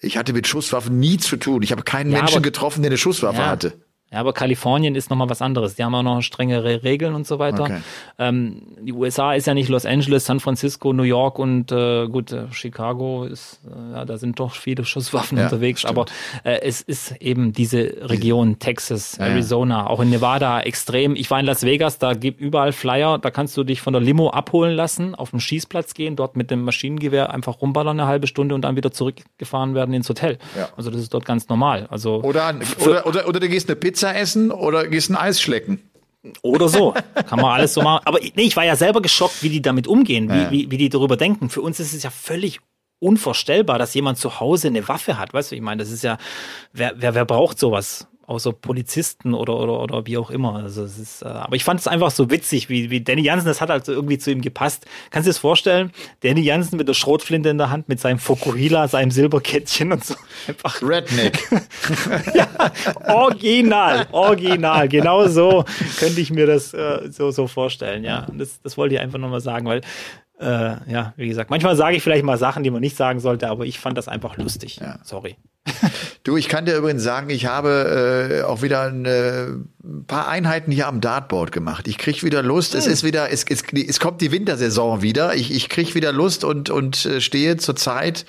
[0.00, 1.62] Ich hatte mit Schusswaffen nie zu tun.
[1.62, 3.72] Ich habe keinen ja, Menschen getroffen, der eine Schusswaffe hatte.
[4.12, 5.76] Ja, aber Kalifornien ist nochmal was anderes.
[5.76, 7.62] Die haben auch noch strengere Regeln und so weiter.
[7.62, 7.80] Okay.
[8.18, 12.32] Ähm, die USA ist ja nicht Los Angeles, San Francisco, New York und äh, gut,
[12.32, 15.82] äh, Chicago ist, äh, ja, da sind doch viele Schusswaffen ja, unterwegs.
[15.82, 15.96] Stimmt.
[15.96, 16.06] Aber
[16.42, 21.14] äh, es ist eben diese Region, Texas, ja, Arizona, auch in Nevada extrem.
[21.14, 24.02] Ich war in Las Vegas, da gibt überall Flyer, da kannst du dich von der
[24.02, 28.26] Limo abholen lassen, auf den Schießplatz gehen, dort mit dem Maschinengewehr einfach rumballern eine halbe
[28.26, 30.38] Stunde und dann wieder zurückgefahren werden ins Hotel.
[30.58, 30.68] Ja.
[30.76, 31.86] Also das ist dort ganz normal.
[31.90, 35.40] Also oder, oder, oder, oder du gehst eine Pizza Pizza essen oder gehst ein Eis
[35.42, 35.80] schlecken.
[36.42, 36.94] Oder so.
[37.28, 38.06] Kann man alles so machen.
[38.06, 40.50] Aber nee, ich war ja selber geschockt, wie die damit umgehen, wie, ja.
[40.50, 41.50] wie, wie die darüber denken.
[41.50, 42.60] Für uns ist es ja völlig
[42.98, 45.34] unvorstellbar, dass jemand zu Hause eine Waffe hat.
[45.34, 46.16] Weißt du, ich meine, das ist ja,
[46.72, 48.08] wer, wer, wer braucht sowas?
[48.30, 50.54] Außer Polizisten oder, oder, oder wie auch immer.
[50.54, 53.48] Also es ist, äh, aber ich fand es einfach so witzig, wie, wie Danny Jansen,
[53.48, 54.86] das hat also irgendwie zu ihm gepasst.
[55.10, 55.90] Kannst du dir das vorstellen?
[56.20, 60.14] Danny Jansen mit der Schrotflinte in der Hand, mit seinem Fokuhila, seinem Silberkettchen und so.
[60.46, 60.80] Einfach.
[60.80, 61.38] Redneck.
[62.34, 62.46] ja,
[63.08, 64.88] original, original.
[64.88, 65.64] Genau so
[65.98, 68.26] könnte ich mir das äh, so, so vorstellen, ja.
[68.26, 69.80] Und das, das wollte ich einfach nochmal sagen, weil
[70.40, 73.48] äh, ja, wie gesagt, manchmal sage ich vielleicht mal Sachen, die man nicht sagen sollte,
[73.50, 74.76] aber ich fand das einfach lustig.
[74.76, 74.98] Ja.
[75.02, 75.36] Sorry.
[76.22, 79.46] Du, ich kann dir übrigens sagen, ich habe äh, auch wieder ein äh,
[80.06, 81.88] paar Einheiten hier am Dartboard gemacht.
[81.88, 82.74] Ich krieg wieder Lust.
[82.74, 82.78] Hm.
[82.78, 85.34] Es ist wieder, es, es, es kommt die Wintersaison wieder.
[85.34, 88.26] Ich, ich krieg wieder Lust und und äh, stehe zurzeit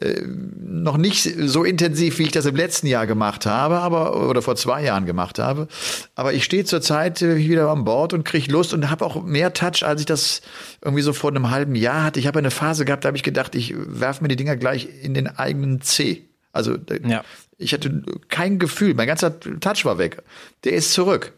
[0.00, 4.40] äh, noch nicht so intensiv, wie ich das im letzten Jahr gemacht habe, aber oder
[4.40, 5.68] vor zwei Jahren gemacht habe.
[6.14, 9.52] Aber ich stehe zurzeit äh, wieder am Board und krieg Lust und habe auch mehr
[9.52, 10.40] Touch, als ich das
[10.82, 12.18] irgendwie so vor einem halben Jahr hatte.
[12.18, 14.88] Ich habe eine Phase gehabt, da habe ich gedacht, ich werfe mir die Dinger gleich
[15.02, 16.25] in den eigenen C.
[16.56, 16.76] Also
[17.06, 17.22] ja.
[17.58, 20.22] ich hatte kein Gefühl, mein ganzer Touch war weg.
[20.64, 21.32] Der ist zurück.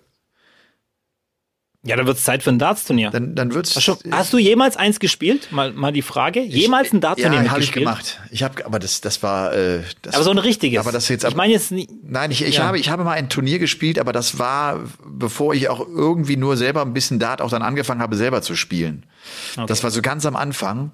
[1.85, 3.11] Ja, dann wird es Zeit für ein Darts-Turnier.
[3.11, 3.77] Dann, dann wird's.
[3.77, 5.53] Hast, hast, du jemals eins gespielt?
[5.53, 6.43] Mal, mal die Frage.
[6.43, 8.21] Jemals ein Darts-Turnier ja, habe ich gemacht.
[8.33, 9.55] Ich habe, aber das, das war.
[9.55, 10.81] Äh, das, aber so ein richtiges.
[10.81, 11.25] Aber das jetzt.
[11.25, 11.89] Ich meine jetzt nie.
[12.03, 12.65] Nein, ich, ich ja.
[12.65, 16.57] habe, ich habe mal ein Turnier gespielt, aber das war, bevor ich auch irgendwie nur
[16.57, 19.07] selber ein bisschen Dart auch dann angefangen habe, selber zu spielen.
[19.57, 19.67] Okay.
[19.67, 20.91] Das war so ganz am Anfang.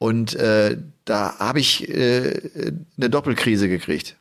[0.00, 2.40] Und äh, da habe ich äh,
[2.96, 4.16] eine Doppelkrise gekriegt.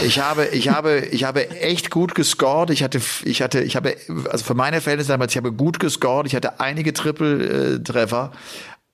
[0.00, 2.70] Ich habe, ich habe, ich habe echt gut gescored.
[2.70, 3.94] Ich hatte, ich hatte, ich habe,
[4.30, 6.26] also für meine Verhältnisse damals, ich habe gut gescored.
[6.26, 8.32] Ich hatte einige Triple-Treffer,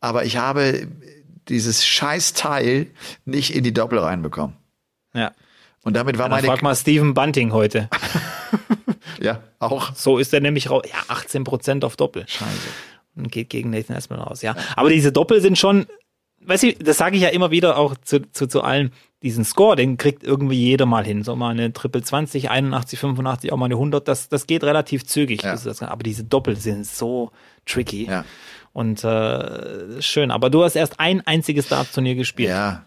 [0.01, 0.89] aber ich habe
[1.49, 2.89] dieses Scheißteil
[3.25, 4.57] nicht in die Doppel reinbekommen.
[5.15, 5.31] Ja.
[5.85, 6.49] Und damit war ja, meine.
[6.49, 7.89] Frag mal Steven Bunting heute.
[9.21, 9.95] ja, auch.
[9.95, 10.83] So ist er nämlich raus.
[10.91, 12.25] Ja, 18 Prozent auf Doppel.
[12.27, 12.69] Scheiße.
[13.15, 14.43] Und geht gegen Nathan Asman raus.
[14.43, 15.87] Ja, aber diese Doppel sind schon
[16.49, 18.93] weißt du, das sage ich ja immer wieder auch zu, zu, zu allen,
[19.23, 21.25] diesen Score, den kriegt irgendwie jeder mal hin.
[21.25, 25.05] So mal eine Triple 20, 81, 85, auch mal eine 100, das, das geht relativ
[25.05, 25.43] zügig.
[25.43, 25.57] Ja.
[25.81, 27.33] Aber diese Doppel sind so
[27.67, 28.07] tricky.
[28.07, 28.25] Ja.
[28.73, 30.31] Und äh, schön.
[30.31, 32.51] Aber du hast erst ein einziges Darts-Turnier gespielt.
[32.51, 32.85] Ja,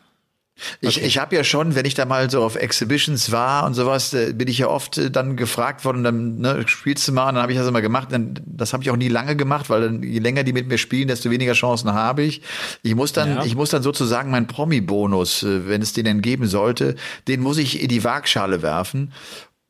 [0.80, 1.06] ich, okay.
[1.06, 4.34] ich habe ja schon, wenn ich da mal so auf Exhibitions war und sowas, äh,
[4.34, 7.43] bin ich ja oft äh, dann gefragt worden, dann ne, spielst du mal, und dann
[7.43, 8.10] habe ich das immer gemacht.
[8.12, 10.78] Dann, das habe ich auch nie lange gemacht, weil dann, je länger die mit mir
[10.78, 12.41] spielen, desto weniger Chancen habe ich.
[12.84, 13.45] Ich muss dann, ja.
[13.45, 16.95] ich muss dann sozusagen meinen Promi-Bonus, äh, wenn es den denn geben sollte,
[17.28, 19.14] den muss ich in die Waagschale werfen.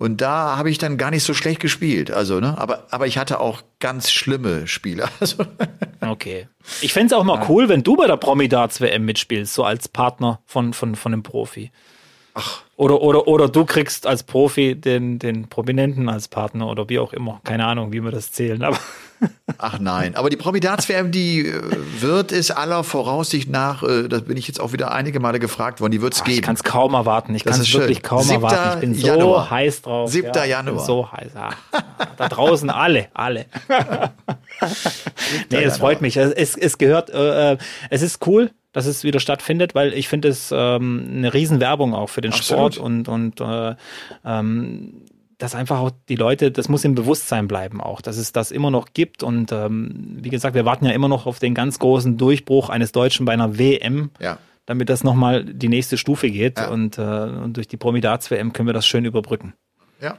[0.02, 2.10] Und da habe ich dann gar nicht so schlecht gespielt.
[2.10, 5.08] Also, ne, aber, aber ich hatte auch ganz schlimme Spiele.
[5.20, 5.46] Also.
[6.00, 6.48] Okay.
[6.82, 7.46] Ich fände es auch mal ja.
[7.48, 11.22] cool, wenn du bei der Promi-Darts WM mitspielst, so als Partner von, von, von einem
[11.22, 11.72] Profi.
[12.34, 12.64] Ach.
[12.82, 17.14] Oder, oder, oder du kriegst als Profi den, den Prominenten als Partner oder wie auch
[17.14, 17.40] immer.
[17.44, 18.78] Keine Ahnung, wie wir das zählen, aber.
[19.60, 21.62] Ach nein, aber die Promi-Darts-WM, die äh,
[22.00, 25.80] wird es aller Voraussicht nach, äh, da bin ich jetzt auch wieder einige Male gefragt
[25.80, 26.38] worden, die wird es geben.
[26.38, 28.42] Ich kann es kaum erwarten, ich kann es wirklich kaum 7.
[28.42, 28.78] erwarten.
[28.78, 29.52] Ich bin so Januar.
[29.52, 30.10] heiß drauf.
[30.10, 30.32] 7.
[30.34, 30.84] Ja, Januar.
[30.84, 31.34] So heiß.
[31.36, 31.50] Ja.
[32.18, 33.46] Da draußen alle, alle.
[35.52, 36.18] nee, es freut mich.
[36.18, 37.58] Es, es gehört, äh, äh,
[37.92, 42.10] es ist cool, dass es wieder stattfindet, weil ich finde es ähm, eine Riesenwerbung auch
[42.10, 42.76] für den Absolut.
[42.76, 43.76] Sport und, und äh,
[44.26, 45.06] ähm,
[45.42, 48.70] dass einfach auch die Leute, das muss im Bewusstsein bleiben auch, dass es das immer
[48.70, 49.24] noch gibt.
[49.24, 52.92] Und ähm, wie gesagt, wir warten ja immer noch auf den ganz großen Durchbruch eines
[52.92, 54.12] Deutschen bei einer WM.
[54.20, 54.38] Ja.
[54.68, 56.60] Damit das nochmal die nächste Stufe geht.
[56.60, 56.70] Ja.
[56.70, 59.54] Und, äh, und durch die Promidats-WM können wir das schön überbrücken.
[60.00, 60.18] Ja.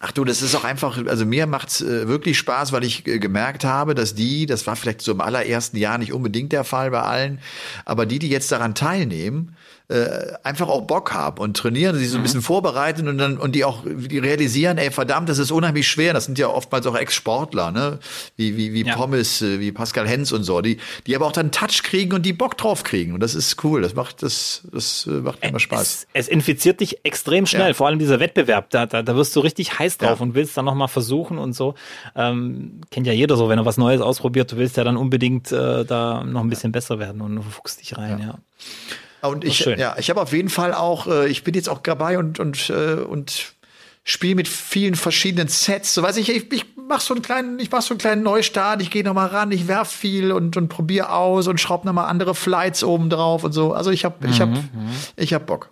[0.00, 3.18] Ach du, das ist auch einfach, also mir macht's äh, wirklich Spaß, weil ich äh,
[3.18, 6.92] gemerkt habe, dass die, das war vielleicht so im allerersten Jahr nicht unbedingt der Fall
[6.92, 7.40] bei allen,
[7.84, 9.56] aber die, die jetzt daran teilnehmen,
[9.88, 12.24] äh, einfach auch Bock haben und trainieren, sich so ein mhm.
[12.24, 16.12] bisschen vorbereiten und dann und die auch die realisieren, ey verdammt, das ist unheimlich schwer.
[16.12, 17.98] Das sind ja oftmals auch Ex-Sportler, ne,
[18.36, 18.94] wie wie wie ja.
[18.94, 20.76] Pommes, äh, wie Pascal Hens und so, die
[21.06, 23.80] die aber auch dann Touch kriegen und die Bock drauf kriegen und das ist cool.
[23.80, 25.80] Das macht das das äh, macht immer Spaß.
[25.80, 27.74] Es, es infiziert dich extrem schnell, ja.
[27.74, 30.22] vor allem dieser Wettbewerb, da, da da wirst du richtig heiß drauf ja.
[30.22, 31.74] und willst dann noch mal versuchen und so.
[32.14, 35.50] Ähm, kennt ja jeder so, wenn er was Neues ausprobiert, du willst ja dann unbedingt
[35.50, 38.38] äh, da noch ein bisschen besser werden und du fuchst dich rein, ja.
[39.22, 42.18] Und ich, ja, ich habe auf jeden Fall auch, äh, ich bin jetzt auch dabei
[42.18, 43.54] und und äh, und
[44.04, 45.94] spiele mit vielen verschiedenen Sets.
[45.94, 48.80] So weiß ich, ich, ich mach so einen kleinen, ich mach so einen kleinen Neustart.
[48.80, 51.92] Ich gehe noch mal ran, ich werf viel und und probiere aus und schraub noch
[51.92, 53.72] mal andere Flights oben drauf und so.
[53.72, 54.96] Also ich habe, ich habe, mhm, mhm.
[55.16, 55.70] ich habe Bock.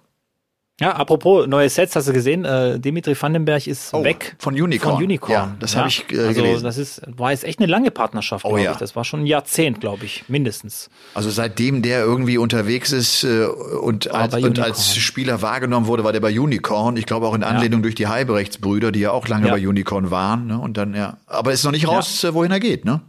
[0.78, 2.44] Ja, apropos neue Sets, hast du gesehen?
[2.44, 4.36] Äh, Dimitri Vandenberg ist oh, weg.
[4.38, 4.96] Von Unicorn.
[4.96, 5.32] Von Unicorn.
[5.32, 5.78] Ja, das ja.
[5.78, 6.64] habe ich äh, also, gelesen.
[6.64, 8.72] Das ist, war jetzt echt eine lange Partnerschaft, oh, ja.
[8.72, 8.76] ich.
[8.76, 10.90] Das war schon ein Jahrzehnt, glaube ich, mindestens.
[11.14, 16.12] Also seitdem der irgendwie unterwegs ist äh, und, als, und als Spieler wahrgenommen wurde, war
[16.12, 16.98] der bei Unicorn.
[16.98, 17.82] Ich glaube auch in Anlehnung ja.
[17.82, 20.46] durch die Heibrechtsbrüder, die ja auch lange bei Unicorn waren.
[20.46, 20.58] Ne?
[20.58, 21.16] Und dann, ja.
[21.26, 23.00] Aber ist noch nicht raus, äh, wohin er geht, ne?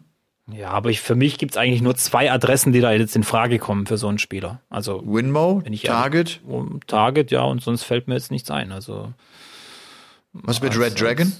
[0.52, 3.60] Ja, aber ich, für mich gibt's eigentlich nur zwei Adressen, die da jetzt in Frage
[3.60, 4.62] kommen für so einen Spieler.
[4.70, 8.72] Also Winmo, Target, ehrlich, Target, ja, und sonst fällt mir jetzt nichts ein.
[8.72, 9.14] Also
[10.32, 11.34] was mit Red Dragon?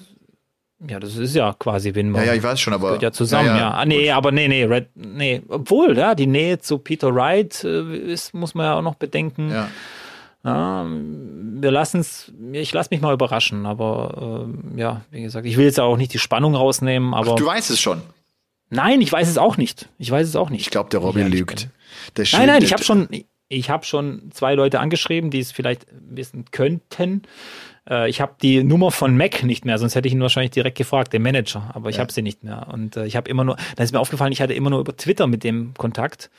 [0.88, 2.18] Ja, das ist ja quasi Winmo.
[2.20, 3.58] Ja, ja, ich weiß schon, aber das ja zusammen, ja.
[3.58, 3.72] ja.
[3.72, 7.98] Ah, nee, aber nee, nee, Red, nee, obwohl, ja, die Nähe zu Peter Wright äh,
[7.98, 9.50] ist, muss man ja auch noch bedenken.
[9.50, 9.70] Ja.
[10.44, 14.46] Ja, wir lassen es, ich lasse mich mal überraschen, aber
[14.76, 17.32] äh, ja, wie gesagt, ich will jetzt auch nicht die Spannung rausnehmen, aber.
[17.32, 18.02] Ach, du weißt es schon.
[18.70, 19.90] Nein, ich weiß es auch nicht.
[19.98, 20.62] Ich weiß es auch nicht.
[20.62, 21.70] Ich glaube, der Robin lügt.
[22.18, 23.08] Der nein, nein, ich habe schon,
[23.48, 27.24] ich habe schon zwei Leute angeschrieben, die es vielleicht wissen könnten.
[27.90, 30.78] Äh, ich habe die Nummer von Mac nicht mehr, sonst hätte ich ihn wahrscheinlich direkt
[30.78, 32.02] gefragt, den Manager, aber ich ja.
[32.02, 32.68] habe sie nicht mehr.
[32.72, 34.96] Und äh, ich habe immer nur, da ist mir aufgefallen, ich hatte immer nur über
[34.96, 36.30] Twitter mit dem Kontakt.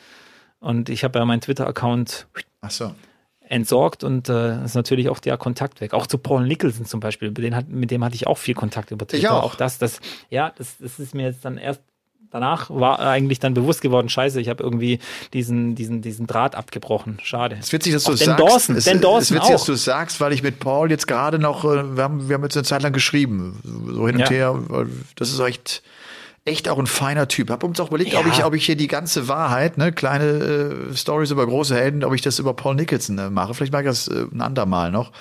[0.60, 2.26] Und ich habe ja meinen Twitter-Account
[2.68, 2.92] so.
[3.40, 5.94] entsorgt und äh, ist natürlich auch der Kontakt weg.
[5.94, 8.54] Auch zu Paul Nicholson zum Beispiel, mit dem, hat, mit dem hatte ich auch viel
[8.54, 9.22] Kontakt über Twitter.
[9.22, 9.44] Ich auch.
[9.44, 10.00] auch das, das,
[10.30, 11.80] ja, das, das ist mir jetzt dann erst
[12.30, 14.98] danach war eigentlich dann bewusst geworden, scheiße, ich habe irgendwie
[15.32, 17.18] diesen, diesen, diesen Draht abgebrochen.
[17.22, 17.56] Schade.
[17.58, 18.40] Es ist witzig, dass du es sagst.
[18.40, 19.52] Dawson, es, Dan Dawson es ist witzig, auch.
[19.52, 22.34] dass du es sagst, weil ich mit Paul jetzt gerade noch, äh, wir haben, wir
[22.34, 24.30] haben jetzt eine Zeit lang geschrieben, so hin und ja.
[24.30, 24.60] her.
[25.16, 25.82] Das ist echt,
[26.48, 27.50] echt auch ein feiner Typ.
[27.50, 28.20] Hab uns auch überlegt, ja.
[28.20, 32.04] ob ich, ob ich hier die ganze Wahrheit, ne, kleine äh, Stories über große Helden,
[32.04, 33.54] ob ich das über Paul Nicholson äh, mache.
[33.54, 35.12] Vielleicht mag ich das äh, ein andermal noch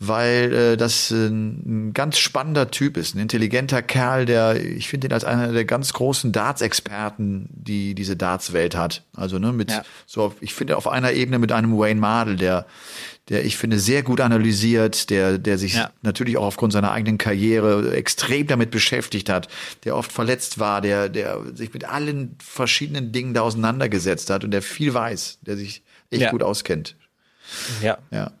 [0.00, 5.06] weil äh, das äh, ein ganz spannender Typ ist, ein intelligenter Kerl, der, ich finde
[5.06, 9.04] ihn als einer der ganz großen Darts-Experten, die diese Darts-Welt hat.
[9.14, 9.82] Also ne, mit ja.
[10.06, 12.66] so, ich finde auf einer Ebene mit einem Wayne Mardell, der,
[13.28, 15.90] der ich finde sehr gut analysiert, der, der sich ja.
[16.02, 19.48] natürlich auch aufgrund seiner eigenen Karriere extrem damit beschäftigt hat,
[19.84, 24.50] der oft verletzt war, der, der sich mit allen verschiedenen Dingen da auseinandergesetzt hat und
[24.50, 26.30] der viel weiß, der sich echt ja.
[26.30, 26.96] gut auskennt.
[27.82, 27.98] Ja.
[28.10, 28.32] Ja.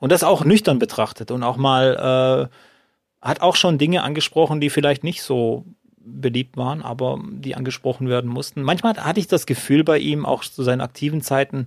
[0.00, 4.70] Und das auch nüchtern betrachtet und auch mal äh, hat auch schon Dinge angesprochen, die
[4.70, 5.64] vielleicht nicht so
[5.96, 8.62] beliebt waren, aber die angesprochen werden mussten.
[8.62, 11.66] Manchmal hatte ich das Gefühl bei ihm, auch zu seinen aktiven Zeiten,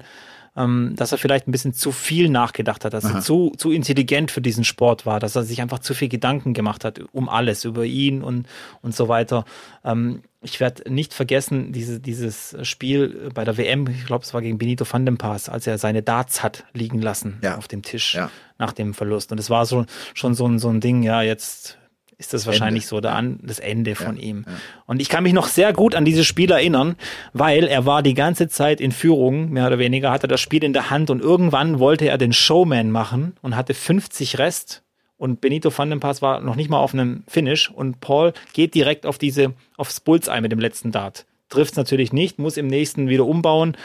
[0.55, 3.19] ähm, dass er vielleicht ein bisschen zu viel nachgedacht hat, dass Aha.
[3.19, 6.53] er zu, zu intelligent für diesen Sport war, dass er sich einfach zu viel Gedanken
[6.53, 8.47] gemacht hat um alles, über ihn und,
[8.81, 9.45] und so weiter.
[9.85, 14.41] Ähm, ich werde nicht vergessen, diese, dieses Spiel bei der WM, ich glaube, es war
[14.41, 17.57] gegen Benito van den Paas, als er seine Darts hat liegen lassen ja.
[17.57, 18.29] auf dem Tisch ja.
[18.57, 19.31] nach dem Verlust.
[19.31, 21.77] Und es war so, schon so ein, so ein Ding, ja, jetzt
[22.21, 22.89] ist das wahrscheinlich Ende.
[22.89, 24.45] so der An das Ende von ja, ihm.
[24.47, 24.53] Ja.
[24.85, 26.95] Und ich kann mich noch sehr gut an dieses Spiel erinnern,
[27.33, 30.71] weil er war die ganze Zeit in Führung, mehr oder weniger, hatte das Spiel in
[30.71, 34.83] der Hand und irgendwann wollte er den Showman machen und hatte 50 Rest
[35.17, 38.75] und Benito van den Pass war noch nicht mal auf einem Finish und Paul geht
[38.75, 41.25] direkt auf diese, aufs Bullseye mit dem letzten Dart.
[41.49, 43.75] Trifft es natürlich nicht, muss im nächsten wieder umbauen,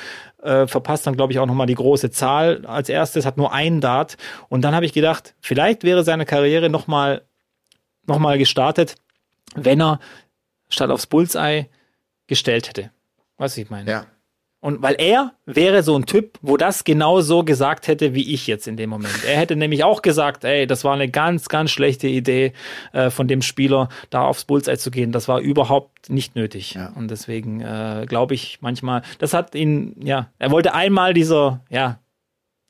[0.42, 3.80] äh, verpasst dann, glaube ich, auch nochmal die große Zahl als erstes, hat nur einen
[3.80, 4.16] Dart.
[4.48, 7.22] Und dann habe ich gedacht, vielleicht wäre seine Karriere nochmal
[8.08, 8.96] nochmal gestartet,
[9.54, 10.00] wenn er
[10.68, 11.66] statt aufs Bullseye
[12.26, 12.90] gestellt hätte.
[13.36, 13.90] Was ich meine.
[13.90, 14.06] Ja.
[14.60, 18.46] Und weil er wäre so ein Typ, wo das genau so gesagt hätte, wie ich
[18.46, 19.14] jetzt in dem Moment.
[19.24, 22.52] Er hätte nämlich auch gesagt, ey, das war eine ganz, ganz schlechte Idee
[22.92, 25.12] äh, von dem Spieler, da aufs Bullseye zu gehen.
[25.12, 26.74] Das war überhaupt nicht nötig.
[26.74, 26.92] Ja.
[26.96, 32.00] Und deswegen äh, glaube ich manchmal, das hat ihn, ja, er wollte einmal dieser, ja,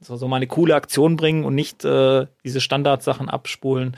[0.00, 3.96] so, so mal eine coole Aktion bringen und nicht äh, diese Standardsachen abspulen.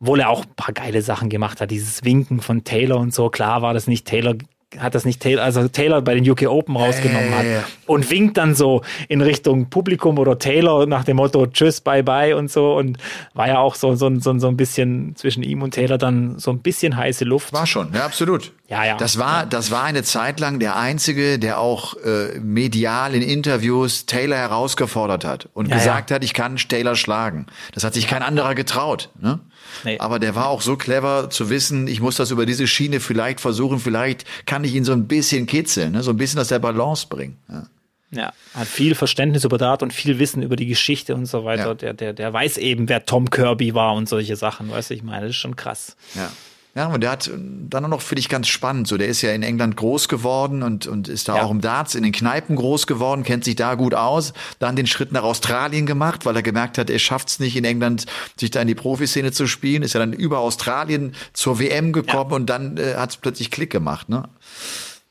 [0.00, 1.70] Obwohl er auch ein paar geile Sachen gemacht hat.
[1.70, 3.30] Dieses Winken von Taylor und so.
[3.30, 4.34] Klar war das nicht Taylor
[4.78, 7.46] hat das nicht Taylor, also Taylor bei den UK Open rausgenommen hat
[7.86, 12.36] und winkt dann so in Richtung Publikum oder Taylor nach dem Motto Tschüss, bye bye
[12.36, 12.98] und so und
[13.34, 16.50] war ja auch so, so, so, so ein bisschen zwischen ihm und Taylor dann so
[16.50, 17.52] ein bisschen heiße Luft.
[17.52, 18.52] War schon, ja, absolut.
[18.68, 18.96] Ja, ja.
[18.96, 24.06] Das war, das war eine Zeit lang der einzige, der auch äh, medial in Interviews
[24.06, 26.16] Taylor herausgefordert hat und ja, gesagt ja.
[26.16, 27.46] hat, ich kann Taylor schlagen.
[27.72, 29.10] Das hat sich kein anderer getraut.
[29.20, 29.38] Ne?
[29.84, 29.98] Nee.
[29.98, 33.40] Aber der war auch so clever zu wissen, ich muss das über diese Schiene vielleicht
[33.40, 36.02] versuchen, vielleicht kann ich ihn so ein bisschen kitzeln, ne?
[36.02, 37.36] so ein bisschen aus der Balance bringen.
[37.48, 37.66] Ja.
[38.12, 41.68] Ja, hat viel Verständnis über Dart und viel Wissen über die Geschichte und so weiter.
[41.68, 41.74] Ja.
[41.74, 45.02] Der, der, der weiß eben, wer Tom Kirby war und solche Sachen, weißt du, ich
[45.02, 45.96] meine, das ist schon krass.
[46.14, 46.30] Ja.
[46.76, 48.86] Ja, und der hat dann auch noch, finde ich, ganz spannend.
[48.86, 51.42] So, der ist ja in England groß geworden und, und ist da ja.
[51.42, 54.34] auch im Darts in den Kneipen groß geworden, kennt sich da gut aus.
[54.58, 57.64] Dann den Schritt nach Australien gemacht, weil er gemerkt hat, er schafft es nicht in
[57.64, 58.04] England,
[58.38, 59.82] sich da in die Profiszene zu spielen.
[59.82, 62.36] Ist ja dann über Australien zur WM gekommen ja.
[62.36, 64.10] und dann äh, hat es plötzlich Klick gemacht.
[64.10, 64.28] Ne?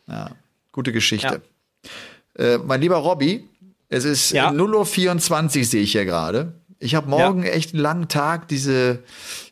[0.07, 0.29] Ja,
[0.71, 1.41] gute Geschichte.
[2.37, 2.45] Ja.
[2.45, 3.49] Äh, mein lieber Robby,
[3.89, 4.51] es ist ja.
[4.51, 6.53] 0.24 Uhr sehe ich hier gerade.
[6.85, 8.99] Ich habe morgen echt einen langen Tag, diese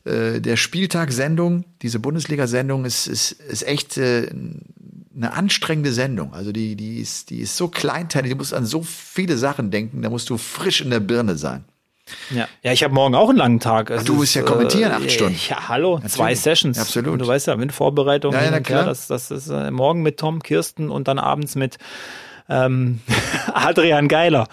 [0.05, 4.29] äh, der Spieltagssendung, diese Bundesliga-Sendung ist, ist, ist echt äh,
[5.15, 6.33] eine anstrengende Sendung.
[6.33, 10.03] Also die, die, ist, die ist so kleinteilig, du musst an so viele Sachen denken,
[10.03, 11.65] da musst du frisch in der Birne sein.
[12.29, 13.89] Ja, ja ich habe morgen auch einen langen Tag.
[13.89, 15.39] Ach, du musst ja kommentieren, äh, acht Stunden.
[15.49, 16.13] Ja, hallo, Natürlich.
[16.13, 16.77] zwei Sessions.
[16.77, 17.13] Absolut.
[17.13, 18.33] Und du weißt ja, mit Vorbereitung.
[18.33, 18.85] Ja, ja, klar.
[18.85, 21.79] Das, das ist äh, morgen mit Tom Kirsten und dann abends mit
[22.47, 22.99] ähm,
[23.53, 24.47] Adrian Geiler.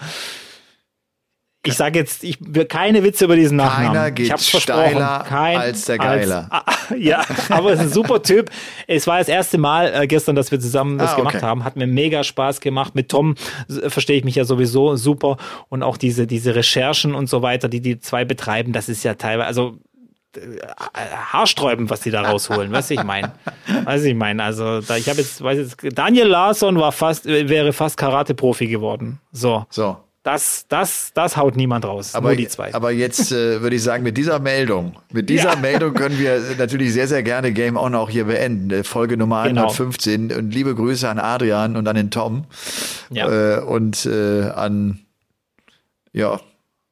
[1.63, 3.93] Ich sage jetzt, ich will keine Witze über diesen Nachnamen.
[3.93, 6.47] Keiner geht ich hab's steiler Kein, als der Geiler.
[6.49, 6.65] Als,
[6.97, 8.49] ja, aber es ist ein super Typ.
[8.87, 11.21] Es war das erste Mal äh, gestern, dass wir zusammen das ah, okay.
[11.21, 11.63] gemacht haben.
[11.63, 12.95] Hat mir mega Spaß gemacht.
[12.95, 13.35] Mit Tom
[13.69, 15.37] äh, verstehe ich mich ja sowieso super.
[15.69, 19.13] Und auch diese, diese Recherchen und so weiter, die die zwei betreiben, das ist ja
[19.13, 19.77] teilweise, also
[20.35, 20.39] äh,
[21.31, 23.33] haarsträubend, was die da rausholen, du, ich meine.
[23.83, 27.71] Weiß ich meine, also da, ich habe jetzt, weiß jetzt, Daniel Larsson war fast, wäre
[27.71, 29.19] fast Karate-Profi geworden.
[29.31, 29.67] So.
[29.69, 29.97] So.
[30.23, 32.13] Das, das, das haut niemand raus.
[32.13, 32.71] Aber, nur die zwei.
[32.75, 35.55] aber jetzt äh, würde ich sagen, mit dieser Meldung, mit dieser ja.
[35.55, 38.69] Meldung können wir natürlich sehr, sehr gerne Game On auch hier beenden.
[38.69, 39.61] Äh, Folge Nummer genau.
[39.63, 40.31] 115.
[40.31, 42.45] Und liebe Grüße an Adrian und an den Tom.
[43.09, 43.57] Ja.
[43.57, 44.99] Äh, und äh, an,
[46.13, 46.39] ja,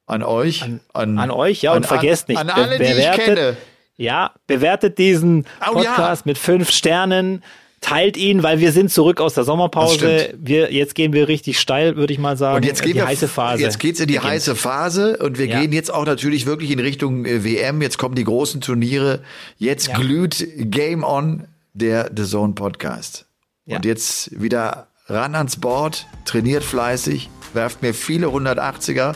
[0.07, 0.63] an euch.
[0.63, 2.39] An, an, an euch, ja, an, und vergesst nicht.
[2.39, 3.57] An alle, bewertet, die ich kenne.
[3.95, 6.29] Ja, bewertet diesen oh, Podcast ja.
[6.29, 7.43] mit fünf Sternen
[7.81, 10.33] teilt ihn, weil wir sind zurück aus der Sommerpause.
[10.37, 12.57] Wir, jetzt gehen wir richtig steil, würde ich mal sagen.
[12.57, 13.61] Und jetzt geht die heiße Phase.
[13.61, 14.33] Jetzt geht's in die Beginnt.
[14.33, 15.59] heiße Phase und wir ja.
[15.59, 17.81] gehen jetzt auch natürlich wirklich in Richtung äh, WM.
[17.81, 19.21] Jetzt kommen die großen Turniere.
[19.57, 19.97] Jetzt ja.
[19.97, 23.25] glüht Game On, der The Zone Podcast.
[23.65, 23.77] Ja.
[23.77, 29.15] Und jetzt wieder ran ans Board, trainiert fleißig, werft mir viele 180er,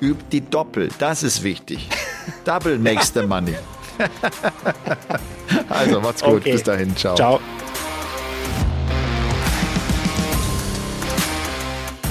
[0.00, 0.88] übt die Doppel.
[0.98, 1.88] Das ist wichtig.
[2.44, 3.54] Double makes the money.
[5.68, 6.40] also macht's gut.
[6.40, 6.52] Okay.
[6.52, 6.96] Bis dahin.
[6.96, 7.14] Ciao.
[7.14, 7.40] Ciao.